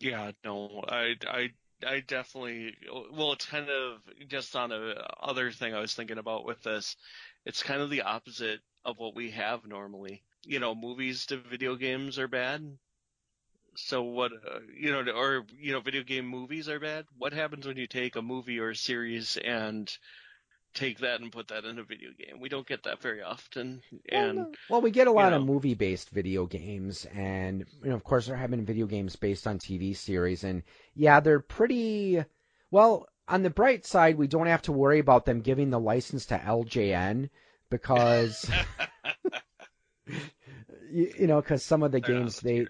yeah, 0.00 0.32
no, 0.44 0.82
I, 0.88 1.16
I, 1.28 1.50
I 1.86 2.00
definitely. 2.00 2.74
Well, 3.12 3.32
it's 3.32 3.46
kind 3.46 3.68
of 3.68 4.00
just 4.28 4.56
on 4.56 4.72
a 4.72 4.94
other 5.20 5.50
thing 5.52 5.74
I 5.74 5.80
was 5.80 5.94
thinking 5.94 6.18
about 6.18 6.44
with 6.46 6.62
this. 6.62 6.96
It's 7.44 7.62
kind 7.62 7.82
of 7.82 7.90
the 7.90 8.02
opposite 8.02 8.60
of 8.84 8.98
what 8.98 9.14
we 9.14 9.30
have 9.32 9.66
normally. 9.66 10.22
You 10.44 10.58
know, 10.58 10.74
movies 10.74 11.26
to 11.26 11.36
video 11.36 11.76
games 11.76 12.18
are 12.18 12.28
bad. 12.28 12.78
So 13.74 14.02
what, 14.02 14.32
uh, 14.32 14.60
you 14.76 14.92
know, 14.92 15.10
or 15.12 15.44
you 15.58 15.72
know, 15.72 15.80
video 15.80 16.02
game 16.02 16.26
movies 16.26 16.68
are 16.68 16.80
bad. 16.80 17.06
What 17.16 17.32
happens 17.32 17.66
when 17.66 17.76
you 17.76 17.86
take 17.86 18.16
a 18.16 18.22
movie 18.22 18.58
or 18.58 18.70
a 18.70 18.76
series 18.76 19.38
and 19.38 19.90
take 20.74 20.98
that 20.98 21.20
and 21.20 21.32
put 21.32 21.48
that 21.48 21.64
in 21.64 21.78
a 21.78 21.84
video 21.84 22.10
game? 22.10 22.40
We 22.40 22.48
don't 22.48 22.66
get 22.66 22.82
that 22.84 23.00
very 23.00 23.22
often, 23.22 23.82
and 24.10 24.36
well, 24.36 24.46
no. 24.46 24.52
well, 24.68 24.80
we 24.82 24.90
get 24.90 25.06
a 25.06 25.12
lot 25.12 25.32
you 25.32 25.38
of 25.38 25.46
movie-based 25.46 26.10
video 26.10 26.46
games, 26.46 27.06
and 27.14 27.64
you 27.82 27.90
know, 27.90 27.96
of 27.96 28.04
course, 28.04 28.26
there 28.26 28.36
have 28.36 28.50
been 28.50 28.66
video 28.66 28.86
games 28.86 29.16
based 29.16 29.46
on 29.46 29.58
TV 29.58 29.96
series, 29.96 30.44
and 30.44 30.62
yeah, 30.94 31.20
they're 31.20 31.40
pretty. 31.40 32.22
Well, 32.70 33.06
on 33.28 33.42
the 33.42 33.50
bright 33.50 33.86
side, 33.86 34.16
we 34.16 34.26
don't 34.26 34.46
have 34.46 34.62
to 34.62 34.72
worry 34.72 34.98
about 34.98 35.24
them 35.24 35.40
giving 35.40 35.70
the 35.70 35.80
license 35.80 36.26
to 36.26 36.38
LJN 36.38 37.30
because 37.70 38.50
you, 40.90 41.12
you 41.18 41.26
know, 41.26 41.40
because 41.40 41.64
some 41.64 41.82
of 41.82 41.92
the 41.92 42.00
they're 42.00 42.14
games 42.14 42.38
on 42.38 42.42
the 42.44 42.52
tier 42.52 42.64
they. 42.64 42.66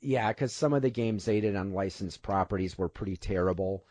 Yeah, 0.00 0.28
because 0.28 0.52
some 0.52 0.72
of 0.72 0.82
the 0.82 0.90
games 0.90 1.24
they 1.24 1.40
did 1.40 1.56
on 1.56 1.72
licensed 1.72 2.22
properties 2.22 2.76
were 2.76 2.88
pretty 2.88 3.16
terrible. 3.16 3.84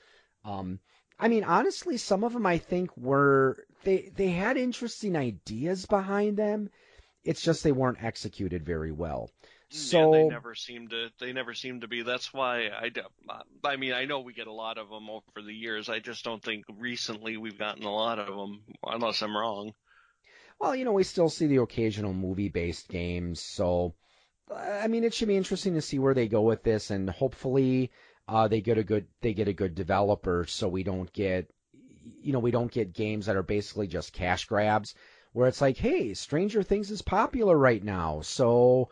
Um, 0.44 0.80
I 1.20 1.28
mean, 1.28 1.44
honestly, 1.44 1.98
some 1.98 2.24
of 2.24 2.34
them 2.34 2.46
I 2.46 2.58
think 2.58 2.96
were 2.98 3.66
they 3.84 4.12
they 4.16 4.30
had 4.30 4.58
interesting 4.58 5.16
ideas 5.16 5.86
behind 5.86 6.38
them. 6.38 6.70
It's 7.24 7.42
just 7.42 7.64
they 7.64 7.72
weren't 7.72 8.04
executed 8.04 8.66
very 8.66 8.92
well. 8.92 9.32
So 9.70 10.14
yeah, 10.14 10.20
they 10.22 10.28
never 10.30 10.56
seem 10.56 10.90
to. 10.90 11.10
They 11.20 11.34
never 11.34 11.54
seem 11.54 11.82
to 11.82 11.88
be. 11.88 12.04
That's 12.04 12.34
why 12.34 12.68
I 12.68 12.92
I 13.64 13.78
mean, 13.78 13.94
I 13.94 14.06
know 14.06 14.20
we 14.20 14.34
get 14.34 14.48
a 14.48 14.54
lot 14.54 14.78
of 14.78 14.90
them 14.90 15.10
over 15.10 15.46
the 15.46 15.54
years. 15.54 15.90
I 15.90 16.00
just 16.00 16.24
don't 16.24 16.44
think 16.44 16.66
recently 16.78 17.38
we've 17.38 17.58
gotten 17.58 17.84
a 17.84 17.94
lot 17.94 18.20
of 18.20 18.28
them, 18.28 18.64
unless 18.84 19.22
I'm 19.22 19.36
wrong. 19.36 19.74
well, 20.60 20.76
you 20.76 20.86
know, 20.86 20.94
we 20.94 21.04
still 21.04 21.30
see 21.30 21.48
the 21.48 21.58
occasional 21.58 22.14
movie-based 22.14 22.88
games. 22.90 23.42
So, 23.42 23.96
I 24.54 24.88
mean, 24.88 25.04
it 25.04 25.14
should 25.14 25.28
be 25.28 25.38
interesting 25.38 25.74
to 25.74 25.82
see 25.82 25.98
where 25.98 26.14
they 26.14 26.28
go 26.28 26.42
with 26.42 26.64
this, 26.64 26.92
and 26.92 27.10
hopefully, 27.10 27.92
uh, 28.28 28.48
they 28.48 28.62
get 28.62 28.78
a 28.78 28.84
good 28.84 29.08
they 29.22 29.34
get 29.34 29.48
a 29.48 29.54
good 29.54 29.76
developer, 29.76 30.46
so 30.46 30.68
we 30.68 30.84
don't 30.84 31.12
get 31.14 31.50
you 32.22 32.34
know 32.34 32.40
we 32.40 32.52
don't 32.52 32.72
get 32.72 32.94
games 32.94 33.26
that 33.26 33.36
are 33.36 33.44
basically 33.44 33.88
just 33.88 34.14
cash 34.14 34.46
grabs, 34.46 34.94
where 35.34 35.48
it's 35.48 35.62
like, 35.62 35.78
hey, 35.78 36.14
Stranger 36.14 36.64
Things 36.64 36.92
is 36.92 37.02
popular 37.02 37.58
right 37.58 37.84
now, 37.84 38.22
so 38.22 38.90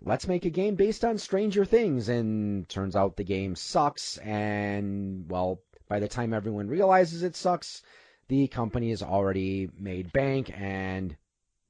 let's 0.00 0.26
make 0.26 0.44
a 0.46 0.50
game 0.50 0.76
based 0.76 1.04
on 1.04 1.18
Stranger 1.18 1.64
Things, 1.64 2.08
and 2.08 2.68
turns 2.68 2.96
out 2.96 3.16
the 3.16 3.24
game 3.24 3.54
sucks, 3.54 4.16
and 4.18 5.30
well, 5.30 5.60
by 5.88 6.00
the 6.00 6.08
time 6.08 6.32
everyone 6.32 6.68
realizes 6.68 7.22
it 7.22 7.36
sucks, 7.36 7.82
the 8.28 8.48
company 8.48 8.90
has 8.90 9.02
already 9.02 9.68
made 9.78 10.12
bank 10.12 10.50
and 10.58 11.16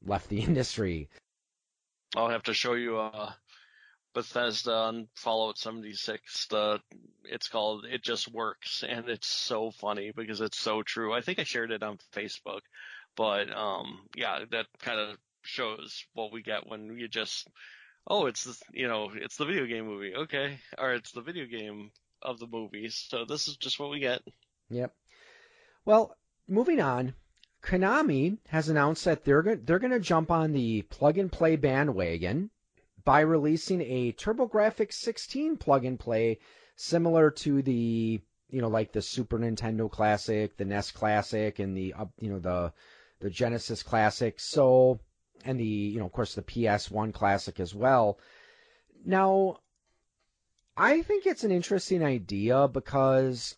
left 0.04 0.28
the 0.28 0.40
industry. 0.42 1.08
I'll 2.16 2.30
have 2.30 2.44
to 2.44 2.54
show 2.54 2.74
you 2.74 2.98
uh, 2.98 3.32
Bethesda 4.14 4.72
on 4.72 5.08
Fallout 5.14 5.58
76. 5.58 6.46
The 6.46 6.80
it's 7.24 7.48
called 7.48 7.84
It 7.84 8.02
Just 8.02 8.32
Works, 8.32 8.82
and 8.88 9.08
it's 9.08 9.28
so 9.28 9.70
funny 9.70 10.12
because 10.14 10.40
it's 10.40 10.58
so 10.58 10.82
true. 10.82 11.12
I 11.12 11.20
think 11.20 11.38
I 11.38 11.44
shared 11.44 11.70
it 11.70 11.82
on 11.82 11.98
Facebook, 12.14 12.60
but 13.16 13.52
um, 13.54 14.06
yeah, 14.16 14.40
that 14.50 14.66
kind 14.80 14.98
of 14.98 15.16
shows 15.42 16.04
what 16.14 16.32
we 16.32 16.42
get 16.42 16.66
when 16.66 16.98
you 16.98 17.08
just 17.08 17.48
oh, 18.08 18.26
it's 18.26 18.44
this, 18.44 18.62
you 18.72 18.88
know, 18.88 19.10
it's 19.14 19.36
the 19.36 19.44
video 19.44 19.66
game 19.66 19.86
movie, 19.86 20.14
okay, 20.14 20.58
or 20.78 20.94
it's 20.94 21.12
the 21.12 21.20
video 21.20 21.46
game 21.46 21.90
of 22.22 22.38
the 22.38 22.46
movies. 22.46 23.04
So 23.08 23.24
this 23.24 23.48
is 23.48 23.56
just 23.56 23.78
what 23.78 23.90
we 23.90 24.00
get. 24.00 24.22
Yep. 24.70 24.94
Well, 25.84 26.16
moving 26.48 26.80
on. 26.80 27.14
Konami 27.66 28.38
has 28.46 28.68
announced 28.68 29.04
that 29.06 29.24
they're 29.24 29.42
go- 29.42 29.56
they're 29.56 29.80
going 29.80 29.90
to 29.92 29.98
jump 29.98 30.30
on 30.30 30.52
the 30.52 30.82
plug 30.82 31.18
and 31.18 31.30
play 31.30 31.56
bandwagon 31.56 32.50
by 33.04 33.20
releasing 33.20 33.80
a 33.82 34.12
TurboGrafx 34.12 34.92
16 34.92 35.56
plug 35.56 35.84
and 35.84 35.98
play 35.98 36.38
similar 36.76 37.32
to 37.32 37.62
the 37.62 38.20
you 38.50 38.60
know 38.60 38.68
like 38.68 38.92
the 38.92 39.02
Super 39.02 39.38
Nintendo 39.38 39.90
Classic, 39.90 40.56
the 40.56 40.64
NES 40.64 40.92
Classic, 40.92 41.58
and 41.58 41.76
the 41.76 41.94
up 41.94 42.12
you 42.20 42.30
know 42.30 42.38
the 42.38 42.72
the 43.18 43.30
Genesis 43.30 43.82
Classic. 43.82 44.38
So 44.38 45.00
and 45.44 45.58
the 45.58 45.64
you 45.64 45.98
know 45.98 46.06
of 46.06 46.12
course 46.12 46.36
the 46.36 46.42
PS1 46.42 47.12
Classic 47.12 47.58
as 47.58 47.74
well. 47.74 48.20
Now, 49.04 49.58
I 50.76 51.02
think 51.02 51.26
it's 51.26 51.44
an 51.44 51.50
interesting 51.50 52.04
idea 52.04 52.68
because 52.68 53.56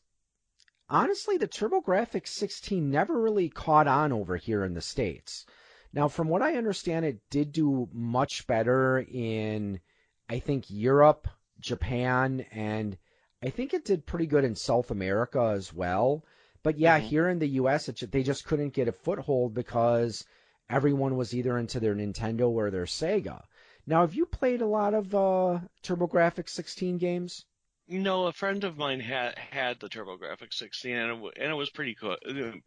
honestly, 0.90 1.36
the 1.36 1.48
TurboGrafx 1.48 2.28
16 2.28 2.90
never 2.90 3.20
really 3.20 3.48
caught 3.48 3.86
on 3.86 4.12
over 4.12 4.36
here 4.36 4.64
in 4.64 4.74
the 4.74 4.80
states. 4.80 5.46
Now, 5.92 6.08
from 6.08 6.28
what 6.28 6.42
I 6.42 6.56
understand, 6.56 7.04
it 7.04 7.20
did 7.30 7.52
do 7.52 7.88
much 7.92 8.46
better 8.46 8.98
in 8.98 9.80
I 10.28 10.38
think 10.40 10.66
Europe, 10.68 11.26
Japan, 11.60 12.40
and 12.52 12.98
I 13.42 13.50
think 13.50 13.72
it 13.72 13.84
did 13.84 14.04
pretty 14.06 14.26
good 14.26 14.44
in 14.44 14.54
South 14.54 14.90
America 14.90 15.52
as 15.54 15.72
well. 15.72 16.24
But 16.62 16.78
yeah, 16.78 16.98
Mhm. 17.00 17.04
here 17.04 17.28
in 17.28 17.38
the 17.38 17.48
U.S., 17.60 17.88
it, 17.88 18.10
they 18.12 18.22
just 18.22 18.44
couldn't 18.44 18.74
get 18.74 18.88
a 18.88 18.92
foothold 18.92 19.54
because 19.54 20.24
everyone 20.68 21.16
was 21.16 21.34
either 21.34 21.56
into 21.56 21.80
their 21.80 21.94
Nintendo 21.94 22.50
or 22.50 22.70
their 22.70 22.84
Sega. 22.84 23.42
Now, 23.86 24.02
have 24.02 24.14
you 24.14 24.26
played 24.26 24.60
a 24.60 24.66
lot 24.66 24.92
of 24.92 25.14
uh, 25.14 25.60
TurboGrafx 25.82 26.50
16 26.50 26.98
games? 26.98 27.46
No, 27.90 28.26
a 28.26 28.32
friend 28.32 28.64
of 28.64 28.76
mine 28.76 29.00
had 29.00 29.38
had 29.38 29.80
the 29.80 29.88
TurboGrafx 29.88 30.52
16, 30.52 30.94
and 30.94 31.24
it, 31.24 31.32
and 31.40 31.50
it 31.50 31.54
was 31.54 31.70
pretty 31.70 31.94
cool. 31.94 32.16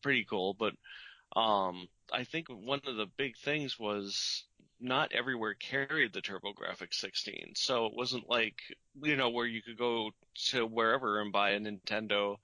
Pretty 0.01 0.26
cool, 0.26 0.55
but 0.55 0.74
um, 1.36 1.88
I 2.11 2.24
think 2.24 2.47
one 2.49 2.82
of 2.88 2.95
the 2.95 3.05
big 3.05 3.38
things 3.38 3.78
was 3.78 4.45
not 4.80 5.13
everywhere 5.13 5.53
carried 5.53 6.11
the 6.11 6.24
TurboGrafx 6.24 6.95
16, 6.95 7.53
so 7.55 7.86
it 7.86 7.93
wasn't 7.93 8.30
like 8.30 8.55
you 9.03 9.15
know 9.15 9.30
where 9.30 9.45
you 9.45 9.61
could 9.61 9.78
go 9.78 10.09
to 10.49 10.65
wherever 10.65 11.22
and 11.22 11.32
buy 11.32 11.51
a 11.51 11.59
Nintendo, 11.59 12.38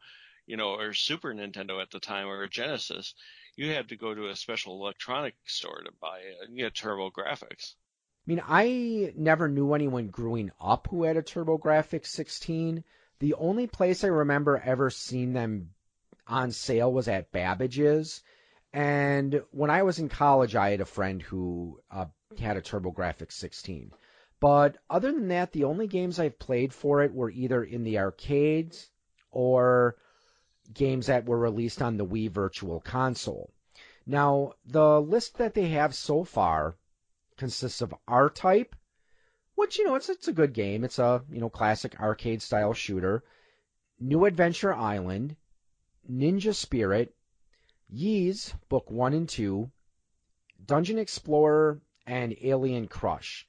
you 0.46 0.56
know, 0.56 0.76
or 0.76 0.94
Super 0.94 1.34
Nintendo 1.34 1.82
at 1.82 1.90
the 1.90 2.00
time, 2.00 2.28
or 2.28 2.44
a 2.44 2.50
Genesis. 2.50 3.16
You 3.56 3.74
had 3.74 3.90
to 3.90 3.98
go 3.98 4.14
to 4.14 4.30
a 4.30 4.36
special 4.36 4.80
electronic 4.80 5.34
store 5.46 5.82
to 5.84 5.92
buy 6.00 6.20
a 6.20 6.52
you 6.52 6.66
know, 6.66 6.70
TurboGrafx. 6.70 7.74
I 8.28 8.30
mean, 8.30 8.42
I 8.46 9.14
never 9.16 9.48
knew 9.48 9.74
anyone 9.74 10.08
growing 10.08 10.52
up 10.60 10.88
who 10.92 11.04
had 11.04 11.16
a 11.16 11.22
TurboGrafx 11.22 12.08
16. 12.08 12.84
The 13.20 13.34
only 13.36 13.68
place 13.68 14.04
I 14.04 14.08
remember 14.08 14.58
ever 14.58 14.90
seeing 14.90 15.32
them 15.32 15.70
on 16.28 16.52
sale 16.52 16.92
was 16.92 17.08
at 17.08 17.32
Babbage's. 17.32 18.22
And 18.74 19.44
when 19.52 19.70
I 19.70 19.84
was 19.84 20.00
in 20.00 20.10
college, 20.10 20.56
I 20.56 20.72
had 20.72 20.82
a 20.82 20.86
friend 20.86 21.22
who 21.22 21.80
uh, 21.90 22.08
had 22.38 22.58
a 22.58 22.62
TurboGrafx 22.62 23.32
16. 23.32 23.94
But 24.42 24.78
other 24.90 25.14
than 25.14 25.30
that, 25.30 25.54
the 25.54 25.64
only 25.64 25.88
games 25.88 26.20
I've 26.20 26.38
played 26.38 26.74
for 26.74 27.04
it 27.04 27.14
were 27.14 27.30
either 27.30 27.64
in 27.64 27.86
the 27.86 28.00
arcades 28.00 28.90
or 29.32 29.96
games 30.74 31.08
that 31.08 31.26
were 31.26 31.40
released 31.40 31.82
on 31.82 31.96
the 31.96 32.06
Wii 32.06 32.30
Virtual 32.30 32.82
Console. 32.82 33.54
Now, 34.06 34.56
the 34.66 35.00
list 35.00 35.38
that 35.38 35.54
they 35.54 35.70
have 35.70 35.96
so 35.96 36.26
far 36.26 36.76
consists 37.38 37.82
of 37.82 37.94
R-Type, 38.08 38.76
which 39.56 39.78
you 39.78 39.86
know 39.86 39.96
it's 39.96 40.10
it's 40.10 40.28
a 40.28 40.34
good 40.34 40.54
game. 40.54 40.84
It's 40.84 41.00
a 41.00 41.24
you 41.30 41.40
know 41.40 41.50
classic 41.50 42.00
arcade 42.00 42.42
style 42.42 42.74
shooter. 42.74 43.24
New 44.00 44.26
Adventure 44.26 44.74
Island, 44.74 45.36
Ninja 46.10 46.54
Spirit, 46.54 47.16
Ys 47.90 48.54
Book 48.70 48.92
One 48.92 49.14
and 49.14 49.28
Two, 49.28 49.72
Dungeon 50.64 51.00
Explorer, 51.00 51.82
and 52.06 52.36
Alien 52.42 52.88
Crush. 52.88 53.48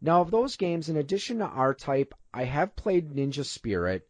Now, 0.00 0.20
of 0.20 0.30
those 0.30 0.56
games, 0.56 0.88
in 0.88 0.96
addition 0.96 1.38
to 1.38 1.46
R-Type, 1.46 2.14
I 2.32 2.44
have 2.44 2.76
played 2.76 3.10
Ninja 3.10 3.44
Spirit, 3.44 4.08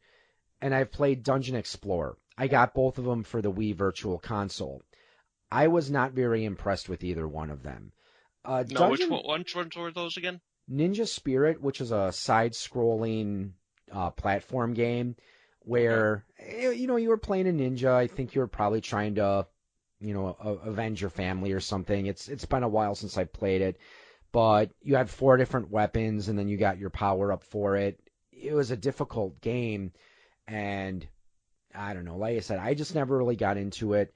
and 0.60 0.74
I've 0.74 0.90
played 0.90 1.22
Dungeon 1.22 1.56
Explorer. 1.56 2.16
I 2.36 2.48
got 2.48 2.74
both 2.74 2.98
of 2.98 3.04
them 3.04 3.22
for 3.22 3.40
the 3.40 3.52
Wii 3.52 3.74
Virtual 3.74 4.18
Console. 4.18 4.82
I 5.50 5.68
was 5.68 5.90
not 5.90 6.12
very 6.12 6.44
impressed 6.44 6.88
with 6.88 7.04
either 7.04 7.26
one 7.26 7.50
of 7.50 7.62
them. 7.62 7.92
Uh, 8.47 8.64
No, 8.70 8.90
which 8.90 9.01
Dungeon- 9.01 9.22
one, 9.24 9.40
which 9.40 9.57
ones 9.57 9.76
were 9.76 9.90
those 9.90 10.16
again? 10.16 10.40
Ninja 10.70 11.07
Spirit, 11.07 11.61
which 11.61 11.80
is 11.80 11.90
a 11.92 12.12
side-scrolling 12.12 13.53
uh, 13.92 14.11
platform 14.11 14.74
game, 14.74 15.16
where 15.61 16.24
eh, 16.38 16.70
you 16.70 16.86
know 16.86 16.97
you 16.97 17.09
were 17.09 17.16
playing 17.18 17.49
a 17.49 17.53
ninja. 17.53 17.92
I 17.92 18.07
think 18.07 18.34
you 18.34 18.40
were 18.40 18.47
probably 18.49 18.80
trying 18.80 19.16
to, 19.16 19.47
you 20.01 20.14
know, 20.14 20.36
a- 20.40 20.68
avenge 20.70 21.01
your 21.01 21.11
family 21.11 21.53
or 21.53 21.61
something. 21.61 22.07
It's 22.07 22.28
it's 22.28 22.47
been 22.47 22.62
a 22.62 22.68
while 22.68 22.94
since 22.94 23.16
I 23.16 23.24
played 23.24 23.62
it, 23.62 23.78
but 24.32 24.70
you 24.82 24.97
had 24.97 25.11
four 25.11 25.36
different 25.36 25.70
weapons, 25.70 26.28
and 26.28 26.38
then 26.38 26.49
you 26.49 26.57
got 26.57 26.78
your 26.78 26.90
power 26.90 27.32
up 27.32 27.44
for 27.44 27.76
it. 27.76 28.01
It 28.32 28.53
was 28.55 28.70
a 28.70 28.76
difficult 28.76 29.40
game, 29.40 29.92
and 30.49 31.07
I 31.74 31.94
don't 31.94 32.05
know. 32.05 32.16
Like 32.16 32.36
I 32.36 32.40
said, 32.40 32.59
I 32.59 32.74
just 32.74 32.94
never 32.94 33.16
really 33.16 33.36
got 33.36 33.57
into 33.57 33.94
it. 33.94 34.12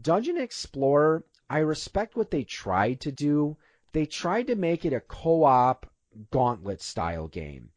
Dungeon 0.00 0.38
Explorer, 0.38 1.24
I 1.48 1.58
respect 1.58 2.16
what 2.16 2.30
they 2.30 2.44
tried 2.44 3.00
to 3.02 3.12
do 3.12 3.56
they 3.92 4.06
tried 4.06 4.46
to 4.48 4.56
make 4.56 4.84
it 4.84 4.92
a 4.92 5.00
co-op 5.00 5.86
gauntlet 6.30 6.80
style 6.80 7.28
game, 7.28 7.70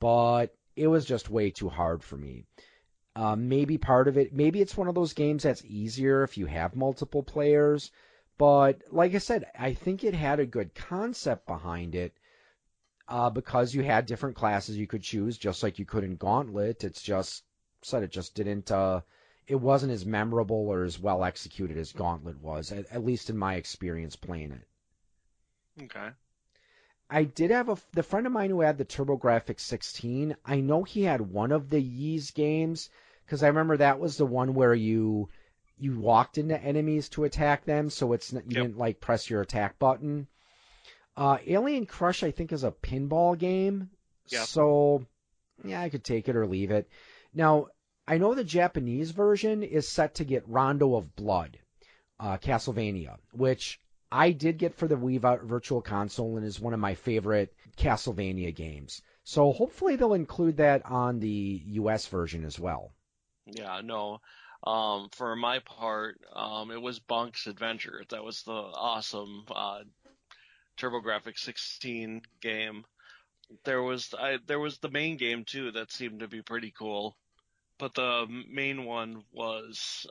but 0.00 0.54
it 0.76 0.86
was 0.86 1.04
just 1.04 1.30
way 1.30 1.50
too 1.50 1.68
hard 1.68 2.02
for 2.02 2.16
me. 2.16 2.44
Uh, 3.14 3.34
maybe 3.34 3.78
part 3.78 4.08
of 4.08 4.18
it, 4.18 4.32
maybe 4.32 4.60
it's 4.60 4.76
one 4.76 4.88
of 4.88 4.94
those 4.94 5.14
games 5.14 5.42
that's 5.42 5.64
easier 5.64 6.22
if 6.22 6.36
you 6.36 6.46
have 6.46 6.76
multiple 6.76 7.22
players. 7.22 7.90
But 8.38 8.82
like 8.90 9.14
I 9.14 9.18
said, 9.18 9.46
I 9.58 9.72
think 9.72 10.04
it 10.04 10.14
had 10.14 10.38
a 10.38 10.46
good 10.46 10.74
concept 10.74 11.46
behind 11.46 11.94
it 11.94 12.12
uh, 13.08 13.30
because 13.30 13.74
you 13.74 13.82
had 13.82 14.04
different 14.04 14.36
classes 14.36 14.76
you 14.76 14.86
could 14.86 15.02
choose, 15.02 15.38
just 15.38 15.62
like 15.62 15.78
you 15.78 15.86
could 15.86 16.04
in 16.04 16.16
Gauntlet. 16.16 16.84
It's 16.84 17.00
just 17.00 17.44
said 17.82 18.02
it 18.02 18.10
just 18.10 18.34
didn't. 18.34 18.70
Uh, 18.70 19.00
it 19.46 19.54
wasn't 19.54 19.92
as 19.92 20.04
memorable 20.04 20.68
or 20.68 20.82
as 20.84 20.98
well 20.98 21.24
executed 21.24 21.78
as 21.78 21.92
Gauntlet 21.92 22.40
was, 22.40 22.72
at, 22.72 22.84
at 22.90 23.04
least 23.04 23.30
in 23.30 23.38
my 23.38 23.54
experience 23.54 24.16
playing 24.16 24.52
it. 24.52 24.66
Okay. 25.82 26.08
I 27.08 27.24
did 27.24 27.50
have 27.50 27.68
a 27.68 27.76
the 27.92 28.02
friend 28.02 28.26
of 28.26 28.32
mine 28.32 28.50
who 28.50 28.60
had 28.62 28.78
the 28.78 28.84
TurboGrafx 28.84 29.60
16. 29.60 30.36
I 30.44 30.60
know 30.60 30.82
he 30.82 31.02
had 31.02 31.20
one 31.20 31.52
of 31.52 31.68
the 31.70 31.80
Ys 31.80 32.32
games 32.32 32.90
because 33.24 33.42
I 33.42 33.48
remember 33.48 33.76
that 33.76 34.00
was 34.00 34.16
the 34.16 34.26
one 34.26 34.54
where 34.54 34.74
you 34.74 35.28
you 35.78 35.98
walked 35.98 36.38
into 36.38 36.60
enemies 36.60 37.08
to 37.10 37.24
attack 37.24 37.64
them, 37.64 37.90
so 37.90 38.12
it's 38.14 38.32
not, 38.32 38.44
you 38.50 38.56
Yep. 38.56 38.62
didn't 38.64 38.78
like 38.78 39.00
press 39.00 39.28
your 39.28 39.42
attack 39.42 39.78
button. 39.78 40.26
Uh, 41.16 41.38
Alien 41.46 41.86
Crush, 41.86 42.22
I 42.22 42.30
think, 42.30 42.52
is 42.52 42.64
a 42.64 42.70
pinball 42.72 43.38
game. 43.38 43.90
Yep. 44.28 44.46
So 44.46 45.06
yeah, 45.64 45.80
I 45.80 45.88
could 45.90 46.04
take 46.04 46.28
it 46.28 46.36
or 46.36 46.46
leave 46.46 46.70
it. 46.70 46.88
Now 47.34 47.68
I 48.08 48.18
know 48.18 48.34
the 48.34 48.44
Japanese 48.44 49.10
version 49.12 49.62
is 49.62 49.86
set 49.88 50.16
to 50.16 50.24
get 50.24 50.48
Rondo 50.48 50.96
of 50.96 51.14
Blood, 51.14 51.58
uh, 52.18 52.38
Castlevania, 52.38 53.16
which 53.32 53.80
I 54.10 54.32
did 54.32 54.58
get 54.58 54.74
for 54.74 54.88
the 54.88 54.96
Wii 54.96 55.20
Vi- 55.20 55.36
Virtual 55.38 55.82
Console 55.82 56.36
and 56.36 56.46
is 56.46 56.60
one 56.60 56.74
of 56.74 56.80
my 56.80 56.94
favorite 56.94 57.54
Castlevania 57.76 58.54
games. 58.54 59.02
So 59.24 59.52
hopefully 59.52 59.96
they'll 59.96 60.14
include 60.14 60.58
that 60.58 60.84
on 60.86 61.18
the 61.20 61.62
US 61.66 62.06
version 62.06 62.44
as 62.44 62.58
well. 62.58 62.92
Yeah, 63.46 63.80
no. 63.82 64.20
Um, 64.64 65.08
for 65.10 65.36
my 65.36 65.60
part, 65.60 66.20
um, 66.32 66.70
it 66.70 66.80
was 66.80 66.98
Bonk's 67.00 67.46
Adventure. 67.46 68.04
That 68.08 68.24
was 68.24 68.42
the 68.42 68.52
awesome 68.52 69.44
uh, 69.50 69.80
TurboGrafx 70.76 71.38
16 71.38 72.22
game. 72.40 72.84
There 73.64 73.82
was 73.82 74.12
I, 74.14 74.38
there 74.46 74.58
was 74.58 74.78
the 74.78 74.90
main 74.90 75.16
game 75.16 75.44
too 75.44 75.70
that 75.72 75.92
seemed 75.92 76.20
to 76.20 76.28
be 76.28 76.42
pretty 76.42 76.72
cool, 76.72 77.16
but 77.78 77.94
the 77.94 78.26
main 78.48 78.84
one 78.84 79.24
was 79.32 80.06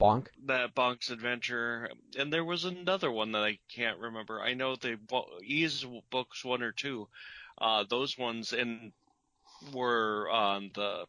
Bonk. 0.00 0.28
that 0.46 0.74
Bonk's 0.74 1.10
Adventure, 1.10 1.90
and 2.18 2.32
there 2.32 2.44
was 2.44 2.64
another 2.64 3.10
one 3.10 3.32
that 3.32 3.42
I 3.42 3.58
can't 3.68 3.98
remember. 3.98 4.40
I 4.40 4.54
know 4.54 4.74
they 4.76 4.96
Ys 5.42 5.84
books 6.10 6.44
one 6.44 6.62
or 6.62 6.72
two. 6.72 7.08
Uh, 7.58 7.84
those 7.88 8.16
ones 8.16 8.52
and 8.52 8.92
were 9.74 10.30
on 10.30 10.70
the 10.74 11.04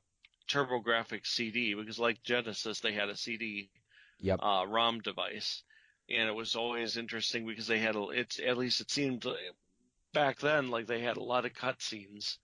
TurboGrafx 0.50 1.26
CD 1.26 1.74
because, 1.74 1.98
like 2.00 2.22
Genesis, 2.24 2.82
they 2.82 2.92
had 2.92 3.10
a 3.10 3.16
CD 3.16 3.70
Yep. 4.20 4.40
uh, 4.44 4.66
ROM 4.68 5.00
device, 5.00 5.64
and 6.10 6.28
it 6.28 6.36
was 6.36 6.56
always 6.56 6.98
interesting 6.98 7.48
because 7.48 7.68
they 7.68 7.80
had 7.80 7.96
a, 7.96 8.10
it's 8.10 8.40
at 8.40 8.58
least 8.58 8.82
it 8.82 8.92
seemed 8.92 9.26
back 10.14 10.40
then 10.40 10.70
like 10.70 10.88
they 10.88 11.00
had 11.00 11.18
a 11.18 11.24
lot 11.24 11.46
of 11.46 11.54
cutscenes. 11.54 12.38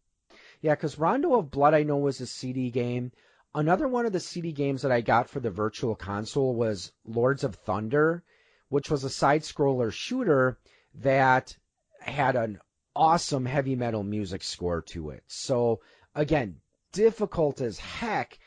Yeah, 0.61 0.73
because 0.73 0.97
Rondo 0.97 1.35
of 1.35 1.51
Blood 1.51 1.73
I 1.73 1.83
know 1.83 1.97
was 1.97 2.19
a 2.21 2.25
CD 2.25 2.71
game. 2.71 3.11
Another 3.55 3.87
one 3.87 4.05
of 4.05 4.13
the 4.13 4.19
CD 4.19 4.51
games 4.51 4.83
that 4.83 4.91
I 4.91 5.01
got 5.01 5.29
for 5.29 5.39
the 5.39 5.49
Virtual 5.49 5.95
Console 5.95 6.55
was 6.55 6.91
Lords 7.05 7.43
of 7.43 7.55
Thunder, 7.55 8.23
which 8.69 8.91
was 8.91 9.03
a 9.03 9.09
side 9.09 9.41
scroller 9.41 9.91
shooter 9.91 10.59
that 10.95 11.55
had 11.99 12.35
an 12.35 12.59
awesome 12.95 13.45
heavy 13.45 13.75
metal 13.75 14.03
music 14.03 14.43
score 14.43 14.81
to 14.81 15.11
it. 15.11 15.23
So 15.27 15.81
again, 16.13 16.59
difficult 16.91 17.61
as 17.61 17.79
heck, 17.79 18.37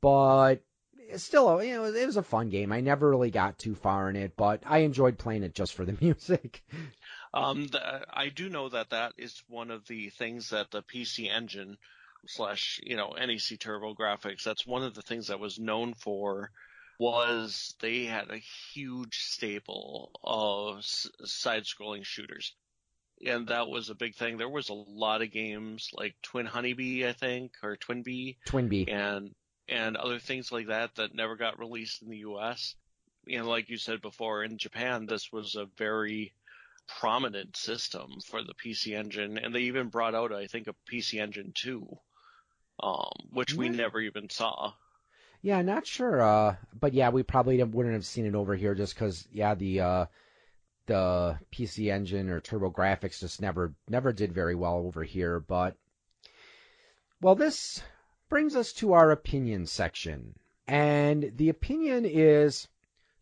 but 0.00 0.62
still 1.16 1.62
you 1.62 1.74
know 1.74 1.84
it 1.84 2.06
was 2.06 2.16
a 2.16 2.22
fun 2.22 2.48
game. 2.48 2.72
I 2.72 2.80
never 2.80 3.08
really 3.10 3.30
got 3.30 3.58
too 3.58 3.74
far 3.74 4.08
in 4.08 4.16
it, 4.16 4.36
but 4.36 4.62
I 4.64 4.78
enjoyed 4.78 5.18
playing 5.18 5.42
it 5.42 5.54
just 5.54 5.74
for 5.74 5.84
the 5.84 5.96
music. 6.00 6.62
Um, 7.34 7.66
the, 7.66 8.06
I 8.10 8.28
do 8.28 8.48
know 8.48 8.68
that 8.68 8.90
that 8.90 9.12
is 9.18 9.42
one 9.48 9.70
of 9.70 9.86
the 9.86 10.08
things 10.10 10.50
that 10.50 10.70
the 10.70 10.82
PC 10.82 11.30
Engine 11.30 11.76
slash 12.26 12.80
you 12.82 12.96
know 12.96 13.14
NEC 13.18 13.58
TurboGrafx. 13.58 14.42
That's 14.42 14.66
one 14.66 14.82
of 14.82 14.94
the 14.94 15.02
things 15.02 15.28
that 15.28 15.40
was 15.40 15.58
known 15.58 15.94
for 15.94 16.50
was 16.98 17.74
they 17.80 18.04
had 18.04 18.30
a 18.30 18.38
huge 18.72 19.18
staple 19.18 20.10
of 20.24 20.84
side-scrolling 20.84 22.04
shooters. 22.04 22.54
And 23.24 23.48
that 23.48 23.68
was 23.68 23.88
a 23.88 23.94
big 23.94 24.14
thing. 24.14 24.36
There 24.36 24.48
was 24.48 24.68
a 24.68 24.74
lot 24.74 25.22
of 25.22 25.32
games 25.32 25.90
like 25.92 26.14
Twin 26.22 26.46
Honeybee, 26.46 27.06
I 27.06 27.12
think, 27.12 27.52
or 27.62 27.76
Twin 27.76 28.02
Bee. 28.02 28.36
Twin 28.46 28.68
Bee. 28.68 28.86
And, 28.88 29.34
and 29.68 29.96
other 29.96 30.18
things 30.18 30.52
like 30.52 30.68
that 30.68 30.94
that 30.96 31.14
never 31.14 31.36
got 31.36 31.58
released 31.58 32.02
in 32.02 32.10
the 32.10 32.18
US. 32.18 32.74
And 33.28 33.46
like 33.46 33.68
you 33.68 33.78
said 33.78 34.00
before, 34.02 34.44
in 34.44 34.58
Japan, 34.58 35.06
this 35.06 35.32
was 35.32 35.54
a 35.54 35.66
very 35.76 36.32
prominent 37.00 37.56
system 37.56 38.20
for 38.24 38.42
the 38.42 38.54
PC 38.54 38.96
Engine. 38.96 39.38
And 39.38 39.54
they 39.54 39.62
even 39.62 39.88
brought 39.88 40.14
out, 40.14 40.32
I 40.32 40.46
think, 40.46 40.68
a 40.68 40.74
PC 40.90 41.20
Engine 41.20 41.52
2, 41.54 41.98
um, 42.80 43.10
which 43.30 43.54
we 43.54 43.68
never 43.68 44.00
even 44.00 44.28
saw. 44.28 44.72
Yeah, 45.42 45.62
not 45.62 45.86
sure. 45.86 46.20
Uh, 46.20 46.56
but 46.78 46.92
yeah, 46.92 47.10
we 47.10 47.22
probably 47.22 47.62
wouldn't 47.62 47.94
have 47.94 48.06
seen 48.06 48.26
it 48.26 48.34
over 48.34 48.54
here 48.54 48.74
just 48.74 48.94
because 48.94 49.26
yeah, 49.30 49.54
the 49.54 49.80
uh, 49.80 50.06
the 50.86 51.38
PC 51.52 51.92
Engine 51.92 52.30
or 52.30 52.40
TurboGrafx 52.40 53.20
just 53.20 53.40
never 53.40 53.74
never 53.88 54.12
did 54.12 54.32
very 54.32 54.54
well 54.54 54.76
over 54.78 55.02
here. 55.02 55.40
But 55.40 55.76
well, 57.20 57.34
this 57.34 57.82
brings 58.28 58.56
us 58.56 58.72
to 58.74 58.94
our 58.94 59.10
opinion 59.10 59.66
section, 59.66 60.38
and 60.66 61.32
the 61.36 61.48
opinion 61.48 62.04
is: 62.06 62.68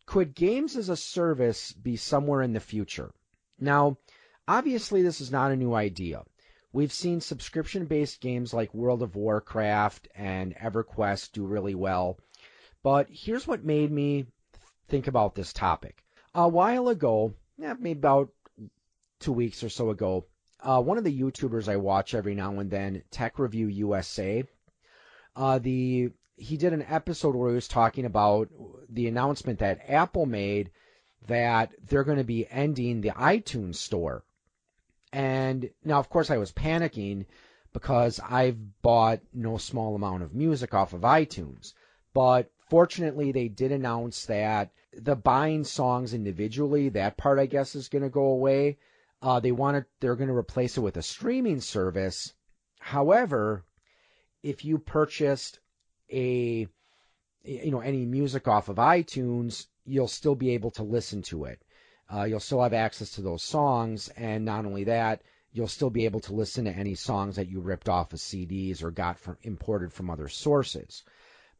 Could 0.05 0.35
games 0.35 0.75
as 0.77 0.89
a 0.89 0.97
service 0.97 1.73
be 1.73 1.95
somewhere 1.95 2.41
in 2.41 2.53
the 2.53 2.59
future? 2.59 3.11
Now, 3.59 3.97
obviously, 4.47 5.01
this 5.01 5.21
is 5.21 5.31
not 5.31 5.51
a 5.51 5.55
new 5.55 5.73
idea. 5.73 6.23
We've 6.75 6.91
seen 6.91 7.21
subscription 7.21 7.85
based 7.85 8.19
games 8.19 8.53
like 8.53 8.73
World 8.73 9.01
of 9.01 9.15
Warcraft 9.15 10.09
and 10.13 10.53
EverQuest 10.57 11.31
do 11.31 11.45
really 11.45 11.73
well. 11.73 12.19
But 12.83 13.07
here's 13.09 13.47
what 13.47 13.63
made 13.63 13.89
me 13.89 14.25
think 14.89 15.07
about 15.07 15.35
this 15.35 15.53
topic. 15.53 16.03
A 16.33 16.49
while 16.49 16.89
ago, 16.89 17.33
maybe 17.57 17.93
about 17.93 18.33
two 19.21 19.31
weeks 19.31 19.63
or 19.63 19.69
so 19.69 19.89
ago, 19.89 20.25
uh, 20.59 20.81
one 20.81 20.97
of 20.97 21.05
the 21.05 21.17
YouTubers 21.17 21.69
I 21.69 21.77
watch 21.77 22.13
every 22.13 22.35
now 22.35 22.59
and 22.59 22.69
then, 22.69 23.03
Tech 23.09 23.39
Review 23.39 23.67
USA, 23.67 24.43
uh, 25.33 25.59
the 25.59 26.11
he 26.35 26.57
did 26.57 26.73
an 26.73 26.85
episode 26.89 27.37
where 27.37 27.51
he 27.51 27.55
was 27.55 27.69
talking 27.69 28.03
about 28.03 28.49
the 28.89 29.07
announcement 29.07 29.59
that 29.59 29.89
Apple 29.89 30.25
made 30.25 30.71
that 31.27 31.71
they're 31.87 32.03
going 32.03 32.17
to 32.17 32.25
be 32.25 32.45
ending 32.51 32.99
the 32.99 33.11
iTunes 33.11 33.75
store 33.75 34.25
and 35.15 35.69
now, 35.85 35.99
of 35.99 36.09
course, 36.09 36.29
I 36.29 36.35
was 36.35 36.51
panicking 36.51 37.25
because 37.71 38.19
I've 38.19 38.57
bought 38.81 39.21
no 39.33 39.57
small 39.57 39.95
amount 39.95 40.23
of 40.23 40.35
music 40.35 40.73
off 40.73 40.91
of 40.91 41.01
iTunes. 41.03 41.73
But 42.13 42.51
fortunately, 42.69 43.31
they 43.31 43.47
did 43.47 43.71
announce 43.71 44.25
that 44.25 44.71
the 44.91 45.15
buying 45.15 45.63
songs 45.63 46.13
individually, 46.13 46.89
that 46.89 47.15
part 47.15 47.39
I 47.39 47.45
guess 47.45 47.75
is 47.75 47.87
going 47.87 48.01
to 48.03 48.09
go 48.09 48.25
away. 48.25 48.77
Uh, 49.21 49.39
they 49.39 49.53
want 49.53 49.77
to, 49.77 49.85
they're 50.01 50.17
going 50.17 50.27
to 50.27 50.35
replace 50.35 50.75
it 50.75 50.81
with 50.81 50.97
a 50.97 51.01
streaming 51.01 51.61
service. 51.61 52.33
However, 52.79 53.63
if 54.43 54.65
you 54.65 54.79
purchased 54.79 55.59
a, 56.11 56.67
you 57.43 57.71
know, 57.71 57.79
any 57.79 58.05
music 58.05 58.49
off 58.49 58.67
of 58.67 58.75
iTunes, 58.75 59.65
you'll 59.85 60.09
still 60.09 60.35
be 60.35 60.49
able 60.55 60.71
to 60.71 60.83
listen 60.83 61.21
to 61.21 61.45
it. 61.45 61.61
Uh, 62.13 62.23
you'll 62.23 62.39
still 62.39 62.61
have 62.61 62.73
access 62.73 63.11
to 63.11 63.21
those 63.21 63.43
songs, 63.43 64.09
and 64.09 64.45
not 64.45 64.65
only 64.65 64.83
that, 64.85 65.21
you'll 65.51 65.67
still 65.67 65.89
be 65.89 66.05
able 66.05 66.19
to 66.19 66.33
listen 66.33 66.65
to 66.65 66.71
any 66.71 66.95
songs 66.95 67.37
that 67.37 67.47
you 67.47 67.59
ripped 67.61 67.89
off 67.89 68.13
of 68.13 68.19
CDs 68.19 68.83
or 68.83 68.91
got 68.91 69.17
from 69.17 69.37
imported 69.41 69.91
from 69.91 70.09
other 70.09 70.27
sources. 70.27 71.03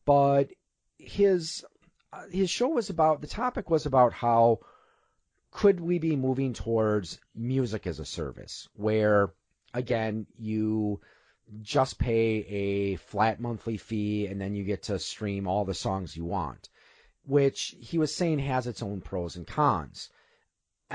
But 0.06 0.50
his 0.98 1.66
uh, 2.12 2.28
his 2.32 2.50
show 2.50 2.68
was 2.68 2.90
about 2.90 3.22
the 3.22 3.28
topic 3.28 3.70
was 3.70 3.86
about 3.86 4.14
how 4.14 4.60
could 5.52 5.80
we 5.80 6.00
be 6.00 6.16
moving 6.16 6.54
towards 6.54 7.20
music 7.34 7.88
as 7.88 8.00
a 8.00 8.06
service 8.06 8.68
where 8.76 9.34
again 9.74 10.26
you 10.38 11.00
just 11.62 12.00
pay 12.00 12.38
a 12.48 12.96
flat 12.96 13.40
monthly 13.40 13.78
fee 13.78 14.28
and 14.28 14.40
then 14.40 14.56
you 14.56 14.64
get 14.64 14.84
to 14.84 15.00
stream 15.00 15.48
all 15.48 15.64
the 15.64 15.74
songs 15.74 16.16
you 16.16 16.26
want 16.26 16.70
which 17.26 17.76
he 17.80 17.98
was 17.98 18.14
saying 18.14 18.40
has 18.40 18.68
its 18.68 18.82
own 18.82 19.02
pros 19.02 19.36
and 19.36 19.48
cons 19.48 20.10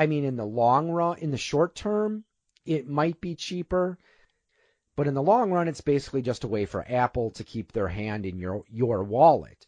I 0.00 0.06
mean, 0.06 0.24
in 0.24 0.36
the 0.36 0.46
long 0.46 0.90
run, 0.90 1.18
in 1.18 1.30
the 1.30 1.36
short 1.36 1.74
term, 1.74 2.24
it 2.64 2.88
might 2.88 3.20
be 3.20 3.34
cheaper, 3.34 3.98
but 4.96 5.06
in 5.06 5.12
the 5.12 5.22
long 5.22 5.50
run, 5.50 5.68
it's 5.68 5.82
basically 5.82 6.22
just 6.22 6.44
a 6.44 6.48
way 6.48 6.64
for 6.64 6.82
Apple 6.88 7.32
to 7.32 7.44
keep 7.44 7.72
their 7.72 7.88
hand 7.88 8.24
in 8.24 8.38
your 8.38 8.64
your 8.70 9.04
wallet. 9.04 9.66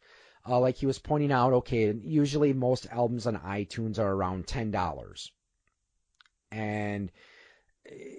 Uh, 0.49 0.59
like 0.59 0.77
he 0.77 0.87
was 0.87 0.99
pointing 0.99 1.33
out, 1.33 1.53
okay, 1.53 1.93
usually 1.93 2.55
most 2.55 2.87
albums 2.91 3.27
on 3.27 3.37
iTunes 3.41 3.99
are 3.99 4.11
around 4.11 4.47
ten 4.47 4.71
dollars, 4.71 5.31
and 6.51 7.13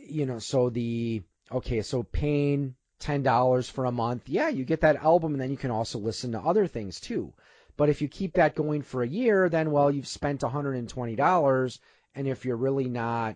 you 0.07 0.27
know, 0.27 0.37
so 0.37 0.69
the 0.69 1.23
okay, 1.51 1.81
so 1.81 2.03
paying 2.03 2.75
ten 2.99 3.23
dollars 3.23 3.67
for 3.67 3.85
a 3.85 3.91
month, 3.91 4.29
yeah, 4.29 4.49
you 4.49 4.65
get 4.65 4.81
that 4.81 4.97
album, 4.97 5.31
and 5.33 5.41
then 5.41 5.49
you 5.49 5.57
can 5.57 5.71
also 5.71 5.97
listen 5.97 6.33
to 6.33 6.39
other 6.39 6.67
things 6.67 6.99
too. 6.99 7.33
But 7.75 7.89
if 7.89 8.03
you 8.03 8.07
keep 8.07 8.33
that 8.33 8.53
going 8.53 8.83
for 8.83 9.01
a 9.01 9.07
year, 9.07 9.49
then 9.49 9.71
well, 9.71 9.89
you've 9.89 10.07
spent 10.07 10.41
$120, 10.41 10.75
and 10.77 10.89
if 12.15 12.45
you're 12.45 12.57
really 12.57 12.89
not 12.89 13.35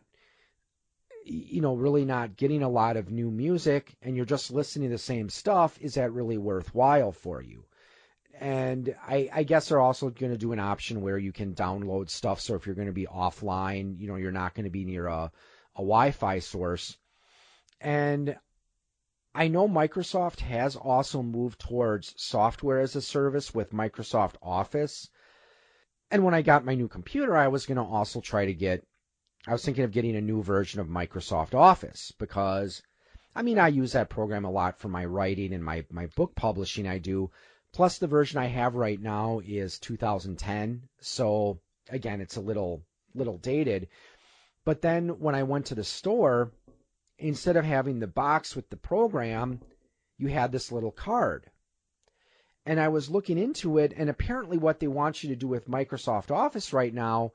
you 1.29 1.61
know, 1.61 1.75
really 1.75 2.05
not 2.05 2.37
getting 2.37 2.63
a 2.63 2.69
lot 2.69 2.95
of 2.95 3.11
new 3.11 3.29
music 3.29 3.93
and 4.01 4.15
you're 4.15 4.25
just 4.25 4.51
listening 4.51 4.89
to 4.89 4.95
the 4.95 4.99
same 4.99 5.29
stuff, 5.29 5.77
is 5.81 5.95
that 5.95 6.13
really 6.13 6.37
worthwhile 6.37 7.11
for 7.11 7.41
you? 7.41 7.65
And 8.39 8.95
I, 9.05 9.29
I 9.33 9.43
guess 9.43 9.69
they're 9.69 9.81
also 9.81 10.09
going 10.09 10.31
to 10.31 10.37
do 10.37 10.53
an 10.53 10.59
option 10.59 11.01
where 11.01 11.17
you 11.17 11.33
can 11.33 11.53
download 11.53 12.09
stuff. 12.09 12.39
So 12.39 12.55
if 12.55 12.65
you're 12.65 12.75
going 12.75 12.87
to 12.87 12.93
be 12.93 13.07
offline, 13.07 13.99
you 13.99 14.07
know, 14.07 14.15
you're 14.15 14.31
not 14.31 14.53
going 14.53 14.65
to 14.65 14.69
be 14.71 14.85
near 14.85 15.07
a, 15.07 15.31
a 15.75 15.79
Wi 15.79 16.11
Fi 16.11 16.39
source. 16.39 16.95
And 17.81 18.37
I 19.33 19.49
know 19.49 19.67
Microsoft 19.67 20.39
has 20.39 20.75
also 20.75 21.23
moved 21.23 21.59
towards 21.59 22.13
software 22.17 22.79
as 22.79 22.95
a 22.95 23.01
service 23.01 23.53
with 23.53 23.73
Microsoft 23.73 24.35
Office. 24.41 25.09
And 26.09 26.23
when 26.23 26.33
I 26.33 26.41
got 26.41 26.65
my 26.65 26.75
new 26.75 26.87
computer, 26.87 27.35
I 27.35 27.49
was 27.49 27.65
going 27.65 27.77
to 27.77 27.83
also 27.83 28.21
try 28.21 28.45
to 28.45 28.53
get, 28.53 28.85
I 29.45 29.51
was 29.51 29.63
thinking 29.63 29.83
of 29.83 29.91
getting 29.91 30.15
a 30.15 30.21
new 30.21 30.41
version 30.41 30.79
of 30.79 30.87
Microsoft 30.87 31.53
Office 31.53 32.13
because, 32.17 32.81
I 33.35 33.41
mean, 33.41 33.59
I 33.59 33.67
use 33.67 33.91
that 33.91 34.09
program 34.09 34.45
a 34.45 34.51
lot 34.51 34.79
for 34.79 34.87
my 34.87 35.03
writing 35.05 35.53
and 35.53 35.63
my, 35.63 35.85
my 35.91 36.07
book 36.07 36.33
publishing 36.35 36.87
I 36.87 36.99
do. 36.99 37.31
Plus, 37.73 37.97
the 37.97 38.07
version 38.07 38.39
I 38.39 38.45
have 38.45 38.75
right 38.75 38.99
now 38.99 39.41
is 39.45 39.79
2010. 39.79 40.83
So, 41.01 41.59
again, 41.89 42.21
it's 42.21 42.37
a 42.37 42.41
little, 42.41 42.83
little 43.13 43.37
dated. 43.37 43.89
But 44.63 44.81
then 44.81 45.19
when 45.19 45.35
I 45.35 45.43
went 45.43 45.67
to 45.67 45.75
the 45.75 45.83
store, 45.83 46.51
instead 47.17 47.57
of 47.57 47.65
having 47.65 47.99
the 47.99 48.07
box 48.07 48.55
with 48.55 48.69
the 48.69 48.77
program, 48.77 49.59
you 50.17 50.27
had 50.27 50.51
this 50.51 50.71
little 50.71 50.91
card. 50.91 51.49
And 52.67 52.81
I 52.81 52.89
was 52.89 53.09
looking 53.09 53.37
into 53.37 53.77
it, 53.77 53.93
and 53.95 54.09
apparently, 54.09 54.57
what 54.57 54.81
they 54.81 54.89
want 54.89 55.23
you 55.23 55.29
to 55.29 55.37
do 55.37 55.47
with 55.47 55.69
Microsoft 55.69 56.31
Office 56.31 56.73
right 56.73 56.93
now 56.93 57.31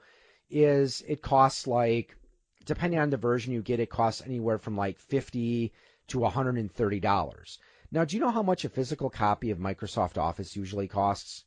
is 0.51 1.03
it 1.09 1.23
costs 1.23 1.67
like, 1.67 2.15
depending 2.67 3.01
on 3.01 3.09
the 3.09 3.17
version 3.17 3.55
you 3.55 3.63
get, 3.63 3.81
it 3.81 3.89
costs 3.89 4.21
anywhere 4.21 4.59
from 4.59 4.77
like 4.77 4.99
50 4.99 5.73
to 6.09 6.19
$130. 6.19 7.59
Now, 7.91 8.05
do 8.05 8.15
you 8.15 8.21
know 8.21 8.31
how 8.31 8.43
much 8.43 8.67
a 8.67 8.69
physical 8.69 9.09
copy 9.09 9.51
of 9.51 9.59
Microsoft 9.59 10.19
Office 10.19 10.55
usually 10.55 10.87
costs? 10.87 11.45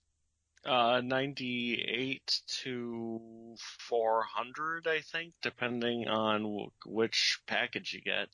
Uh, 0.65 1.01
98 1.05 2.41
to 2.63 3.21
400, 3.88 4.88
I 4.88 5.01
think, 5.01 5.33
depending 5.43 6.07
on 6.07 6.41
w- 6.41 6.71
which 6.88 7.39
package 7.45 7.93
you 7.93 8.01
get. 8.01 8.29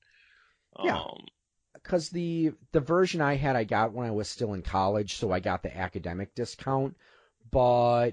Yeah. 0.82 1.04
Because 1.74 2.10
the 2.10 2.54
the 2.72 2.80
version 2.80 3.22
I 3.22 3.36
had, 3.36 3.56
I 3.56 3.64
got 3.64 3.94
when 3.94 4.08
I 4.08 4.12
was 4.12 4.30
still 4.30 4.54
in 4.54 4.62
college, 4.62 5.16
so 5.16 5.32
I 5.32 5.40
got 5.40 5.64
the 5.64 5.76
academic 5.76 6.36
discount. 6.36 6.98
But 7.50 8.12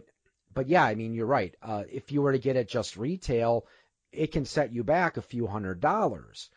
but 0.54 0.68
yeah, 0.68 0.84
I 0.84 0.94
mean, 0.94 1.14
you're 1.14 1.26
right. 1.26 1.54
Uh, 1.62 1.84
if 1.90 2.10
you 2.10 2.22
were 2.22 2.32
to 2.32 2.38
get 2.38 2.56
it 2.56 2.68
just 2.68 2.96
retail, 2.96 3.66
it 4.12 4.32
can 4.32 4.44
set 4.44 4.72
you 4.72 4.82
back 4.84 5.16
a 5.16 5.22
few 5.22 5.46
hundred 5.46 5.80
dollars. 5.80 6.50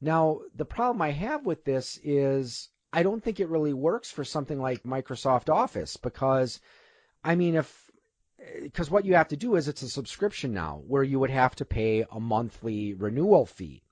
Now, 0.00 0.40
the 0.54 0.64
problem 0.64 1.00
I 1.00 1.10
have 1.10 1.46
with 1.46 1.64
this 1.64 1.98
is 2.02 2.68
I 2.92 3.02
don't 3.02 3.22
think 3.22 3.40
it 3.40 3.48
really 3.48 3.72
works 3.72 4.10
for 4.10 4.24
something 4.24 4.60
like 4.60 4.82
Microsoft 4.82 5.48
Office 5.48 5.96
because 5.96 6.60
I 7.24 7.34
mean, 7.34 7.54
if 7.54 7.90
because 8.60 8.90
what 8.90 9.04
you 9.04 9.14
have 9.14 9.28
to 9.28 9.36
do 9.36 9.56
is 9.56 9.68
it's 9.68 9.82
a 9.82 9.88
subscription 9.88 10.52
now 10.52 10.82
where 10.86 11.02
you 11.02 11.18
would 11.18 11.30
have 11.30 11.54
to 11.56 11.64
pay 11.64 12.04
a 12.10 12.20
monthly 12.20 12.94
renewal 12.94 13.46
fee 13.46 13.82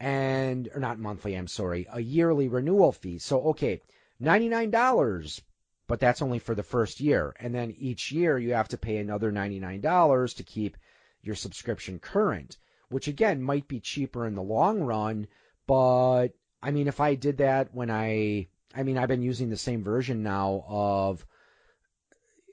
and 0.00 0.68
or 0.74 0.80
not 0.80 0.98
monthly 0.98 1.36
i'm 1.36 1.46
sorry 1.46 1.86
a 1.92 2.00
yearly 2.00 2.48
renewal 2.48 2.90
fee. 2.90 3.18
So 3.18 3.40
okay 3.50 3.80
$99 4.20 5.40
but 5.86 6.00
that's 6.00 6.22
only 6.22 6.38
for 6.38 6.54
the 6.54 6.62
first 6.62 7.00
year. 7.00 7.34
And 7.40 7.54
then 7.54 7.74
each 7.76 8.12
year 8.12 8.38
you 8.38 8.54
have 8.54 8.68
to 8.68 8.78
pay 8.78 8.98
another 8.98 9.32
$99 9.32 10.36
to 10.36 10.42
keep 10.42 10.76
your 11.22 11.34
subscription 11.34 11.98
current 11.98 12.56
which 12.90 13.08
again 13.08 13.40
might 13.40 13.66
be 13.68 13.80
cheaper 13.80 14.26
in 14.26 14.34
the 14.34 14.42
long 14.42 14.80
run. 14.80 15.26
But 15.66 16.28
I 16.62 16.72
mean, 16.72 16.88
if 16.88 17.00
I 17.00 17.14
did 17.14 17.38
that 17.38 17.72
when 17.72 17.90
I, 17.90 18.48
I 18.74 18.82
mean, 18.82 18.98
I've 18.98 19.08
been 19.08 19.22
using 19.22 19.48
the 19.48 19.56
same 19.56 19.82
version 19.82 20.22
now 20.22 20.64
of, 20.68 21.24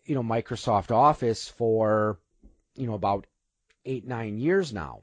you 0.06 0.16
know, 0.16 0.24
Microsoft 0.24 0.92
Office 0.92 1.50
for, 1.50 2.20
you 2.76 2.88
know, 2.88 2.94
about 2.94 3.28
eight, 3.84 4.08
nine 4.08 4.38
years 4.38 4.72
now. 4.72 5.02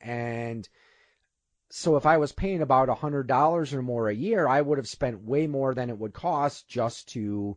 And 0.00 0.68
so 1.74 1.96
if 1.96 2.04
I 2.04 2.18
was 2.18 2.32
paying 2.32 2.60
about 2.60 2.90
a 2.90 2.94
hundred 2.94 3.26
dollars 3.26 3.72
or 3.72 3.80
more 3.80 4.06
a 4.10 4.14
year, 4.14 4.46
I 4.46 4.60
would 4.60 4.76
have 4.76 4.86
spent 4.86 5.24
way 5.24 5.46
more 5.46 5.72
than 5.72 5.88
it 5.88 5.96
would 5.96 6.12
cost 6.12 6.68
just 6.68 7.08
to 7.14 7.56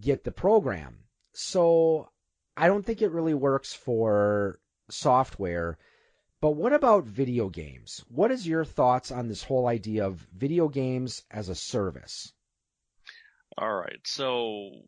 get 0.00 0.24
the 0.24 0.32
program. 0.32 1.04
So 1.34 2.10
I 2.56 2.66
don't 2.66 2.84
think 2.84 3.00
it 3.00 3.12
really 3.12 3.34
works 3.34 3.72
for 3.72 4.58
software. 4.90 5.78
But 6.40 6.56
what 6.56 6.72
about 6.72 7.04
video 7.04 7.48
games? 7.48 8.04
What 8.08 8.32
is 8.32 8.44
your 8.44 8.64
thoughts 8.64 9.12
on 9.12 9.28
this 9.28 9.44
whole 9.44 9.68
idea 9.68 10.06
of 10.06 10.26
video 10.34 10.66
games 10.66 11.22
as 11.30 11.48
a 11.48 11.54
service? 11.54 12.32
All 13.56 13.72
right. 13.72 14.00
So 14.02 14.82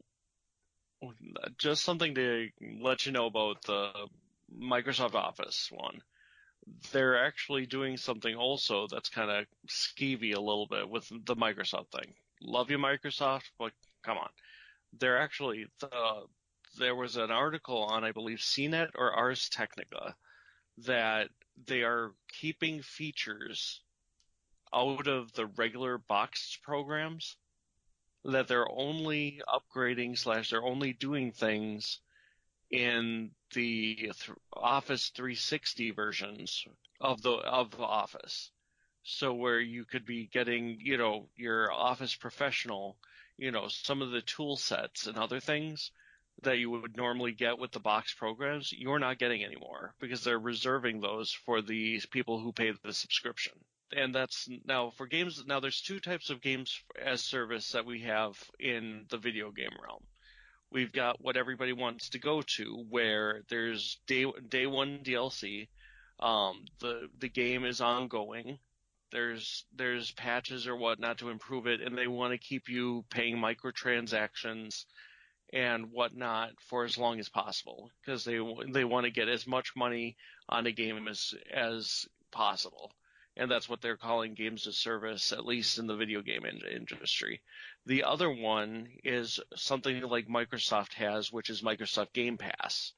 just 1.57 1.85
something 1.85 2.17
to 2.17 2.49
let 2.83 3.07
you 3.07 3.13
know 3.13 3.27
about 3.27 3.63
the 3.63 3.93
Microsoft 4.53 5.15
Office 5.15 5.69
one. 5.71 6.03
They're 6.93 7.25
actually 7.25 7.67
doing 7.67 7.97
something 7.97 8.35
also 8.35 8.87
that's 8.87 9.09
kind 9.09 9.31
of 9.31 9.47
skeevy 9.69 10.35
a 10.35 10.41
little 10.41 10.67
bit 10.67 10.89
with 10.89 11.09
the 11.27 11.37
Microsoft 11.37 11.89
thing. 11.91 12.15
Love 12.43 12.71
you, 12.71 12.79
Microsoft, 12.79 13.51
but 13.59 13.73
come 14.03 14.19
on. 14.19 14.31
They're 14.99 15.19
actually 15.19 15.67
the 15.81 16.27
there 16.79 16.95
was 16.95 17.17
an 17.17 17.31
article 17.31 17.83
on 17.85 18.05
I 18.05 18.13
believe 18.13 18.39
CNET 18.39 18.91
or 18.95 19.13
Ars 19.13 19.49
Technica 19.49 20.15
that 20.79 21.29
they 21.67 21.83
are 21.83 22.13
keeping 22.29 22.83
features 22.83 23.83
out 24.73 25.09
of 25.09 25.33
the 25.33 25.47
regular 25.47 25.99
boxed 25.99 26.63
programs 26.63 27.37
that 28.25 28.49
they're 28.49 28.71
only 28.71 29.41
upgrading 29.49 30.17
slash 30.17 30.51
they're 30.51 30.63
only 30.63 30.93
doing 30.93 31.33
things 31.33 32.01
in 32.71 33.31
the 33.53 33.97
th- 33.97 34.31
Office 34.53 35.11
360 35.11 35.91
versions 35.93 36.67
of 37.01 37.23
the 37.23 37.33
of 37.33 37.81
Office. 37.81 38.51
So 39.03 39.33
where 39.35 39.61
you 39.61 39.85
could 39.85 40.05
be 40.05 40.27
getting, 40.27 40.79
you 40.81 40.97
know, 40.99 41.29
your 41.37 41.73
Office 41.73 42.15
Professional, 42.15 42.99
you 43.39 43.51
know, 43.51 43.69
some 43.69 44.03
of 44.03 44.11
the 44.11 44.23
tool 44.23 44.57
sets 44.57 45.07
and 45.07 45.17
other 45.17 45.41
things 45.41 45.91
that 46.43 46.59
you 46.59 46.71
would 46.71 46.97
normally 46.97 47.33
get 47.33 47.59
with 47.59 47.73
the 47.73 47.81
box 47.81 48.15
programs, 48.15 48.73
you're 48.73 48.99
not 48.99 49.19
getting 49.19 49.45
anymore 49.45 49.95
because 50.01 50.25
they're 50.25 50.39
reserving 50.39 51.01
those 51.01 51.33
for 51.33 51.61
the 51.61 52.01
people 52.11 52.41
who 52.41 52.53
pay 52.53 52.73
the 52.83 52.93
subscription. 52.93 53.53
And 53.93 54.15
that's 54.15 54.49
now 54.65 54.91
for 54.91 55.07
games. 55.07 55.45
Now 55.47 55.61
there's 55.61 55.81
two 55.81 55.99
types 56.01 56.31
of 56.31 56.41
games 56.41 56.81
as 57.03 57.23
service 57.23 57.73
that 57.73 57.87
we 57.87 58.03
have 58.03 58.39
in 58.59 59.07
the 59.09 59.19
video 59.19 59.51
game 59.51 59.77
realm. 59.83 60.03
We've 60.73 60.93
got 60.93 61.21
what 61.21 61.37
everybody 61.37 61.73
wants 61.73 62.11
to 62.11 62.19
go 62.19 62.43
to, 62.57 62.85
where 62.89 63.43
there's 63.49 63.99
day 64.07 64.27
day 64.49 64.67
one 64.67 65.01
DLC. 65.03 65.69
Um, 66.21 66.65
the 66.81 67.09
the 67.19 67.29
game 67.29 67.65
is 67.65 67.81
ongoing. 67.81 68.59
There's 69.11 69.65
there's 69.75 70.13
patches 70.13 70.69
or 70.69 70.77
whatnot 70.77 71.19
to 71.19 71.31
improve 71.31 71.67
it, 71.67 71.81
and 71.81 71.97
they 71.99 72.07
want 72.07 72.33
to 72.33 72.39
keep 72.39 72.69
you 72.69 73.05
paying 73.11 73.37
microtransactions 73.37 74.85
and 75.53 75.91
whatnot 75.91 76.53
for 76.61 76.85
as 76.85 76.97
long 76.97 77.19
as 77.19 77.29
possible 77.29 77.91
because 78.01 78.25
they 78.25 78.39
they 78.69 78.85
want 78.85 79.05
to 79.05 79.11
get 79.11 79.29
as 79.29 79.47
much 79.47 79.73
money 79.77 80.17
on 80.49 80.67
a 80.67 80.73
game 80.73 81.09
as 81.09 81.35
as 81.53 82.07
possible, 82.31 82.93
and 83.41 83.51
that's 83.51 83.71
what 83.71 83.81
they're 83.81 83.97
calling 83.97 84.35
games 84.35 84.67
as 84.67 84.77
service, 84.77 85.33
at 85.33 85.47
least 85.47 85.79
in 85.79 85.87
the 85.87 85.97
video 85.97 86.21
game 86.21 86.45
in- 86.45 86.61
industry. 86.71 87.41
The 87.87 88.05
other 88.05 88.31
one 88.31 88.89
is 89.03 89.41
something 89.57 90.03
like 90.03 90.29
Microsoft 90.29 90.93
has, 90.93 91.33
which 91.33 91.49
is 91.49 91.63
Microsoft 91.63 92.13
Game 92.13 92.37
Pass, 92.37 92.93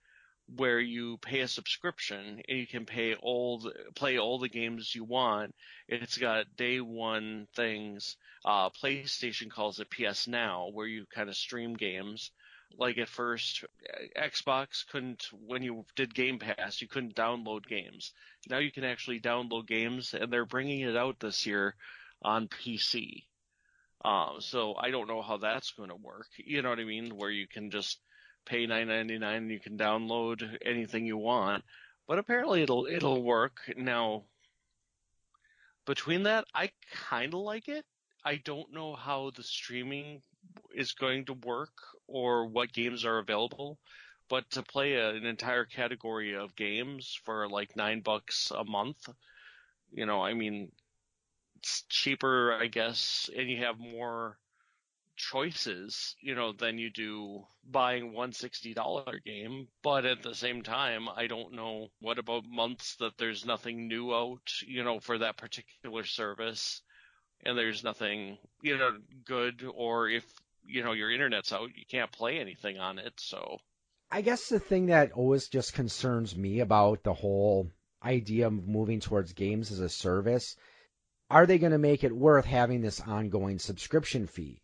where 0.56 0.80
you 0.80 1.18
pay 1.18 1.40
a 1.40 1.48
subscription 1.48 2.42
and 2.48 2.58
you 2.58 2.66
can 2.66 2.84
pay 2.84 3.14
all 3.14 3.60
the, 3.60 3.72
play 3.94 4.18
all 4.18 4.40
the 4.40 4.48
games 4.48 4.92
you 4.96 5.04
want. 5.04 5.54
It's 5.86 6.18
got 6.18 6.56
day 6.56 6.80
one 6.80 7.46
things. 7.54 8.16
Uh, 8.44 8.70
PlayStation 8.70 9.48
calls 9.48 9.78
it 9.78 9.90
PS 9.90 10.26
Now, 10.26 10.70
where 10.72 10.88
you 10.88 11.06
kind 11.14 11.28
of 11.28 11.36
stream 11.36 11.74
games 11.74 12.32
like 12.78 12.98
at 12.98 13.08
first 13.08 13.64
Xbox 14.16 14.86
couldn't 14.90 15.28
when 15.46 15.62
you 15.62 15.84
did 15.96 16.14
Game 16.14 16.38
Pass 16.38 16.80
you 16.80 16.88
couldn't 16.88 17.14
download 17.14 17.66
games. 17.66 18.12
Now 18.48 18.58
you 18.58 18.72
can 18.72 18.84
actually 18.84 19.20
download 19.20 19.66
games 19.66 20.14
and 20.14 20.32
they're 20.32 20.46
bringing 20.46 20.80
it 20.80 20.96
out 20.96 21.20
this 21.20 21.46
year 21.46 21.74
on 22.22 22.48
PC. 22.48 23.24
Um, 24.04 24.36
so 24.40 24.74
I 24.74 24.90
don't 24.90 25.08
know 25.08 25.22
how 25.22 25.36
that's 25.38 25.72
going 25.72 25.90
to 25.90 25.96
work. 25.96 26.26
You 26.36 26.62
know 26.62 26.70
what 26.70 26.80
I 26.80 26.84
mean? 26.84 27.16
Where 27.16 27.30
you 27.30 27.46
can 27.46 27.70
just 27.70 27.98
pay 28.44 28.66
nine 28.66 28.88
ninety 28.88 29.18
nine 29.18 29.42
and 29.42 29.50
you 29.50 29.60
can 29.60 29.78
download 29.78 30.58
anything 30.64 31.06
you 31.06 31.16
want. 31.16 31.64
But 32.08 32.18
apparently 32.18 32.62
it'll 32.62 32.86
it'll 32.86 33.22
work. 33.22 33.60
Now 33.76 34.24
between 35.86 36.24
that, 36.24 36.44
I 36.54 36.70
kind 37.08 37.34
of 37.34 37.40
like 37.40 37.68
it. 37.68 37.84
I 38.24 38.36
don't 38.36 38.72
know 38.72 38.94
how 38.94 39.30
the 39.34 39.42
streaming 39.42 40.22
is 40.74 40.92
going 40.92 41.26
to 41.26 41.34
work 41.34 41.72
or 42.06 42.46
what 42.46 42.72
games 42.72 43.04
are 43.04 43.18
available. 43.18 43.78
But 44.28 44.50
to 44.52 44.62
play 44.62 44.94
a, 44.94 45.10
an 45.10 45.26
entire 45.26 45.64
category 45.64 46.34
of 46.34 46.56
games 46.56 47.18
for 47.24 47.48
like 47.48 47.76
nine 47.76 48.00
bucks 48.00 48.50
a 48.50 48.64
month, 48.64 49.08
you 49.92 50.06
know, 50.06 50.22
I 50.22 50.34
mean, 50.34 50.72
it's 51.56 51.84
cheaper, 51.88 52.52
I 52.52 52.66
guess, 52.66 53.28
and 53.36 53.50
you 53.50 53.58
have 53.58 53.78
more 53.78 54.38
choices, 55.16 56.16
you 56.20 56.34
know, 56.34 56.52
than 56.52 56.78
you 56.78 56.90
do 56.90 57.44
buying 57.70 58.14
one 58.14 58.32
sixty 58.32 58.72
dollar 58.74 59.20
game. 59.24 59.68
But 59.82 60.06
at 60.06 60.22
the 60.22 60.34
same 60.34 60.62
time, 60.62 61.08
I 61.14 61.26
don't 61.26 61.52
know 61.52 61.88
what 62.00 62.18
about 62.18 62.44
months 62.46 62.96
that 62.96 63.18
there's 63.18 63.44
nothing 63.44 63.86
new 63.86 64.14
out, 64.14 64.50
you 64.66 64.82
know, 64.82 64.98
for 64.98 65.18
that 65.18 65.36
particular 65.36 66.04
service 66.04 66.82
and 67.42 67.56
there's 67.56 67.84
nothing, 67.84 68.38
you 68.62 68.78
know, 68.78 68.96
good 69.24 69.64
or 69.74 70.08
if 70.08 70.24
you 70.64 70.82
know 70.84 70.92
your 70.92 71.10
internet's 71.10 71.52
out, 71.52 71.70
you 71.74 71.84
can't 71.88 72.12
play 72.12 72.38
anything 72.38 72.78
on 72.78 72.98
it. 72.98 73.14
So 73.18 73.58
I 74.10 74.20
guess 74.20 74.48
the 74.48 74.60
thing 74.60 74.86
that 74.86 75.12
always 75.12 75.48
just 75.48 75.74
concerns 75.74 76.36
me 76.36 76.60
about 76.60 77.02
the 77.02 77.14
whole 77.14 77.70
idea 78.04 78.46
of 78.46 78.52
moving 78.52 79.00
towards 79.00 79.32
games 79.32 79.72
as 79.72 79.80
a 79.80 79.88
service, 79.88 80.56
are 81.30 81.46
they 81.46 81.58
going 81.58 81.72
to 81.72 81.78
make 81.78 82.04
it 82.04 82.14
worth 82.14 82.44
having 82.44 82.80
this 82.80 83.00
ongoing 83.00 83.58
subscription 83.58 84.26
fee? 84.26 84.60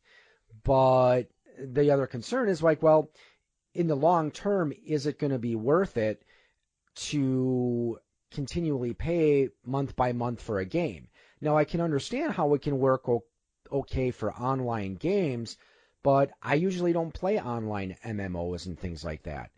But 0.64 1.28
the 1.58 1.90
other 1.90 2.06
concern 2.06 2.48
is 2.48 2.62
like, 2.62 2.82
well, 2.82 3.10
in 3.74 3.86
the 3.86 3.96
long 3.96 4.30
term, 4.30 4.72
is 4.86 5.06
it 5.06 5.18
going 5.18 5.32
to 5.32 5.38
be 5.38 5.54
worth 5.54 5.96
it 5.96 6.22
to 6.96 7.98
continually 8.30 8.92
pay 8.92 9.48
month 9.64 9.96
by 9.96 10.12
month 10.12 10.42
for 10.42 10.58
a 10.58 10.66
game? 10.66 11.08
Now, 11.40 11.56
I 11.56 11.64
can 11.64 11.80
understand 11.80 12.32
how 12.32 12.54
it 12.54 12.62
can 12.62 12.78
work 12.78 13.08
okay 13.70 14.10
for 14.10 14.32
online 14.32 14.94
games, 14.94 15.56
but 16.02 16.30
I 16.42 16.54
usually 16.54 16.92
don't 16.92 17.14
play 17.14 17.40
online 17.40 17.96
MMOs 18.04 18.66
and 18.66 18.78
things 18.78 19.04
like 19.04 19.24
that. 19.24 19.50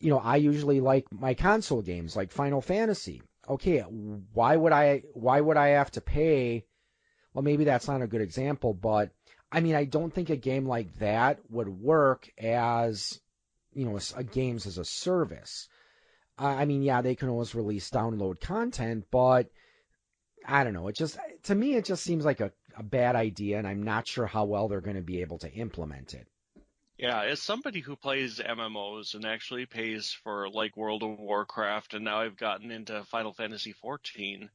You 0.00 0.10
know, 0.10 0.18
I 0.18 0.36
usually 0.36 0.80
like 0.80 1.06
my 1.12 1.34
console 1.34 1.82
games 1.82 2.16
like 2.16 2.30
Final 2.30 2.60
Fantasy. 2.60 3.22
Okay, 3.48 3.80
why 3.80 4.56
would 4.56 4.72
I 4.72 5.02
why 5.12 5.40
would 5.40 5.56
I 5.56 5.68
have 5.68 5.90
to 5.92 6.00
pay 6.00 6.64
well 7.34 7.42
maybe 7.42 7.64
that's 7.64 7.88
not 7.88 8.02
a 8.02 8.06
good 8.06 8.22
example, 8.22 8.72
but 8.72 9.10
I 9.52 9.60
mean 9.60 9.74
I 9.74 9.84
don't 9.84 10.12
think 10.12 10.30
a 10.30 10.36
game 10.36 10.66
like 10.66 10.94
that 10.98 11.40
would 11.50 11.68
work 11.68 12.30
as 12.38 13.20
you 13.74 13.84
know, 13.84 13.98
a, 13.98 14.20
a 14.20 14.24
games 14.24 14.66
as 14.66 14.78
a 14.78 14.84
service. 14.84 15.68
I 16.36 16.64
mean, 16.64 16.82
yeah, 16.82 17.00
they 17.00 17.14
can 17.14 17.28
always 17.28 17.54
release 17.54 17.90
download 17.90 18.40
content, 18.40 19.04
but 19.12 19.50
I 20.46 20.64
don't 20.64 20.74
know. 20.74 20.88
It 20.88 20.96
just 20.96 21.18
to 21.44 21.54
me 21.54 21.74
it 21.74 21.84
just 21.84 22.04
seems 22.04 22.24
like 22.24 22.40
a 22.40 22.52
a 22.76 22.82
bad 22.82 23.16
idea, 23.16 23.58
and 23.58 23.66
I'm 23.66 23.82
not 23.82 24.06
sure 24.06 24.26
how 24.26 24.44
well 24.44 24.68
they're 24.68 24.80
going 24.80 24.96
to 24.96 25.02
be 25.02 25.20
able 25.20 25.38
to 25.38 25.52
implement 25.52 26.14
it. 26.14 26.26
Yeah, 26.98 27.22
as 27.22 27.42
somebody 27.42 27.80
who 27.80 27.96
plays 27.96 28.38
MMOs 28.38 29.14
and 29.14 29.24
actually 29.24 29.66
pays 29.66 30.12
for 30.12 30.48
like 30.48 30.76
World 30.76 31.02
of 31.02 31.18
Warcraft, 31.18 31.94
and 31.94 32.04
now 32.04 32.20
I've 32.20 32.36
gotten 32.36 32.70
into 32.70 33.04
Final 33.04 33.32
Fantasy 33.32 33.74
XIV, 33.74 34.48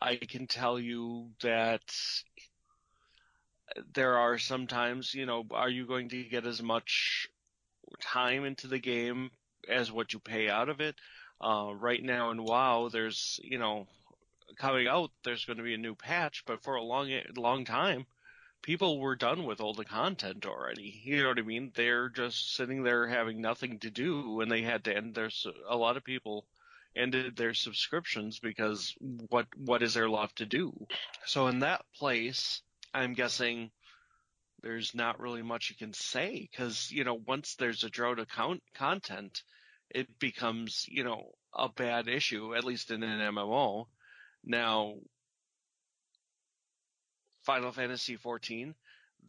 I 0.00 0.16
can 0.16 0.46
tell 0.46 0.78
you 0.78 1.30
that 1.42 1.82
there 3.94 4.16
are 4.16 4.38
sometimes, 4.38 5.14
you 5.14 5.26
know, 5.26 5.44
are 5.50 5.68
you 5.68 5.86
going 5.86 6.08
to 6.10 6.24
get 6.24 6.46
as 6.46 6.62
much 6.62 7.28
time 8.00 8.44
into 8.44 8.66
the 8.66 8.78
game 8.78 9.30
as 9.68 9.92
what 9.92 10.12
you 10.12 10.18
pay 10.18 10.48
out 10.48 10.68
of 10.70 10.80
it? 10.80 10.96
Uh, 11.40 11.72
right 11.74 12.02
now 12.02 12.30
in 12.30 12.42
WoW, 12.42 12.88
there's, 12.90 13.38
you 13.42 13.58
know, 13.58 13.86
coming 14.56 14.86
out, 14.86 15.10
there's 15.24 15.44
going 15.44 15.58
to 15.58 15.62
be 15.62 15.74
a 15.74 15.78
new 15.78 15.94
patch, 15.94 16.44
but 16.46 16.62
for 16.62 16.74
a 16.74 16.82
long, 16.82 17.10
long 17.36 17.64
time, 17.64 18.06
people 18.62 18.98
were 19.00 19.16
done 19.16 19.44
with 19.44 19.60
all 19.60 19.74
the 19.74 19.84
content 19.84 20.46
already. 20.46 21.00
You 21.04 21.22
know 21.22 21.28
what 21.28 21.38
I 21.38 21.42
mean? 21.42 21.72
They're 21.74 22.08
just 22.08 22.54
sitting 22.54 22.82
there 22.82 23.06
having 23.06 23.40
nothing 23.40 23.78
to 23.80 23.90
do, 23.90 24.40
and 24.40 24.50
they 24.50 24.62
had 24.62 24.84
to. 24.84 24.96
And 24.96 25.14
there's 25.14 25.46
a 25.68 25.76
lot 25.76 25.96
of 25.96 26.04
people 26.04 26.46
ended 26.96 27.36
their 27.36 27.54
subscriptions 27.54 28.38
because 28.38 28.94
what 29.00 29.46
what 29.56 29.82
is 29.82 29.94
there 29.94 30.10
left 30.10 30.36
to 30.36 30.46
do? 30.46 30.72
So 31.24 31.46
in 31.46 31.60
that 31.60 31.84
place, 31.96 32.62
I'm 32.92 33.14
guessing 33.14 33.70
there's 34.62 34.94
not 34.94 35.20
really 35.20 35.42
much 35.42 35.70
you 35.70 35.76
can 35.76 35.94
say 35.94 36.48
because 36.50 36.90
you 36.90 37.04
know 37.04 37.14
once 37.26 37.54
there's 37.54 37.84
a 37.84 37.90
drought 37.90 38.18
of 38.18 38.28
con- 38.28 38.60
content, 38.74 39.42
it 39.90 40.18
becomes 40.18 40.86
you 40.88 41.04
know 41.04 41.32
a 41.54 41.68
bad 41.68 42.08
issue 42.08 42.54
at 42.54 42.64
least 42.64 42.90
in 42.90 43.02
an 43.02 43.34
MMO. 43.34 43.86
Now, 44.44 44.94
Final 47.42 47.72
Fantasy 47.72 48.16
14, 48.16 48.74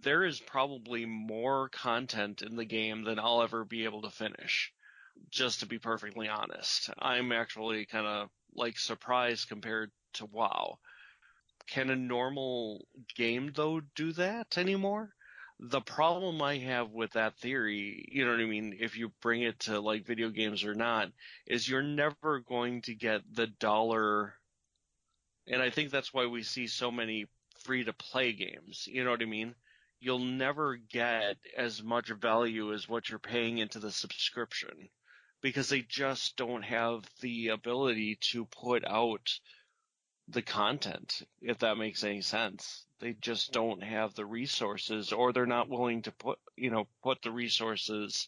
there 0.01 0.23
is 0.23 0.39
probably 0.39 1.05
more 1.05 1.69
content 1.69 2.41
in 2.41 2.55
the 2.55 2.65
game 2.65 3.03
than 3.03 3.19
I'll 3.19 3.41
ever 3.41 3.65
be 3.65 3.83
able 3.85 4.01
to 4.03 4.09
finish. 4.09 4.73
Just 5.29 5.59
to 5.59 5.65
be 5.65 5.79
perfectly 5.79 6.27
honest, 6.27 6.89
I'm 6.97 7.31
actually 7.31 7.85
kind 7.85 8.07
of 8.07 8.29
like 8.53 8.77
surprised 8.77 9.47
compared 9.47 9.91
to 10.13 10.25
WoW. 10.25 10.79
Can 11.67 11.89
a 11.89 11.95
normal 11.95 12.85
game 13.15 13.51
though 13.55 13.81
do 13.95 14.13
that 14.13 14.57
anymore? 14.57 15.13
The 15.59 15.81
problem 15.81 16.41
I 16.41 16.57
have 16.57 16.89
with 16.89 17.11
that 17.11 17.37
theory, 17.37 18.09
you 18.11 18.25
know 18.25 18.31
what 18.31 18.41
I 18.41 18.45
mean, 18.45 18.77
if 18.79 18.97
you 18.97 19.13
bring 19.21 19.43
it 19.43 19.59
to 19.61 19.79
like 19.79 20.05
video 20.05 20.29
games 20.29 20.63
or 20.63 20.73
not, 20.73 21.11
is 21.45 21.69
you're 21.69 21.83
never 21.83 22.39
going 22.39 22.81
to 22.83 22.95
get 22.95 23.21
the 23.31 23.47
dollar 23.47 24.33
and 25.47 25.61
I 25.61 25.69
think 25.69 25.91
that's 25.91 26.13
why 26.13 26.25
we 26.25 26.43
see 26.43 26.67
so 26.67 26.91
many 26.91 27.27
free 27.63 27.83
to 27.83 27.93
play 27.93 28.33
games. 28.33 28.87
You 28.87 29.03
know 29.03 29.11
what 29.11 29.21
I 29.21 29.25
mean? 29.25 29.55
You'll 29.99 30.19
never 30.19 30.75
get 30.77 31.37
as 31.55 31.83
much 31.83 32.09
value 32.09 32.73
as 32.73 32.89
what 32.89 33.09
you're 33.09 33.19
paying 33.19 33.59
into 33.59 33.79
the 33.79 33.91
subscription 33.91 34.89
because 35.41 35.69
they 35.69 35.81
just 35.81 36.37
don't 36.37 36.63
have 36.63 37.03
the 37.21 37.49
ability 37.49 38.17
to 38.31 38.45
put 38.45 38.85
out 38.85 39.39
the 40.27 40.41
content, 40.41 41.21
if 41.41 41.59
that 41.59 41.77
makes 41.77 42.03
any 42.03 42.21
sense. 42.21 42.85
They 42.99 43.13
just 43.13 43.51
don't 43.51 43.83
have 43.83 44.13
the 44.15 44.25
resources 44.25 45.11
or 45.11 45.33
they're 45.33 45.45
not 45.45 45.69
willing 45.69 46.03
to 46.03 46.11
put, 46.11 46.39
you 46.55 46.69
know, 46.69 46.87
put 47.03 47.21
the 47.21 47.31
resources 47.31 48.27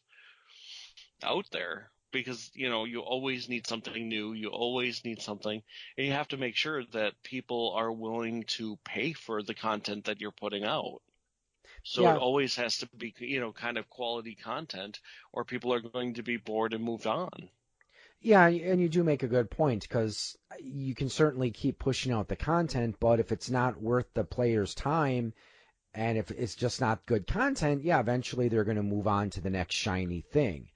out 1.23 1.45
there 1.51 1.92
because, 2.13 2.51
you 2.55 2.69
know, 2.69 2.85
you 2.85 3.01
always 3.01 3.49
need 3.49 3.67
something 3.67 4.07
new. 4.07 4.33
You 4.33 4.49
always 4.49 5.03
need 5.03 5.21
something 5.21 5.61
and 5.97 6.07
you 6.07 6.13
have 6.13 6.29
to 6.29 6.37
make 6.37 6.55
sure 6.55 6.85
that 6.93 7.21
people 7.23 7.73
are 7.73 7.91
willing 7.91 8.45
to 8.59 8.77
pay 8.85 9.13
for 9.13 9.43
the 9.43 9.55
content 9.55 10.05
that 10.05 10.21
you're 10.21 10.31
putting 10.31 10.63
out. 10.63 11.01
So 11.83 12.03
Yeah. 12.03 12.11
it 12.11 12.17
always 12.17 12.55
has 12.57 12.77
to 12.79 12.87
be, 12.97 13.15
you 13.19 13.39
know, 13.41 13.53
kind 13.53 13.77
of 13.77 13.89
quality 13.89 14.35
content 14.35 15.01
or 15.33 15.45
people 15.45 15.73
are 15.73 15.81
going 15.81 16.15
to 16.15 16.23
be 16.23 16.37
bored 16.37 16.73
and 16.73 16.83
moved 16.83 17.07
on. 17.07 17.49
Yeah, 18.21 18.47
and 18.47 18.81
you 18.81 18.89
do 18.89 19.03
make 19.03 19.21
a 19.23 19.27
good 19.27 19.51
point 19.51 19.83
because 19.83 20.35
you 20.59 20.95
can 20.95 21.09
certainly 21.09 21.51
keep 21.51 21.77
pushing 21.77 22.11
out 22.11 22.27
the 22.27 22.35
content, 22.35 22.95
but 22.99 23.19
if 23.19 23.31
it's 23.31 23.51
not 23.51 23.81
worth 23.81 24.11
the 24.15 24.23
player's 24.23 24.73
time 24.73 25.33
and 25.93 26.17
if 26.17 26.31
it's 26.31 26.55
just 26.55 26.81
not 26.81 27.05
good 27.05 27.27
content, 27.27 27.83
yeah, 27.83 27.99
eventually 27.99 28.49
they're 28.49 28.63
going 28.65 28.77
to 28.77 28.83
move 28.83 29.07
on 29.07 29.29
to 29.31 29.41
the 29.41 29.51
next 29.51 29.75
shiny 29.75 30.21
thing. 30.21 30.69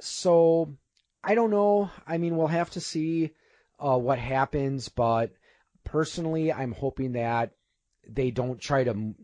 So 0.00 0.76
I 1.22 1.34
don't 1.34 1.50
know. 1.50 1.90
I 2.06 2.18
mean, 2.18 2.36
we'll 2.36 2.46
have 2.48 2.70
to 2.70 2.80
see 2.80 3.30
uh, 3.78 3.96
what 3.96 4.18
happens, 4.18 4.88
but 4.88 5.32
personally, 5.84 6.52
I'm 6.52 6.72
hoping 6.72 7.12
that 7.12 7.52
they 8.06 8.30
don't 8.30 8.60
try 8.60 8.84
to. 8.84 9.14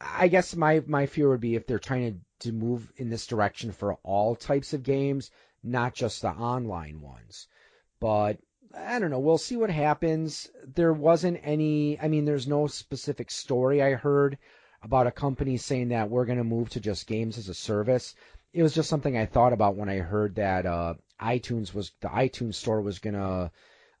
I 0.00 0.28
guess 0.28 0.56
my 0.56 0.82
my 0.86 1.06
fear 1.06 1.28
would 1.28 1.40
be 1.40 1.54
if 1.54 1.66
they're 1.66 1.78
trying 1.78 2.12
to, 2.40 2.48
to 2.48 2.52
move 2.52 2.90
in 2.96 3.10
this 3.10 3.26
direction 3.26 3.72
for 3.72 3.94
all 4.02 4.34
types 4.34 4.72
of 4.72 4.82
games, 4.82 5.30
not 5.62 5.94
just 5.94 6.22
the 6.22 6.30
online 6.30 7.00
ones. 7.00 7.48
But 8.00 8.38
I 8.74 8.98
don't 8.98 9.10
know. 9.10 9.18
We'll 9.18 9.38
see 9.38 9.56
what 9.56 9.70
happens. 9.70 10.48
There 10.74 10.92
wasn't 10.92 11.40
any. 11.42 12.00
I 12.00 12.08
mean, 12.08 12.24
there's 12.24 12.46
no 12.46 12.66
specific 12.66 13.30
story 13.30 13.82
I 13.82 13.92
heard 13.92 14.38
about 14.82 15.06
a 15.06 15.12
company 15.12 15.58
saying 15.58 15.88
that 15.88 16.08
we're 16.08 16.24
going 16.24 16.38
to 16.38 16.44
move 16.44 16.70
to 16.70 16.80
just 16.80 17.06
games 17.06 17.36
as 17.36 17.48
a 17.48 17.54
service. 17.54 18.14
It 18.52 18.62
was 18.62 18.74
just 18.74 18.88
something 18.88 19.16
I 19.16 19.26
thought 19.26 19.52
about 19.52 19.76
when 19.76 19.88
I 19.88 19.98
heard 19.98 20.34
that 20.36 20.66
uh, 20.66 20.94
iTunes 21.20 21.72
was 21.72 21.92
the 22.00 22.08
iTunes 22.08 22.54
store 22.54 22.80
was 22.80 23.00
to 23.00 23.50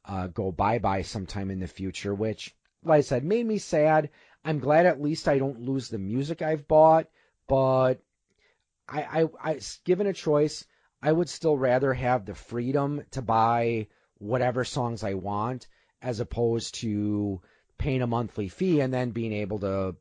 uh, 0.04 0.26
go 0.28 0.50
bye 0.50 0.78
bye 0.78 1.02
sometime 1.02 1.50
in 1.50 1.60
the 1.60 1.68
future, 1.68 2.14
which, 2.14 2.54
like 2.82 2.98
I 2.98 3.00
said, 3.02 3.24
made 3.24 3.46
me 3.46 3.58
sad. 3.58 4.10
I'm 4.44 4.58
glad 4.58 4.86
at 4.86 5.00
least 5.00 5.28
I 5.28 5.38
don't 5.38 5.60
lose 5.60 5.88
the 5.88 5.98
music 5.98 6.42
I've 6.42 6.66
bought, 6.66 7.08
but 7.46 8.02
I, 8.88 9.22
I, 9.22 9.28
I 9.42 9.60
given 9.84 10.06
a 10.06 10.12
choice, 10.12 10.64
I 11.02 11.12
would 11.12 11.28
still 11.28 11.56
rather 11.56 11.94
have 11.94 12.26
the 12.26 12.34
freedom 12.34 13.04
to 13.12 13.22
buy 13.22 13.88
whatever 14.18 14.64
songs 14.64 15.04
I 15.04 15.14
want 15.14 15.66
as 16.02 16.20
opposed 16.20 16.76
to 16.76 17.40
paying 17.78 18.02
a 18.02 18.06
monthly 18.06 18.48
fee 18.48 18.80
and 18.80 18.92
then 18.92 19.10
being 19.10 19.32
able 19.32 19.60
to 19.60 19.96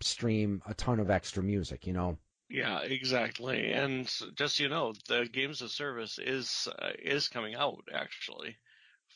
stream 0.00 0.62
a 0.66 0.74
ton 0.74 0.98
of 0.98 1.10
extra 1.10 1.42
music, 1.42 1.86
you 1.86 1.92
know. 1.92 2.18
Yeah, 2.52 2.80
exactly. 2.80 3.72
And 3.72 4.04
just 4.34 4.56
so 4.56 4.62
you 4.62 4.68
know, 4.68 4.92
the 5.08 5.24
games 5.24 5.62
of 5.62 5.70
service 5.70 6.18
is 6.18 6.68
uh, 6.78 6.90
is 6.98 7.28
coming 7.28 7.54
out 7.54 7.82
actually 7.90 8.58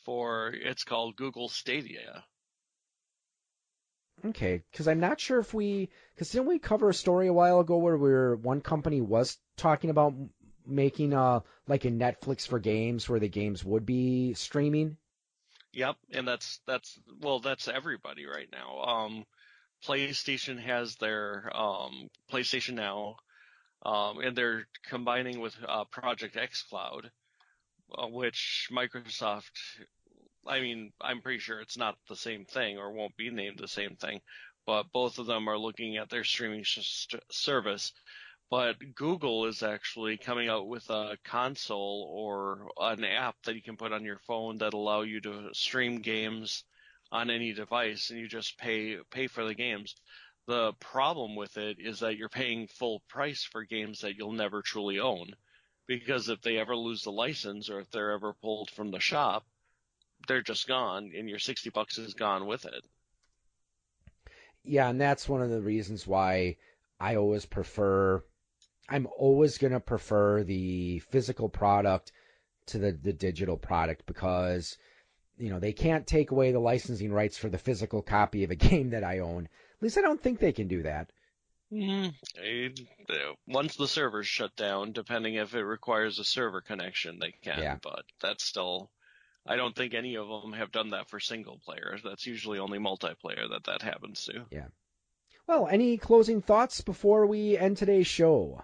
for 0.05 0.51
it's 0.51 0.83
called 0.83 1.17
Google 1.17 1.47
Stadia. 1.47 2.23
Okay, 4.25 4.63
because 4.71 4.87
I'm 4.87 4.99
not 4.99 5.19
sure 5.19 5.37
if 5.37 5.53
we, 5.53 5.89
because 6.15 6.31
didn't 6.31 6.47
we 6.47 6.57
cover 6.57 6.89
a 6.89 6.95
story 6.95 7.27
a 7.27 7.33
while 7.33 7.59
ago 7.59 7.77
where 7.77 7.95
where 7.95 8.35
one 8.35 8.61
company 8.61 9.01
was 9.01 9.37
talking 9.55 9.91
about 9.91 10.15
making 10.65 11.13
a 11.13 11.43
like 11.67 11.85
a 11.85 11.91
Netflix 11.91 12.47
for 12.47 12.57
games 12.57 13.07
where 13.07 13.19
the 13.19 13.29
games 13.29 13.63
would 13.63 13.85
be 13.85 14.33
streaming? 14.33 14.97
Yep, 15.73 15.95
and 16.09 16.27
that's 16.27 16.59
that's 16.65 16.97
well, 17.21 17.39
that's 17.39 17.67
everybody 17.67 18.25
right 18.25 18.49
now. 18.51 18.81
Um, 18.81 19.25
PlayStation 19.85 20.59
has 20.59 20.95
their 20.95 21.51
um, 21.55 22.09
PlayStation 22.31 22.73
Now, 22.73 23.17
um, 23.83 24.19
and 24.19 24.35
they're 24.35 24.67
combining 24.87 25.39
with 25.39 25.55
uh, 25.67 25.85
Project 25.85 26.35
xCloud, 26.35 27.09
uh, 27.97 28.07
which 28.07 28.69
Microsoft. 28.71 29.51
I 30.45 30.61
mean, 30.61 30.93
I'm 31.01 31.21
pretty 31.21 31.39
sure 31.39 31.59
it's 31.59 31.77
not 31.77 31.97
the 32.07 32.15
same 32.15 32.45
thing 32.45 32.77
or 32.77 32.91
won't 32.91 33.17
be 33.17 33.29
named 33.29 33.59
the 33.59 33.67
same 33.67 33.97
thing, 33.97 34.21
but 34.65 34.91
both 34.93 35.19
of 35.19 35.25
them 35.25 35.49
are 35.49 35.57
looking 35.57 35.97
at 35.97 36.09
their 36.09 36.23
streaming 36.23 36.63
service. 37.29 37.91
But 38.49 38.77
Google 38.95 39.45
is 39.45 39.61
actually 39.61 40.17
coming 40.17 40.47
out 40.47 40.67
with 40.67 40.89
a 40.89 41.17
console 41.25 42.07
or 42.09 42.69
an 42.79 43.03
app 43.03 43.35
that 43.43 43.55
you 43.55 43.61
can 43.61 43.75
put 43.75 43.91
on 43.91 44.05
your 44.05 44.19
phone 44.19 44.59
that 44.59 44.73
allow 44.73 45.01
you 45.01 45.19
to 45.21 45.49
stream 45.53 45.99
games 45.99 46.63
on 47.11 47.29
any 47.29 47.53
device 47.53 48.09
and 48.09 48.19
you 48.19 48.27
just 48.27 48.57
pay 48.57 48.97
pay 49.11 49.27
for 49.27 49.45
the 49.45 49.53
games. 49.53 49.95
The 50.47 50.73
problem 50.79 51.35
with 51.35 51.57
it 51.57 51.77
is 51.79 51.99
that 51.99 52.15
you're 52.15 52.29
paying 52.29 52.67
full 52.67 53.01
price 53.09 53.43
for 53.43 53.65
games 53.65 53.99
that 53.99 54.15
you'll 54.15 54.31
never 54.31 54.61
truly 54.61 54.97
own. 54.99 55.35
Because 55.87 56.29
if 56.29 56.41
they 56.41 56.57
ever 56.57 56.75
lose 56.75 57.03
the 57.03 57.11
license 57.11 57.69
or 57.69 57.81
if 57.81 57.91
they're 57.91 58.11
ever 58.11 58.33
pulled 58.33 58.71
from 58.71 58.91
the 58.91 58.99
shop, 58.99 59.45
they're 60.27 60.41
just 60.41 60.67
gone 60.67 61.11
and 61.15 61.29
your 61.29 61.39
60 61.39 61.69
bucks 61.69 61.97
is 61.97 62.13
gone 62.13 62.47
with 62.47 62.65
it. 62.65 62.85
Yeah, 64.63 64.89
and 64.89 64.99
that's 64.99 65.29
one 65.29 65.41
of 65.41 65.49
the 65.49 65.61
reasons 65.61 66.07
why 66.07 66.57
I 66.99 67.15
always 67.15 67.45
prefer. 67.45 68.23
I'm 68.89 69.07
always 69.17 69.57
gonna 69.57 69.79
prefer 69.79 70.43
the 70.43 70.99
physical 70.99 71.49
product 71.49 72.11
to 72.67 72.77
the 72.77 72.91
the 72.91 73.13
digital 73.13 73.57
product 73.57 74.05
because 74.05 74.77
you 75.37 75.49
know 75.49 75.59
they 75.59 75.73
can't 75.73 76.07
take 76.07 76.31
away 76.31 76.51
the 76.51 76.59
licensing 76.59 77.13
rights 77.13 77.37
for 77.37 77.49
the 77.49 77.57
physical 77.57 78.01
copy 78.01 78.43
of 78.43 78.51
a 78.51 78.55
game 78.69 78.89
that 78.89 79.03
I 79.03 79.19
own. 79.19 79.47
At 79.77 79.83
least 79.83 79.97
I 79.97 80.01
don't 80.01 80.21
think 80.21 80.39
they 80.39 80.51
can 80.53 80.67
do 80.67 80.83
that. 80.83 81.11
Mm, 81.71 82.13
it- 82.35 82.79
uh, 83.09 83.33
once 83.45 83.75
the 83.75 83.87
server's 83.87 84.27
shut 84.27 84.55
down, 84.55 84.91
depending 84.93 85.35
if 85.35 85.53
it 85.53 85.63
requires 85.63 86.17
a 86.19 86.23
server 86.23 86.61
connection, 86.61 87.19
they 87.19 87.31
can. 87.43 87.59
Yeah. 87.59 87.77
But 87.81 88.05
that's 88.21 88.43
still, 88.43 88.89
I 89.45 89.55
don't 89.55 89.75
think 89.75 89.93
any 89.93 90.15
of 90.15 90.27
them 90.27 90.53
have 90.53 90.71
done 90.71 90.91
that 90.91 91.09
for 91.09 91.19
single 91.19 91.59
player. 91.59 91.97
That's 92.03 92.25
usually 92.25 92.59
only 92.59 92.79
multiplayer 92.79 93.49
that 93.51 93.65
that 93.65 93.81
happens 93.81 94.25
to. 94.25 94.45
Yeah. 94.49 94.67
Well, 95.45 95.67
any 95.67 95.97
closing 95.97 96.41
thoughts 96.41 96.81
before 96.81 97.25
we 97.25 97.57
end 97.57 97.77
today's 97.77 98.07
show? 98.07 98.63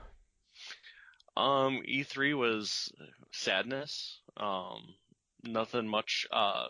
Um, 1.38 1.82
E3 1.88 2.36
was 2.38 2.92
sadness. 3.32 4.20
Um, 4.38 4.96
nothing 5.44 5.88
much. 5.88 6.28
Uh, 6.32 6.68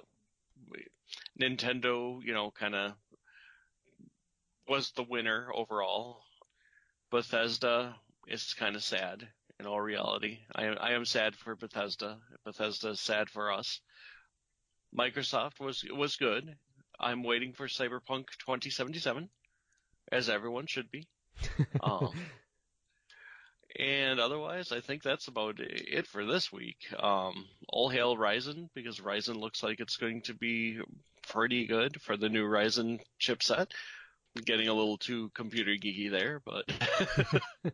Nintendo, 1.40 2.24
you 2.24 2.34
know, 2.34 2.52
kind 2.52 2.76
of 2.76 2.94
was 4.68 4.92
the 4.92 5.04
winner 5.04 5.50
overall. 5.54 6.24
Bethesda 7.12 7.96
is 8.28 8.54
kind 8.54 8.76
of 8.76 8.84
sad 8.84 9.28
in 9.60 9.66
all 9.66 9.80
reality. 9.82 10.40
I 10.56 10.66
am, 10.66 10.78
I 10.80 10.94
am 10.94 11.06
sad 11.06 11.36
for 11.36 11.56
Bethesda. 11.56 12.20
Bethesda 12.46 12.90
is 12.90 13.00
sad 13.00 13.30
for 13.30 13.52
us. 13.52 13.82
Microsoft 14.98 15.60
was 15.60 15.84
was 15.92 16.18
good. 16.18 16.56
I'm 17.00 17.24
waiting 17.24 17.54
for 17.54 17.68
Cyberpunk 17.68 18.26
2077, 18.40 19.30
as 20.12 20.30
everyone 20.30 20.68
should 20.68 20.90
be. 20.92 21.08
Um, 21.82 22.14
And 23.78 24.20
otherwise, 24.20 24.72
I 24.72 24.82
think 24.82 25.02
that's 25.02 25.28
about 25.28 25.56
it 25.60 26.06
for 26.06 26.26
this 26.26 26.52
week. 26.52 26.78
Um, 26.98 27.48
all 27.68 27.90
hail 27.90 28.16
Ryzen 28.16 28.70
because 28.76 29.00
Ryzen 29.00 29.38
looks 29.38 29.64
like 29.64 29.80
it's 29.80 29.98
going 29.98 30.22
to 30.24 30.36
be 30.36 30.80
pretty 31.28 31.66
good 31.66 32.00
for 32.02 32.16
the 32.16 32.30
new 32.30 32.46
Ryzen 32.46 33.00
chipset. 33.20 33.72
Getting 34.46 34.68
a 34.68 34.74
little 34.74 34.98
too 34.98 35.30
computer 35.36 35.72
geeky 35.72 36.10
there, 36.10 36.42
but 36.44 36.66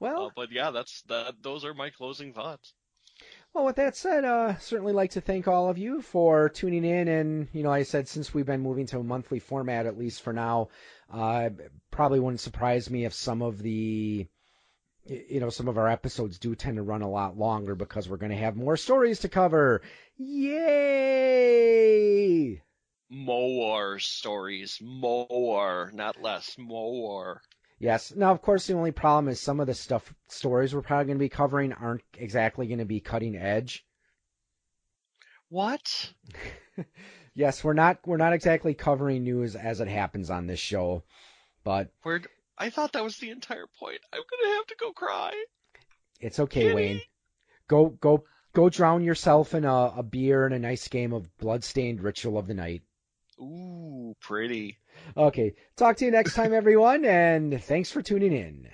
well, 0.00 0.26
uh, 0.26 0.30
but 0.34 0.50
yeah, 0.50 0.70
that's 0.70 1.02
that. 1.02 1.34
Those 1.42 1.64
are 1.64 1.74
my 1.74 1.90
closing 1.90 2.32
thoughts. 2.32 2.72
Well, 3.54 3.64
with 3.64 3.76
that 3.76 3.96
said, 3.96 4.24
uh, 4.26 4.58
certainly 4.58 4.92
like 4.92 5.12
to 5.12 5.22
thank 5.22 5.48
all 5.48 5.70
of 5.70 5.78
you 5.78 6.02
for 6.02 6.50
tuning 6.50 6.84
in. 6.84 7.08
And, 7.08 7.48
you 7.52 7.62
know, 7.62 7.70
like 7.70 7.80
I 7.80 7.84
said, 7.84 8.06
since 8.06 8.34
we've 8.34 8.44
been 8.44 8.60
moving 8.60 8.84
to 8.88 8.98
a 8.98 9.02
monthly 9.02 9.38
format, 9.38 9.86
at 9.86 9.96
least 9.96 10.20
for 10.20 10.34
now, 10.34 10.68
uh, 11.10 11.48
probably 11.90 12.20
wouldn't 12.20 12.40
surprise 12.40 12.90
me 12.90 13.06
if 13.06 13.14
some 13.14 13.40
of 13.40 13.62
the, 13.62 14.26
you 15.06 15.40
know, 15.40 15.48
some 15.48 15.68
of 15.68 15.78
our 15.78 15.88
episodes 15.88 16.38
do 16.38 16.54
tend 16.54 16.76
to 16.76 16.82
run 16.82 17.00
a 17.00 17.08
lot 17.10 17.38
longer 17.38 17.74
because 17.74 18.06
we're 18.08 18.18
going 18.18 18.32
to 18.32 18.36
have 18.36 18.56
more 18.56 18.76
stories 18.76 19.20
to 19.20 19.30
cover. 19.30 19.80
Yay! 20.18 20.56
More 23.08 23.98
stories, 23.98 24.78
more, 24.82 25.90
not 25.94 26.20
less, 26.20 26.56
more. 26.58 27.42
Yes. 27.78 28.12
Now, 28.14 28.32
of 28.32 28.42
course, 28.42 28.66
the 28.66 28.74
only 28.74 28.92
problem 28.92 29.28
is 29.28 29.40
some 29.40 29.60
of 29.60 29.66
the 29.66 29.74
stuff 29.74 30.12
stories 30.28 30.74
we're 30.74 30.82
probably 30.82 31.06
going 31.06 31.18
to 31.18 31.24
be 31.24 31.28
covering 31.28 31.72
aren't 31.72 32.02
exactly 32.16 32.66
going 32.66 32.78
to 32.78 32.84
be 32.84 33.00
cutting 33.00 33.36
edge. 33.36 33.84
What? 35.48 36.12
yes, 37.34 37.62
we're 37.62 37.74
not 37.74 37.98
we're 38.04 38.16
not 38.16 38.32
exactly 38.32 38.74
covering 38.74 39.22
news 39.22 39.54
as 39.54 39.80
it 39.80 39.88
happens 39.88 40.30
on 40.30 40.46
this 40.46 40.58
show, 40.58 41.04
but 41.62 41.90
we're. 42.04 42.22
I 42.58 42.70
thought 42.70 42.94
that 42.94 43.04
was 43.04 43.18
the 43.18 43.30
entire 43.30 43.66
point. 43.78 44.00
I'm 44.12 44.22
gonna 44.30 44.54
have 44.56 44.66
to 44.66 44.76
go 44.80 44.92
cry. 44.92 45.32
It's 46.20 46.40
okay, 46.40 46.62
Kitty. 46.62 46.74
Wayne. 46.74 47.02
Go 47.68 47.90
go 47.90 48.24
go 48.54 48.68
drown 48.68 49.04
yourself 49.04 49.54
in 49.54 49.64
a, 49.64 49.92
a 49.98 50.02
beer 50.02 50.46
and 50.46 50.54
a 50.54 50.58
nice 50.58 50.88
game 50.88 51.12
of 51.12 51.36
bloodstained 51.38 52.02
ritual 52.02 52.38
of 52.38 52.46
the 52.46 52.54
night. 52.54 52.82
Ooh, 53.40 54.14
pretty. 54.20 54.78
Okay. 55.16 55.54
Talk 55.76 55.96
to 55.98 56.04
you 56.04 56.10
next 56.10 56.34
time, 56.34 56.54
everyone, 56.54 57.04
and 57.04 57.62
thanks 57.62 57.90
for 57.90 58.02
tuning 58.02 58.32
in. 58.32 58.68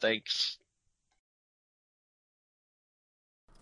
Thanks. 0.00 0.58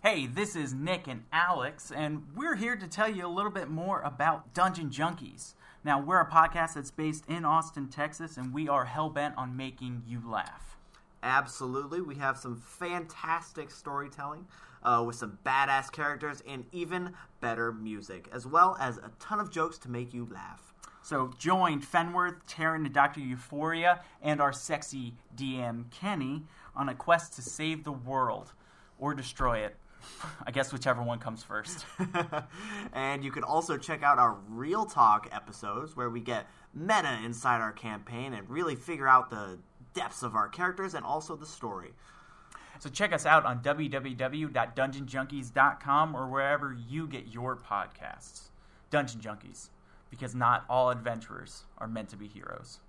Hey, 0.02 0.26
this 0.26 0.54
is 0.54 0.74
Nick 0.74 1.06
and 1.08 1.24
Alex, 1.32 1.90
and 1.90 2.26
we're 2.36 2.56
here 2.56 2.76
to 2.76 2.86
tell 2.86 3.08
you 3.08 3.26
a 3.26 3.28
little 3.28 3.50
bit 3.50 3.70
more 3.70 4.02
about 4.02 4.52
Dungeon 4.52 4.90
Junkies. 4.90 5.54
Now, 5.82 6.00
we're 6.00 6.20
a 6.20 6.30
podcast 6.30 6.74
that's 6.74 6.90
based 6.90 7.24
in 7.26 7.44
Austin, 7.44 7.88
Texas, 7.88 8.36
and 8.36 8.52
we 8.52 8.68
are 8.68 8.84
hell 8.84 9.08
bent 9.08 9.34
on 9.38 9.56
making 9.56 10.02
you 10.06 10.22
laugh. 10.26 10.76
Absolutely. 11.24 12.02
We 12.02 12.16
have 12.16 12.36
some 12.36 12.56
fantastic 12.56 13.70
storytelling 13.70 14.46
uh, 14.82 15.02
with 15.06 15.16
some 15.16 15.38
badass 15.44 15.90
characters 15.90 16.42
and 16.46 16.66
even 16.70 17.14
better 17.40 17.72
music, 17.72 18.28
as 18.30 18.46
well 18.46 18.76
as 18.78 18.98
a 18.98 19.10
ton 19.18 19.40
of 19.40 19.50
jokes 19.50 19.78
to 19.78 19.90
make 19.90 20.12
you 20.12 20.28
laugh. 20.30 20.74
So 21.00 21.32
join 21.38 21.80
Fenworth, 21.80 22.44
Taryn, 22.46 22.84
and 22.84 22.92
Dr. 22.92 23.20
Euphoria, 23.20 24.02
and 24.22 24.40
our 24.40 24.52
sexy 24.52 25.14
DM 25.34 25.90
Kenny 25.90 26.44
on 26.76 26.90
a 26.90 26.94
quest 26.94 27.32
to 27.34 27.42
save 27.42 27.84
the 27.84 27.92
world 27.92 28.52
or 28.98 29.14
destroy 29.14 29.60
it. 29.60 29.76
I 30.46 30.50
guess 30.50 30.74
whichever 30.74 31.02
one 31.02 31.18
comes 31.18 31.42
first. 31.42 31.86
and 32.92 33.24
you 33.24 33.30
can 33.30 33.44
also 33.44 33.78
check 33.78 34.02
out 34.02 34.18
our 34.18 34.36
Real 34.48 34.84
Talk 34.84 35.28
episodes 35.32 35.96
where 35.96 36.10
we 36.10 36.20
get 36.20 36.46
meta 36.74 37.18
inside 37.24 37.60
our 37.60 37.72
campaign 37.72 38.34
and 38.34 38.48
really 38.50 38.76
figure 38.76 39.08
out 39.08 39.30
the 39.30 39.58
depths 39.94 40.22
of 40.22 40.34
our 40.34 40.48
characters 40.48 40.94
and 40.94 41.04
also 41.04 41.36
the 41.36 41.46
story. 41.46 41.92
So 42.80 42.90
check 42.90 43.12
us 43.12 43.24
out 43.24 43.46
on 43.46 43.62
www.dungeonjunkies.com 43.62 46.16
or 46.16 46.28
wherever 46.28 46.76
you 46.88 47.06
get 47.06 47.28
your 47.28 47.56
podcasts. 47.56 48.48
Dungeon 48.90 49.20
Junkies 49.20 49.68
because 50.10 50.34
not 50.34 50.64
all 50.68 50.90
adventurers 50.90 51.62
are 51.78 51.88
meant 51.88 52.10
to 52.10 52.16
be 52.16 52.28
heroes. 52.28 52.80